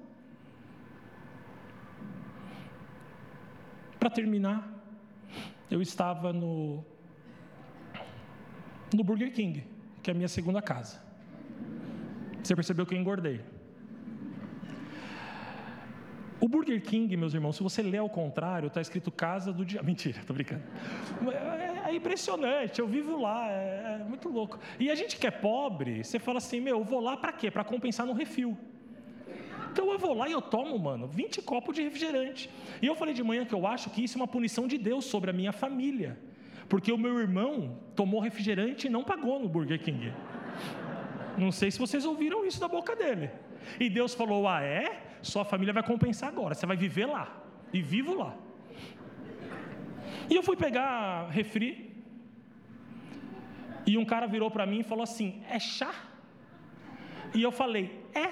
Para 4.00 4.10
terminar, 4.10 4.60
eu 5.72 5.82
estava 5.82 6.34
no 6.34 6.84
no 8.94 9.04
Burger 9.04 9.34
King, 9.34 9.64
que 10.04 10.12
é 10.12 10.14
a 10.14 10.16
minha 10.16 10.28
segunda 10.28 10.62
casa. 10.62 11.02
Você 12.44 12.54
percebeu 12.54 12.86
que 12.86 12.94
eu 12.94 13.00
engordei? 13.00 13.42
O 16.42 16.48
Burger 16.50 16.82
King, 16.82 17.16
meus 17.16 17.34
irmãos, 17.34 17.56
se 17.56 17.64
você 17.64 17.82
ler 17.82 18.00
ao 18.00 18.10
contrário, 18.10 18.68
está 18.68 18.82
escrito 18.82 19.10
casa 19.10 19.54
do 19.54 19.64
diabo. 19.64 19.86
Mentira, 19.88 20.20
estou 20.20 20.36
brincando. 20.36 20.64
É, 21.32 21.90
é, 21.90 21.96
impressionante, 21.96 22.80
eu 22.80 22.88
vivo 22.88 23.18
lá, 23.22 23.50
é, 23.50 24.00
é, 24.02 24.04
muito 24.04 24.28
louco. 24.28 24.60
E 24.78 24.92
a 24.92 24.96
gente 24.96 25.16
que 25.16 25.26
é 25.26 25.32
pobre, 25.32 26.04
você 26.04 26.20
fala 26.20 26.40
assim, 26.40 26.60
meu, 26.60 26.80
eu 26.80 26.84
vou 26.84 27.00
lá 27.00 27.16
para 27.16 27.32
quê? 27.32 27.50
Para 27.50 27.64
compensar 27.64 28.06
no 28.06 28.12
refil. 28.12 28.58
Então 29.72 29.90
eu 29.90 29.98
vou 29.98 30.14
lá 30.14 30.28
e 30.28 30.34
eu 30.34 30.42
tomo, 30.42 30.78
mano, 30.78 31.08
20 31.08 31.42
copos 31.44 31.74
de 31.74 31.82
refrigerante. 31.82 32.50
E 32.82 32.86
eu 32.86 32.94
falei 32.94 33.14
de 33.14 33.24
manhã 33.24 33.46
que 33.46 33.56
eu 33.56 33.66
acho 33.66 33.90
que 33.90 34.04
isso 34.04 34.18
é 34.18 34.22
uma 34.22 34.28
punição 34.28 34.68
de 34.68 34.78
Deus 34.78 35.06
sobre 35.06 35.30
a 35.30 35.34
minha 35.34 35.54
família. 35.54 36.20
Porque 36.70 36.92
o 36.92 36.98
meu 36.98 37.20
irmão 37.20 37.78
tomou 37.96 38.20
refrigerante 38.20 38.88
e 38.88 38.90
não 38.90 39.04
pagou 39.04 39.40
no 39.40 39.50
Burger 39.50 39.80
King. 39.80 40.14
Não 41.38 41.52
sei 41.52 41.72
se 41.72 41.80
vocês 41.80 42.06
ouviram 42.06 42.46
isso 42.46 42.60
da 42.60 42.68
boca 42.68 42.96
dele. 42.96 43.30
E 43.80 43.90
Deus 43.90 44.14
falou: 44.14 44.48
Ah, 44.48 44.62
é? 44.62 45.18
Sua 45.22 45.46
família 45.46 45.74
vai 45.74 45.84
compensar 45.84 46.30
agora, 46.30 46.54
você 46.54 46.66
vai 46.66 46.78
viver 46.78 47.06
lá. 47.06 47.42
E 47.72 47.82
vivo 47.82 48.14
lá. 48.14 48.36
E 50.30 50.36
eu 50.36 50.44
fui 50.44 50.56
pegar 50.56 51.30
refri. 51.30 51.92
E 53.86 53.98
um 53.98 54.06
cara 54.06 54.28
virou 54.28 54.50
para 54.50 54.66
mim 54.66 54.80
e 54.80 54.84
falou 54.84 55.04
assim: 55.04 55.42
É 55.50 55.60
chá? 55.60 55.94
E 57.34 57.42
eu 57.42 57.52
falei: 57.52 58.04
É. 58.14 58.30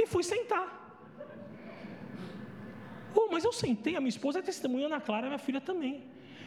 E 0.00 0.06
fui 0.06 0.22
sentar. 0.22 0.80
Oh, 3.14 3.28
mas 3.30 3.44
eu 3.44 3.52
sentei, 3.52 3.94
a 3.94 4.00
minha 4.00 4.08
esposa 4.08 4.38
é 4.38 4.42
testemunha 4.42 4.86
Ana 4.86 5.00
Clara, 5.00 5.26
a 5.26 5.30
minha 5.30 5.38
filha 5.38 5.60
também. 5.60 6.02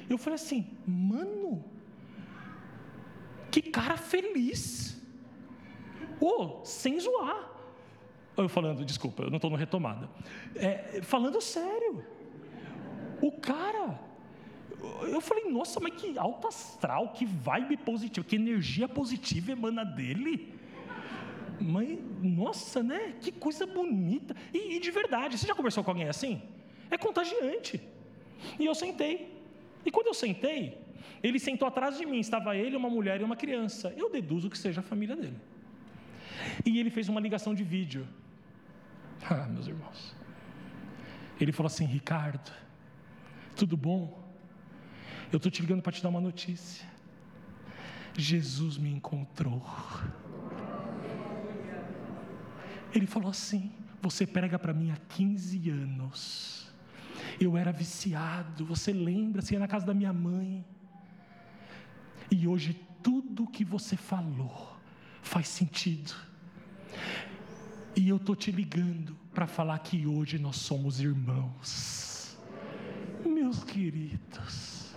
Eu 0.10 0.18
falei 0.18 0.36
assim: 0.36 0.68
Mano, 0.86 1.64
que 3.52 3.62
cara 3.62 3.98
feliz. 3.98 5.02
Oh, 6.20 6.64
sem 6.64 7.00
zoar. 7.00 7.52
Eu 8.38 8.50
falando, 8.50 8.84
desculpa, 8.84 9.24
eu 9.24 9.30
não 9.30 9.38
estou 9.38 9.50
no 9.50 9.56
retomada. 9.56 10.10
É, 10.56 11.02
falando 11.02 11.40
sério. 11.40 12.04
O 13.22 13.32
cara, 13.32 14.00
Eu 15.04 15.22
falei, 15.22 15.50
nossa, 15.50 15.80
mas 15.80 15.96
que 15.96 16.18
alto 16.18 16.48
astral, 16.48 17.10
que 17.10 17.26
vibe 17.26 17.78
positiva, 17.78 18.28
que 18.28 18.36
energia 18.36 18.88
positiva 18.88 19.52
emana 19.52 19.84
dele. 19.84 20.54
Mas, 21.60 21.98
nossa, 22.22 22.84
né? 22.84 23.16
Que 23.22 23.32
coisa 23.32 23.66
bonita. 23.66 24.36
E, 24.54 24.76
e 24.76 24.80
de 24.80 24.92
verdade, 24.92 25.38
você 25.38 25.48
já 25.48 25.56
conversou 25.56 25.84
com 25.84 25.92
alguém 25.92 26.10
assim? 26.10 26.42
É 26.92 26.98
contagiante. 26.98 27.82
E 28.60 28.66
eu 28.66 28.76
sentei. 28.76 29.35
E 29.86 29.92
quando 29.92 30.08
eu 30.08 30.14
sentei, 30.14 30.78
ele 31.22 31.40
sentou 31.40 31.68
atrás 31.68 31.98
de 31.98 32.06
mim, 32.06 32.20
estava 32.20 32.56
ele, 32.56 32.76
uma 32.76 32.90
mulher 32.90 33.22
e 33.22 33.24
uma 33.24 33.36
criança. 33.36 33.94
Eu 33.96 34.10
deduzo 34.12 34.50
que 34.50 34.58
seja 34.58 34.82
a 34.82 34.84
família 34.84 35.16
dele. 35.16 35.40
E 36.66 36.80
ele 36.80 36.90
fez 36.90 37.08
uma 37.08 37.22
ligação 37.22 37.54
de 37.54 37.64
vídeo. 37.64 38.08
Ah, 39.28 39.48
meus 39.48 39.66
irmãos. 39.66 40.14
Ele 41.40 41.52
falou 41.52 41.68
assim: 41.68 41.86
Ricardo, 41.86 42.52
tudo 43.56 43.76
bom? 43.76 44.24
Eu 45.32 45.38
estou 45.38 45.52
te 45.52 45.62
ligando 45.62 45.82
para 45.82 45.92
te 45.92 46.04
dar 46.04 46.10
uma 46.10 46.22
notícia. 46.22 46.88
Jesus 48.16 48.78
me 48.78 48.92
encontrou. 48.92 49.66
Ele 52.94 53.08
falou 53.08 53.30
assim: 53.30 53.72
Você 54.02 54.28
prega 54.28 54.60
para 54.60 54.74
mim 54.74 54.92
há 54.92 54.98
15 55.10 55.70
anos. 55.72 56.65
Eu 57.40 57.58
era 57.58 57.72
viciado, 57.72 58.66
você 58.66 58.94
lembra? 58.94 59.42
Você 59.42 59.56
ia 59.56 59.60
na 59.60 59.68
casa 59.68 59.86
da 59.86 59.94
minha 59.94 60.14
mãe. 60.14 60.66
E 62.32 62.48
hoje 62.48 62.74
tudo 63.04 63.48
que 63.48 63.64
você 63.64 63.96
falou 63.96 64.78
faz 65.22 65.48
sentido. 65.48 66.14
E 67.96 68.10
eu 68.10 68.18
estou 68.18 68.36
te 68.36 68.52
ligando 68.52 69.16
para 69.34 69.48
falar 69.48 69.80
que 69.80 70.08
hoje 70.08 70.38
nós 70.40 70.58
somos 70.58 71.00
irmãos. 71.00 72.38
Meus 73.26 73.64
queridos, 73.64 74.96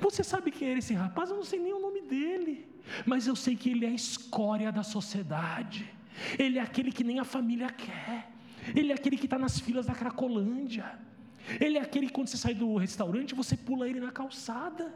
você 0.00 0.22
sabe 0.22 0.50
quem 0.50 0.70
era 0.70 0.78
esse 0.78 0.94
rapaz? 0.94 1.30
Eu 1.30 1.36
não 1.36 1.44
sei 1.44 1.58
nem 1.58 1.72
o 1.72 1.80
nome 1.80 2.02
dele, 2.02 2.68
mas 3.04 3.26
eu 3.26 3.34
sei 3.34 3.56
que 3.56 3.70
ele 3.70 3.84
é 3.84 3.88
a 3.88 3.92
escória 3.92 4.70
da 4.70 4.82
sociedade. 4.82 5.92
Ele 6.38 6.58
é 6.58 6.62
aquele 6.62 6.90
que 6.90 7.04
nem 7.04 7.18
a 7.18 7.24
família 7.24 7.70
quer. 7.70 8.30
Ele 8.74 8.92
é 8.92 8.94
aquele 8.94 9.16
que 9.16 9.26
está 9.26 9.38
nas 9.38 9.58
filas 9.58 9.86
da 9.86 9.94
Cracolândia. 9.94 10.98
Ele 11.60 11.78
é 11.78 11.80
aquele 11.80 12.06
que 12.06 12.12
quando 12.12 12.28
você 12.28 12.36
sai 12.36 12.54
do 12.54 12.76
restaurante, 12.76 13.34
você 13.34 13.56
pula 13.56 13.88
ele 13.88 14.00
na 14.00 14.10
calçada. 14.10 14.92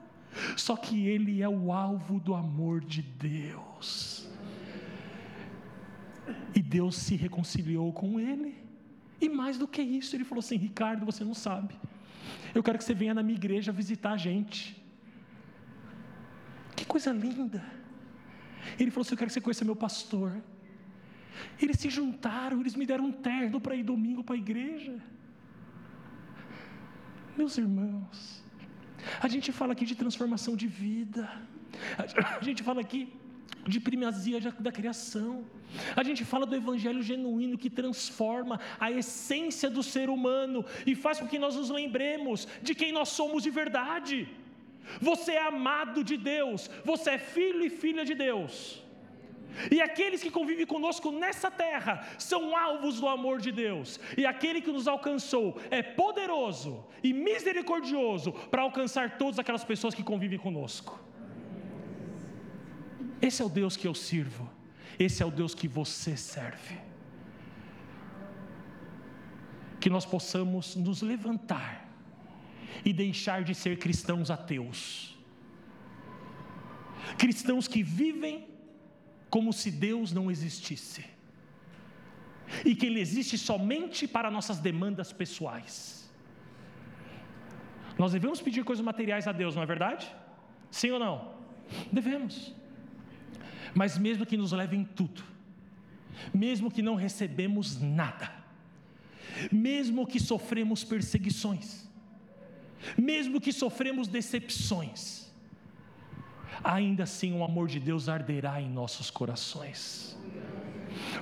Só 0.57 0.77
que 0.77 1.07
ele 1.07 1.43
é 1.43 1.49
o 1.49 1.73
alvo 1.73 2.19
do 2.19 2.35
amor 2.35 2.81
de 2.81 3.03
Deus. 3.03 4.29
E 6.55 6.63
Deus 6.63 6.97
se 6.97 7.17
reconciliou 7.17 7.93
com 7.93 8.19
ele. 8.19 8.55
E 9.21 9.29
mais 9.29 9.59
do 9.59 9.69
que 9.69 9.83
isso, 9.83 10.17
ele 10.17 10.25
falou 10.25 10.41
assim: 10.41 10.57
Ricardo, 10.57 11.05
você 11.05 11.25
não 11.25 11.35
sabe. 11.35 11.75
Eu 12.55 12.63
quero 12.63 12.79
que 12.79 12.85
você 12.85 12.95
venha 12.95 13.15
na 13.15 13.23
minha 13.23 13.37
igreja 13.37 13.73
visitar 13.73 14.13
a 14.13 14.17
gente. 14.17 14.83
Que 16.75 16.85
coisa 16.85 17.13
linda. 17.13 17.63
Ele 18.79 18.91
falou 18.91 19.03
assim: 19.03 19.15
Eu 19.15 19.19
quero 19.19 19.29
que 19.29 19.35
você 19.35 19.41
conheça 19.41 19.65
meu 19.65 19.77
pastor. 19.77 20.43
Eles 21.61 21.79
se 21.79 21.89
juntaram, 21.89 22.61
eles 22.61 22.75
me 22.75 22.87
deram 22.87 23.07
um 23.07 23.13
terno 23.13 23.61
para 23.61 23.75
ir 23.75 23.83
domingo 23.83 24.23
para 24.23 24.35
a 24.35 24.39
igreja. 24.39 25.01
Meus 27.37 27.57
irmãos, 27.57 28.43
a 29.21 29.27
gente 29.27 29.51
fala 29.53 29.73
aqui 29.73 29.87
de 29.87 29.95
transformação 29.95 30.55
de 30.55 30.67
vida, 30.67 31.31
a 32.41 32.45
gente 32.45 32.63
fala 32.63 32.83
aqui 32.83 33.09
de 33.67 33.81
primazia 33.81 34.39
da 34.61 34.71
criação, 34.71 35.45
a 35.97 36.03
gente 36.03 36.25
fala 36.25 36.45
do 36.45 36.55
evangelho 36.55 37.03
genuíno 37.03 37.57
que 37.57 37.71
transforma 37.71 38.61
a 38.79 38.91
essência 38.91 39.71
do 39.71 39.83
ser 39.83 40.11
humano 40.11 40.65
e 40.87 40.95
faz 40.95 41.21
com 41.21 41.27
que 41.27 41.39
nós 41.39 41.57
nos 41.57 41.71
lembremos 41.71 42.47
de 42.63 42.75
quem 42.75 42.93
nós 42.93 43.09
somos 43.09 43.43
de 43.43 43.51
verdade. 43.51 44.29
Você 45.01 45.33
é 45.33 45.47
amado 45.47 46.05
de 46.05 46.17
Deus, 46.17 46.69
você 46.85 47.11
é 47.11 47.19
filho 47.19 47.65
e 47.65 47.71
filha 47.71 48.05
de 48.05 48.15
Deus. 48.15 48.82
E 49.71 49.81
aqueles 49.81 50.23
que 50.23 50.31
convivem 50.31 50.67
conosco 50.67 51.11
nessa 51.11 51.51
terra 51.51 52.07
são 52.19 52.57
alvos 52.57 53.01
do 53.01 53.09
amor 53.09 53.41
de 53.41 53.53
Deus. 53.53 54.01
E 54.17 54.25
aquele 54.25 54.61
que 54.61 54.73
nos 54.73 54.89
alcançou 54.89 55.59
é 55.71 55.83
poderoso 55.83 56.85
e 57.03 57.13
misericordioso 57.13 58.33
para 58.33 58.63
alcançar 58.63 59.19
todas 59.19 59.39
aquelas 59.39 59.65
pessoas 59.65 59.95
que 59.95 60.03
convivem 60.03 60.39
conosco. 60.39 60.99
Esse 63.21 63.43
é 63.43 63.45
o 63.45 63.49
Deus 63.49 63.77
que 63.77 63.87
eu 63.87 63.95
sirvo. 63.95 64.51
Esse 64.99 65.23
é 65.23 65.27
o 65.27 65.31
Deus 65.31 65.55
que 65.55 65.69
você 65.69 66.17
serve. 66.17 66.79
Que 69.81 69.91
nós 69.91 70.05
possamos 70.05 70.77
nos 70.77 71.03
levantar 71.03 71.89
e 72.85 72.93
deixar 72.93 73.43
de 73.45 73.55
ser 73.55 73.79
cristãos 73.79 74.31
ateus. 74.31 75.17
Cristãos 77.19 77.69
que 77.69 77.83
vivem 77.83 78.52
como 79.33 79.51
se 79.51 79.71
Deus 79.71 80.13
não 80.13 80.31
existisse. 80.31 81.03
E 82.67 82.75
que 82.75 82.85
Ele 82.85 83.01
existe 83.01 83.39
somente 83.39 84.07
para 84.07 84.31
nossas 84.31 84.59
demandas 84.59 85.11
pessoais. 85.11 86.13
Nós 87.99 88.13
devemos 88.13 88.43
pedir 88.43 88.63
coisas 88.63 88.85
materiais 88.85 89.27
a 89.27 89.33
Deus, 89.33 89.57
não 89.57 89.63
é 89.63 89.67
verdade? 89.67 90.07
Sim 90.71 90.91
ou 90.91 90.99
não? 90.99 91.35
Devemos. 91.91 92.55
Mas 93.75 93.97
mesmo 93.97 94.27
que 94.27 94.37
nos 94.37 94.53
levem 94.53 94.85
tudo, 94.85 95.25
mesmo 96.35 96.71
que 96.71 96.83
não 96.83 96.95
recebemos 96.95 97.81
nada, 97.81 98.31
mesmo 99.51 100.07
que 100.07 100.21
sofremos 100.21 100.85
perseguições, 100.85 101.89
mesmo 102.99 103.41
que 103.41 103.51
sofremos 103.51 104.09
decepções, 104.09 105.32
ainda 106.63 107.05
assim 107.05 107.33
o 107.37 107.45
amor 107.45 107.69
de 107.69 107.79
Deus 107.79 108.09
arderá 108.09 108.61
em 108.61 108.69
nossos 108.69 109.11
corações, 109.11 110.19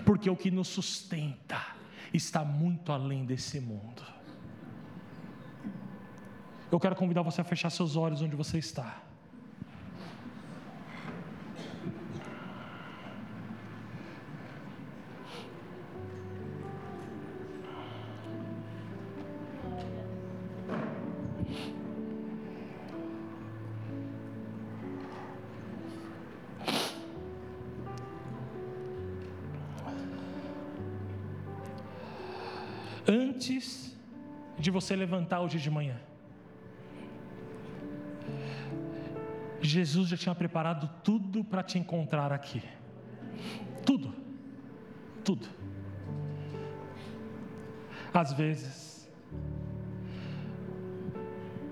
porque 0.04 0.28
o 0.28 0.36
que 0.36 0.50
nos 0.50 0.68
sustenta 0.68 1.60
está 2.12 2.44
muito 2.44 2.92
além 2.92 3.24
desse 3.24 3.60
mundo. 3.60 4.02
Eu 6.70 6.78
quero 6.78 6.94
convidar 6.94 7.22
você 7.22 7.40
a 7.40 7.44
fechar 7.44 7.70
seus 7.70 7.96
olhos 7.96 8.22
onde 8.22 8.36
você 8.36 8.58
está. 8.58 9.09
Antes 33.06 33.96
de 34.58 34.70
você 34.70 34.94
levantar 34.94 35.40
hoje 35.40 35.58
de 35.58 35.70
manhã. 35.70 35.96
Jesus 39.62 40.08
já 40.08 40.16
tinha 40.16 40.34
preparado 40.34 40.88
tudo 41.04 41.44
para 41.44 41.62
te 41.62 41.78
encontrar 41.78 42.32
aqui. 42.32 42.62
Tudo. 43.84 44.14
Tudo. 45.24 45.46
Às 48.12 48.32
vezes, 48.32 49.10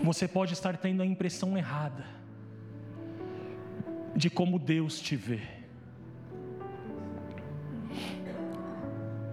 você 0.02 0.28
pode 0.28 0.52
estar 0.52 0.76
tendo 0.76 1.02
a 1.02 1.06
impressão 1.06 1.56
errada 1.56 2.04
de 4.14 4.30
como 4.30 4.58
Deus 4.58 5.00
te 5.00 5.16
vê. 5.16 5.40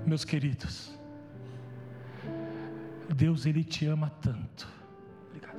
Meus 0.05 0.23
queridos, 0.23 0.97
Deus 3.15 3.45
ele 3.45 3.63
te 3.63 3.85
ama 3.85 4.09
tanto. 4.09 4.67
Obrigado. 5.29 5.55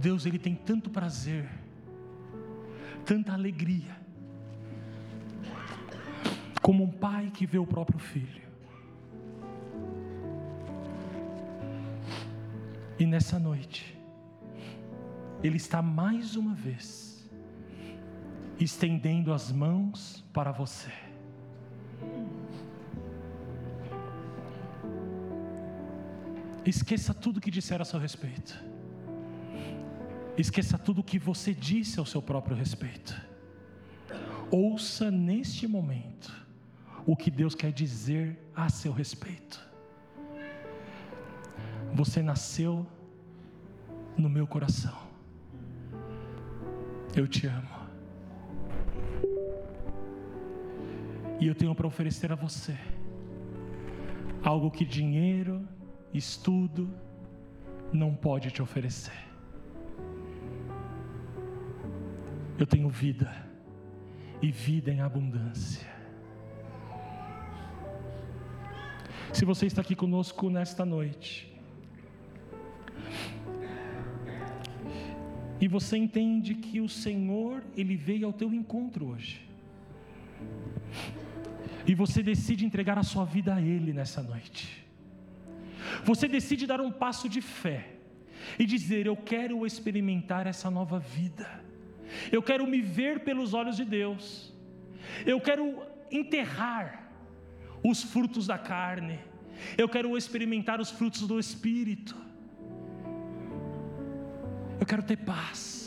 Deus 0.00 0.24
ele 0.24 0.38
tem 0.38 0.54
tanto 0.54 0.88
prazer, 0.88 1.46
tanta 3.04 3.34
alegria, 3.34 3.94
como 6.62 6.84
um 6.84 6.90
pai 6.90 7.30
que 7.30 7.44
vê 7.44 7.58
o 7.58 7.66
próprio 7.66 7.98
filho. 7.98 8.46
E 12.98 13.04
nessa 13.04 13.38
noite, 13.38 13.94
Ele 15.42 15.58
está 15.58 15.82
mais 15.82 16.34
uma 16.34 16.54
vez 16.54 17.28
estendendo 18.58 19.34
as 19.34 19.52
mãos 19.52 20.24
para 20.32 20.50
você. 20.50 21.05
Esqueça 26.66 27.14
tudo 27.14 27.40
que 27.40 27.50
disseram 27.50 27.82
a 27.82 27.84
seu 27.84 28.00
respeito. 28.00 28.58
Esqueça 30.36 30.76
tudo 30.76 31.02
que 31.02 31.18
você 31.18 31.54
disse 31.54 31.98
ao 31.98 32.04
seu 32.04 32.20
próprio 32.20 32.56
respeito. 32.56 33.14
Ouça 34.50 35.10
neste 35.10 35.66
momento 35.66 36.32
o 37.06 37.16
que 37.16 37.30
Deus 37.30 37.54
quer 37.54 37.72
dizer 37.72 38.38
a 38.54 38.68
seu 38.68 38.92
respeito. 38.92 39.64
Você 41.94 42.20
nasceu 42.20 42.86
no 44.18 44.28
meu 44.28 44.46
coração. 44.46 45.06
Eu 47.14 47.26
te 47.28 47.46
amo. 47.46 47.76
E 51.40 51.46
eu 51.46 51.54
tenho 51.54 51.74
para 51.74 51.86
oferecer 51.86 52.32
a 52.32 52.34
você 52.34 52.76
algo 54.42 54.70
que 54.70 54.84
dinheiro, 54.84 55.66
estudo 56.12 56.88
não 57.92 58.14
pode 58.14 58.50
te 58.50 58.62
oferecer. 58.62 59.26
Eu 62.58 62.66
tenho 62.66 62.88
vida 62.88 63.46
e 64.40 64.50
vida 64.50 64.90
em 64.90 65.00
abundância. 65.00 65.86
Se 69.32 69.44
você 69.44 69.66
está 69.66 69.82
aqui 69.82 69.94
conosco 69.94 70.48
nesta 70.48 70.84
noite, 70.84 71.52
e 75.60 75.68
você 75.68 75.96
entende 75.96 76.54
que 76.54 76.80
o 76.80 76.88
Senhor, 76.88 77.62
Ele 77.76 77.96
veio 77.96 78.26
ao 78.26 78.32
teu 78.32 78.52
encontro 78.54 79.08
hoje, 79.08 79.46
e 81.86 81.94
você 81.94 82.22
decide 82.22 82.64
entregar 82.64 82.98
a 82.98 83.02
sua 83.02 83.24
vida 83.24 83.54
a 83.54 83.60
Ele 83.60 83.92
nessa 83.92 84.22
noite, 84.22 84.85
você 86.06 86.28
decide 86.28 86.68
dar 86.68 86.80
um 86.80 86.90
passo 86.90 87.28
de 87.28 87.40
fé 87.40 87.96
e 88.58 88.64
dizer: 88.64 89.06
Eu 89.06 89.16
quero 89.16 89.66
experimentar 89.66 90.46
essa 90.46 90.70
nova 90.70 91.00
vida, 91.00 91.48
eu 92.30 92.40
quero 92.40 92.64
me 92.64 92.80
ver 92.80 93.24
pelos 93.24 93.52
olhos 93.52 93.76
de 93.76 93.84
Deus, 93.84 94.54
eu 95.26 95.40
quero 95.40 95.82
enterrar 96.10 97.10
os 97.82 98.04
frutos 98.04 98.46
da 98.46 98.56
carne, 98.56 99.18
eu 99.76 99.88
quero 99.88 100.16
experimentar 100.16 100.80
os 100.80 100.90
frutos 100.90 101.22
do 101.26 101.40
Espírito, 101.40 102.14
eu 104.78 104.86
quero 104.86 105.02
ter 105.02 105.16
paz. 105.16 105.84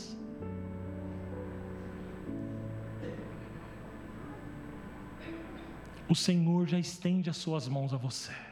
O 6.06 6.14
Senhor 6.14 6.66
já 6.66 6.78
estende 6.78 7.30
as 7.30 7.36
suas 7.38 7.68
mãos 7.68 7.94
a 7.94 7.96
você. 7.96 8.49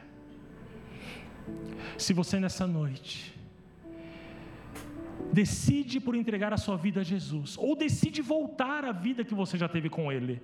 Se 1.97 2.13
você 2.13 2.39
nessa 2.39 2.65
noite 2.65 3.37
decide 5.31 5.99
por 5.99 6.15
entregar 6.15 6.53
a 6.53 6.57
sua 6.57 6.77
vida 6.77 7.01
a 7.01 7.03
Jesus, 7.03 7.57
ou 7.57 7.75
decide 7.75 8.21
voltar 8.21 8.85
à 8.85 8.91
vida 8.91 9.23
que 9.23 9.35
você 9.35 9.57
já 9.57 9.67
teve 9.67 9.89
com 9.89 10.11
Ele, 10.11 10.41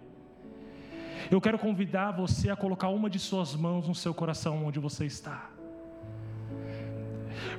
eu 1.31 1.41
quero 1.41 1.57
convidar 1.57 2.11
você 2.11 2.49
a 2.49 2.55
colocar 2.55 2.89
uma 2.89 3.09
de 3.09 3.19
suas 3.19 3.55
mãos 3.55 3.87
no 3.87 3.95
seu 3.95 4.13
coração 4.13 4.65
onde 4.65 4.79
você 4.79 5.05
está. 5.05 5.49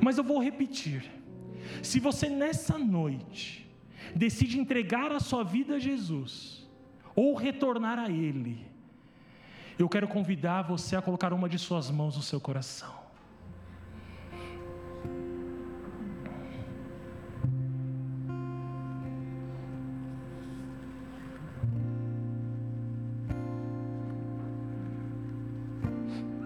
Mas 0.01 0.19
eu 0.19 0.25
vou 0.25 0.43
repetir: 0.43 1.11
se 1.83 1.99
você 1.99 2.29
nessa 2.29 2.79
noite 2.79 3.69
decide 4.15 4.59
entregar 4.59 5.11
a 5.11 5.21
sua 5.21 5.43
vida 5.43 5.77
a 5.77 5.79
Jesus, 5.79 6.67
ou 7.15 7.35
retornar 7.35 7.99
a 7.99 8.11
Ele, 8.11 8.65
eu 9.79 9.89
quero 9.89 10.07
convidar 10.07 10.63
você 10.63 10.97
a 10.97 11.03
colocar 11.03 11.33
uma 11.33 11.49
de 11.49 11.59
suas 11.59 11.91
mãos 11.91 12.17
no 12.17 12.23
seu 12.23 12.41
coração. 12.41 13.06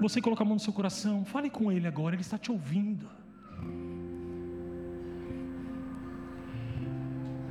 Você 0.01 0.19
coloca 0.21 0.43
a 0.43 0.47
mão 0.47 0.55
no 0.55 0.61
seu 0.61 0.73
coração, 0.73 1.27
fale 1.27 1.51
com 1.51 1.71
Ele 1.71 1.87
agora, 1.87 2.15
Ele 2.15 2.23
está 2.23 2.39
te 2.39 2.51
ouvindo. 2.51 3.07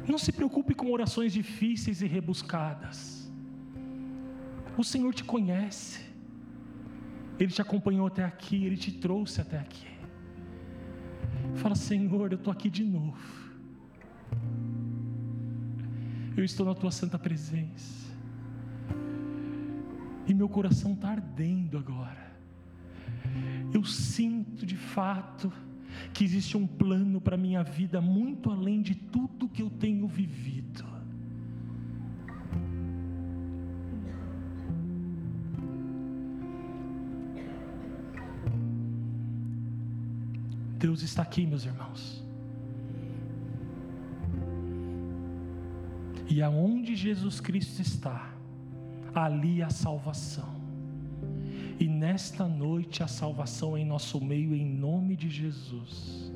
Não 0.07 0.17
se 0.17 0.31
preocupe 0.31 0.73
com 0.73 0.91
orações 0.91 1.31
difíceis 1.31 2.01
e 2.01 2.07
rebuscadas. 2.07 3.31
O 4.75 4.83
Senhor 4.83 5.13
te 5.13 5.23
conhece, 5.23 6.03
Ele 7.39 7.51
te 7.51 7.61
acompanhou 7.61 8.07
até 8.07 8.23
aqui, 8.23 8.65
Ele 8.65 8.77
te 8.77 8.91
trouxe 8.93 9.39
até 9.39 9.59
aqui. 9.59 9.87
Fala, 11.53 11.75
Senhor, 11.75 12.31
eu 12.31 12.37
estou 12.37 12.51
aqui 12.51 12.69
de 12.69 12.83
novo. 12.83 13.37
Eu 16.35 16.43
estou 16.43 16.65
na 16.65 16.73
tua 16.73 16.89
santa 16.89 17.19
presença. 17.19 18.09
E 20.25 20.33
meu 20.33 20.49
coração 20.49 20.93
está 20.93 21.09
ardendo 21.09 21.77
agora 21.77 22.28
eu 23.79 23.85
sinto 23.85 24.65
de 24.65 24.75
fato 24.75 25.51
que 26.13 26.25
existe 26.25 26.57
um 26.57 26.67
plano 26.67 27.21
para 27.21 27.35
a 27.35 27.37
minha 27.37 27.63
vida 27.63 28.01
muito 28.01 28.51
além 28.51 28.81
de 28.81 28.93
tudo 28.93 29.47
que 29.47 29.61
eu 29.61 29.69
tenho 29.69 30.05
vivido. 30.05 30.83
Deus 40.77 41.01
está 41.01 41.21
aqui, 41.21 41.45
meus 41.45 41.65
irmãos. 41.65 42.23
E 46.29 46.41
aonde 46.41 46.95
Jesus 46.95 47.39
Cristo 47.39 47.81
está, 47.81 48.33
ali 49.13 49.63
a 49.63 49.69
salvação. 49.69 50.58
E 51.79 51.87
nesta 51.87 52.45
noite 52.45 53.01
a 53.01 53.07
salvação 53.07 53.77
em 53.77 53.85
nosso 53.85 54.19
meio, 54.19 54.53
em 54.53 54.65
nome 54.65 55.15
de 55.15 55.29
Jesus. 55.29 56.29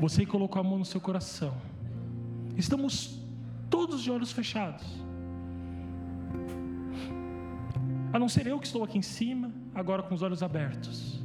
Você 0.00 0.24
colocou 0.24 0.60
a 0.60 0.64
mão 0.64 0.78
no 0.78 0.84
seu 0.86 0.98
coração. 0.98 1.54
Estamos 2.56 3.22
todos 3.68 4.02
de 4.02 4.10
olhos 4.10 4.32
fechados. 4.32 4.86
A 8.10 8.18
não 8.18 8.30
ser 8.30 8.46
eu 8.46 8.58
que 8.58 8.66
estou 8.66 8.82
aqui 8.82 8.96
em 8.96 9.02
cima, 9.02 9.52
agora 9.74 10.02
com 10.02 10.14
os 10.14 10.22
olhos 10.22 10.42
abertos. 10.42 11.20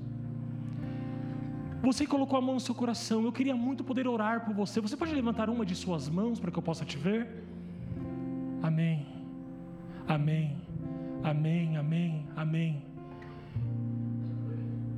Você 1.81 2.05
colocou 2.05 2.37
a 2.37 2.41
mão 2.41 2.55
no 2.55 2.59
seu 2.59 2.75
coração. 2.75 3.23
Eu 3.23 3.31
queria 3.31 3.55
muito 3.55 3.81
poder 3.81 4.07
orar 4.07 4.43
por 4.43 4.53
você. 4.53 4.81
Você 4.81 4.97
pode 4.97 5.13
levantar 5.13 5.49
uma 5.49 5.65
de 5.65 5.75
suas 5.75 6.09
mãos 6.09 6.37
para 6.37 6.51
que 6.51 6.57
eu 6.57 6.63
possa 6.63 6.83
te 6.83 6.97
ver? 6.97 7.44
Amém. 8.65 9.05
Amém. 10.07 10.57
Amém. 11.23 11.77
Amém. 11.77 12.27
Amém. 12.35 12.83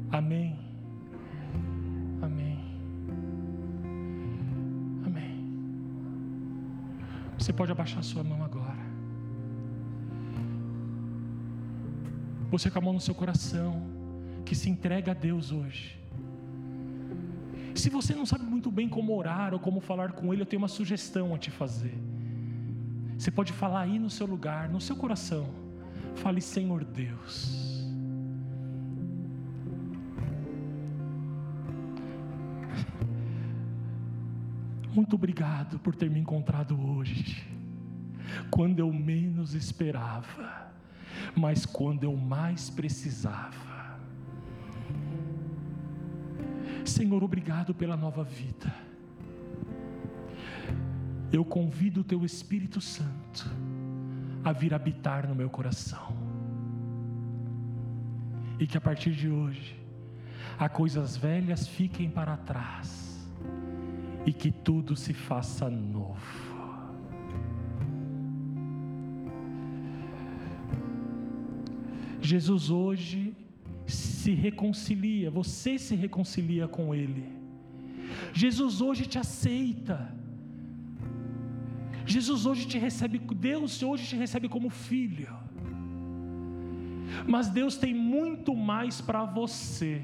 Amém. 0.10 0.60
Amém. 2.22 2.60
Amém. 5.06 5.36
Você 7.38 7.52
pode 7.52 7.74
abaixar 7.74 8.02
sua 8.04 8.24
mão 8.24 8.42
agora. 8.42 8.88
Você 12.50 12.72
com 12.72 12.80
a 12.80 12.82
mão 12.82 12.94
no 12.94 13.02
seu 13.02 13.14
coração, 13.14 13.86
que 14.46 14.56
se 14.56 14.70
entrega 14.70 15.12
a 15.12 15.14
Deus 15.14 15.52
hoje. 15.52 16.00
Se 17.76 17.90
você 17.90 18.16
não 18.16 18.26
sabe 18.26 18.46
muito 18.46 18.72
bem 18.72 18.88
como 18.88 19.14
orar 19.14 19.54
ou 19.54 19.60
como 19.60 19.82
falar 19.82 20.14
com 20.14 20.32
Ele, 20.32 20.44
eu 20.44 20.46
tenho 20.46 20.62
uma 20.62 20.70
sugestão 20.70 21.36
a 21.36 21.38
te 21.38 21.52
fazer. 21.52 22.07
Você 23.18 23.32
pode 23.32 23.52
falar 23.52 23.82
aí 23.82 23.98
no 23.98 24.10
seu 24.10 24.28
lugar, 24.28 24.70
no 24.70 24.80
seu 24.80 24.96
coração. 24.96 25.50
Fale, 26.16 26.40
Senhor 26.40 26.84
Deus. 26.84 27.68
Muito 34.94 35.16
obrigado 35.16 35.78
por 35.80 35.96
ter 35.96 36.10
me 36.10 36.20
encontrado 36.20 36.80
hoje, 36.80 37.48
quando 38.50 38.80
eu 38.80 38.92
menos 38.92 39.54
esperava, 39.54 40.72
mas 41.36 41.68
quando 41.68 42.04
eu 42.04 42.18
mais 42.18 42.70
precisava. 42.70 44.00
Senhor, 46.84 47.24
obrigado 47.24 47.76
pela 47.76 47.96
nova 47.96 48.24
vida. 48.24 48.87
Eu 51.32 51.44
convido 51.44 52.02
o 52.02 52.04
Teu 52.04 52.24
Espírito 52.24 52.80
Santo 52.80 53.50
a 54.44 54.52
vir 54.54 54.74
habitar 54.74 55.28
no 55.28 55.36
meu 55.36 55.50
coração. 55.50 56.16
E 58.60 58.66
que 58.66 58.78
a 58.78 58.82
partir 58.82 59.12
de 59.12 59.30
hoje, 59.30 59.76
as 60.58 60.72
coisas 60.72 61.18
velhas 61.18 61.68
fiquem 61.68 62.10
para 62.10 62.38
trás 62.38 63.28
e 64.26 64.34
que 64.34 64.52
tudo 64.52 64.96
se 64.96 65.14
faça 65.14 65.70
novo. 65.70 66.48
Jesus 72.22 72.70
hoje 72.70 73.36
se 73.86 74.34
reconcilia, 74.34 75.32
você 75.32 75.78
se 75.78 75.96
reconcilia 75.96 76.68
com 76.68 76.94
Ele. 76.94 77.26
Jesus 78.34 78.82
hoje 78.82 79.06
te 79.06 79.18
aceita. 79.18 80.14
Jesus 82.08 82.46
hoje 82.46 82.66
te 82.66 82.78
recebe, 82.78 83.20
Deus 83.20 83.84
hoje 83.84 84.08
te 84.08 84.16
recebe 84.16 84.48
como 84.48 84.70
filho. 84.70 85.28
Mas 87.28 87.50
Deus 87.50 87.76
tem 87.78 87.94
muito 87.94 88.56
mais 88.56 89.02
para 89.02 89.26
você. 89.26 90.02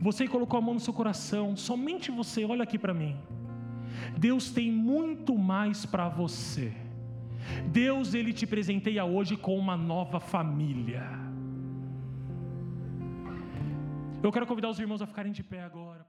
Você 0.00 0.28
colocou 0.28 0.58
a 0.58 0.60
mão 0.60 0.74
no 0.74 0.80
seu 0.80 0.92
coração, 0.92 1.56
somente 1.56 2.10
você, 2.10 2.44
olha 2.44 2.62
aqui 2.62 2.78
para 2.78 2.92
mim. 2.92 3.16
Deus 4.18 4.50
tem 4.50 4.70
muito 4.70 5.36
mais 5.38 5.86
para 5.86 6.08
você. 6.08 6.72
Deus, 7.72 8.12
Ele 8.12 8.32
te 8.32 8.46
presenteia 8.46 9.04
hoje 9.04 9.36
com 9.36 9.58
uma 9.58 9.76
nova 9.76 10.20
família. 10.20 11.08
Eu 14.22 14.32
quero 14.32 14.46
convidar 14.46 14.70
os 14.70 14.78
irmãos 14.78 15.02
a 15.02 15.06
ficarem 15.06 15.32
de 15.32 15.42
pé 15.42 15.62
agora. 15.62 16.06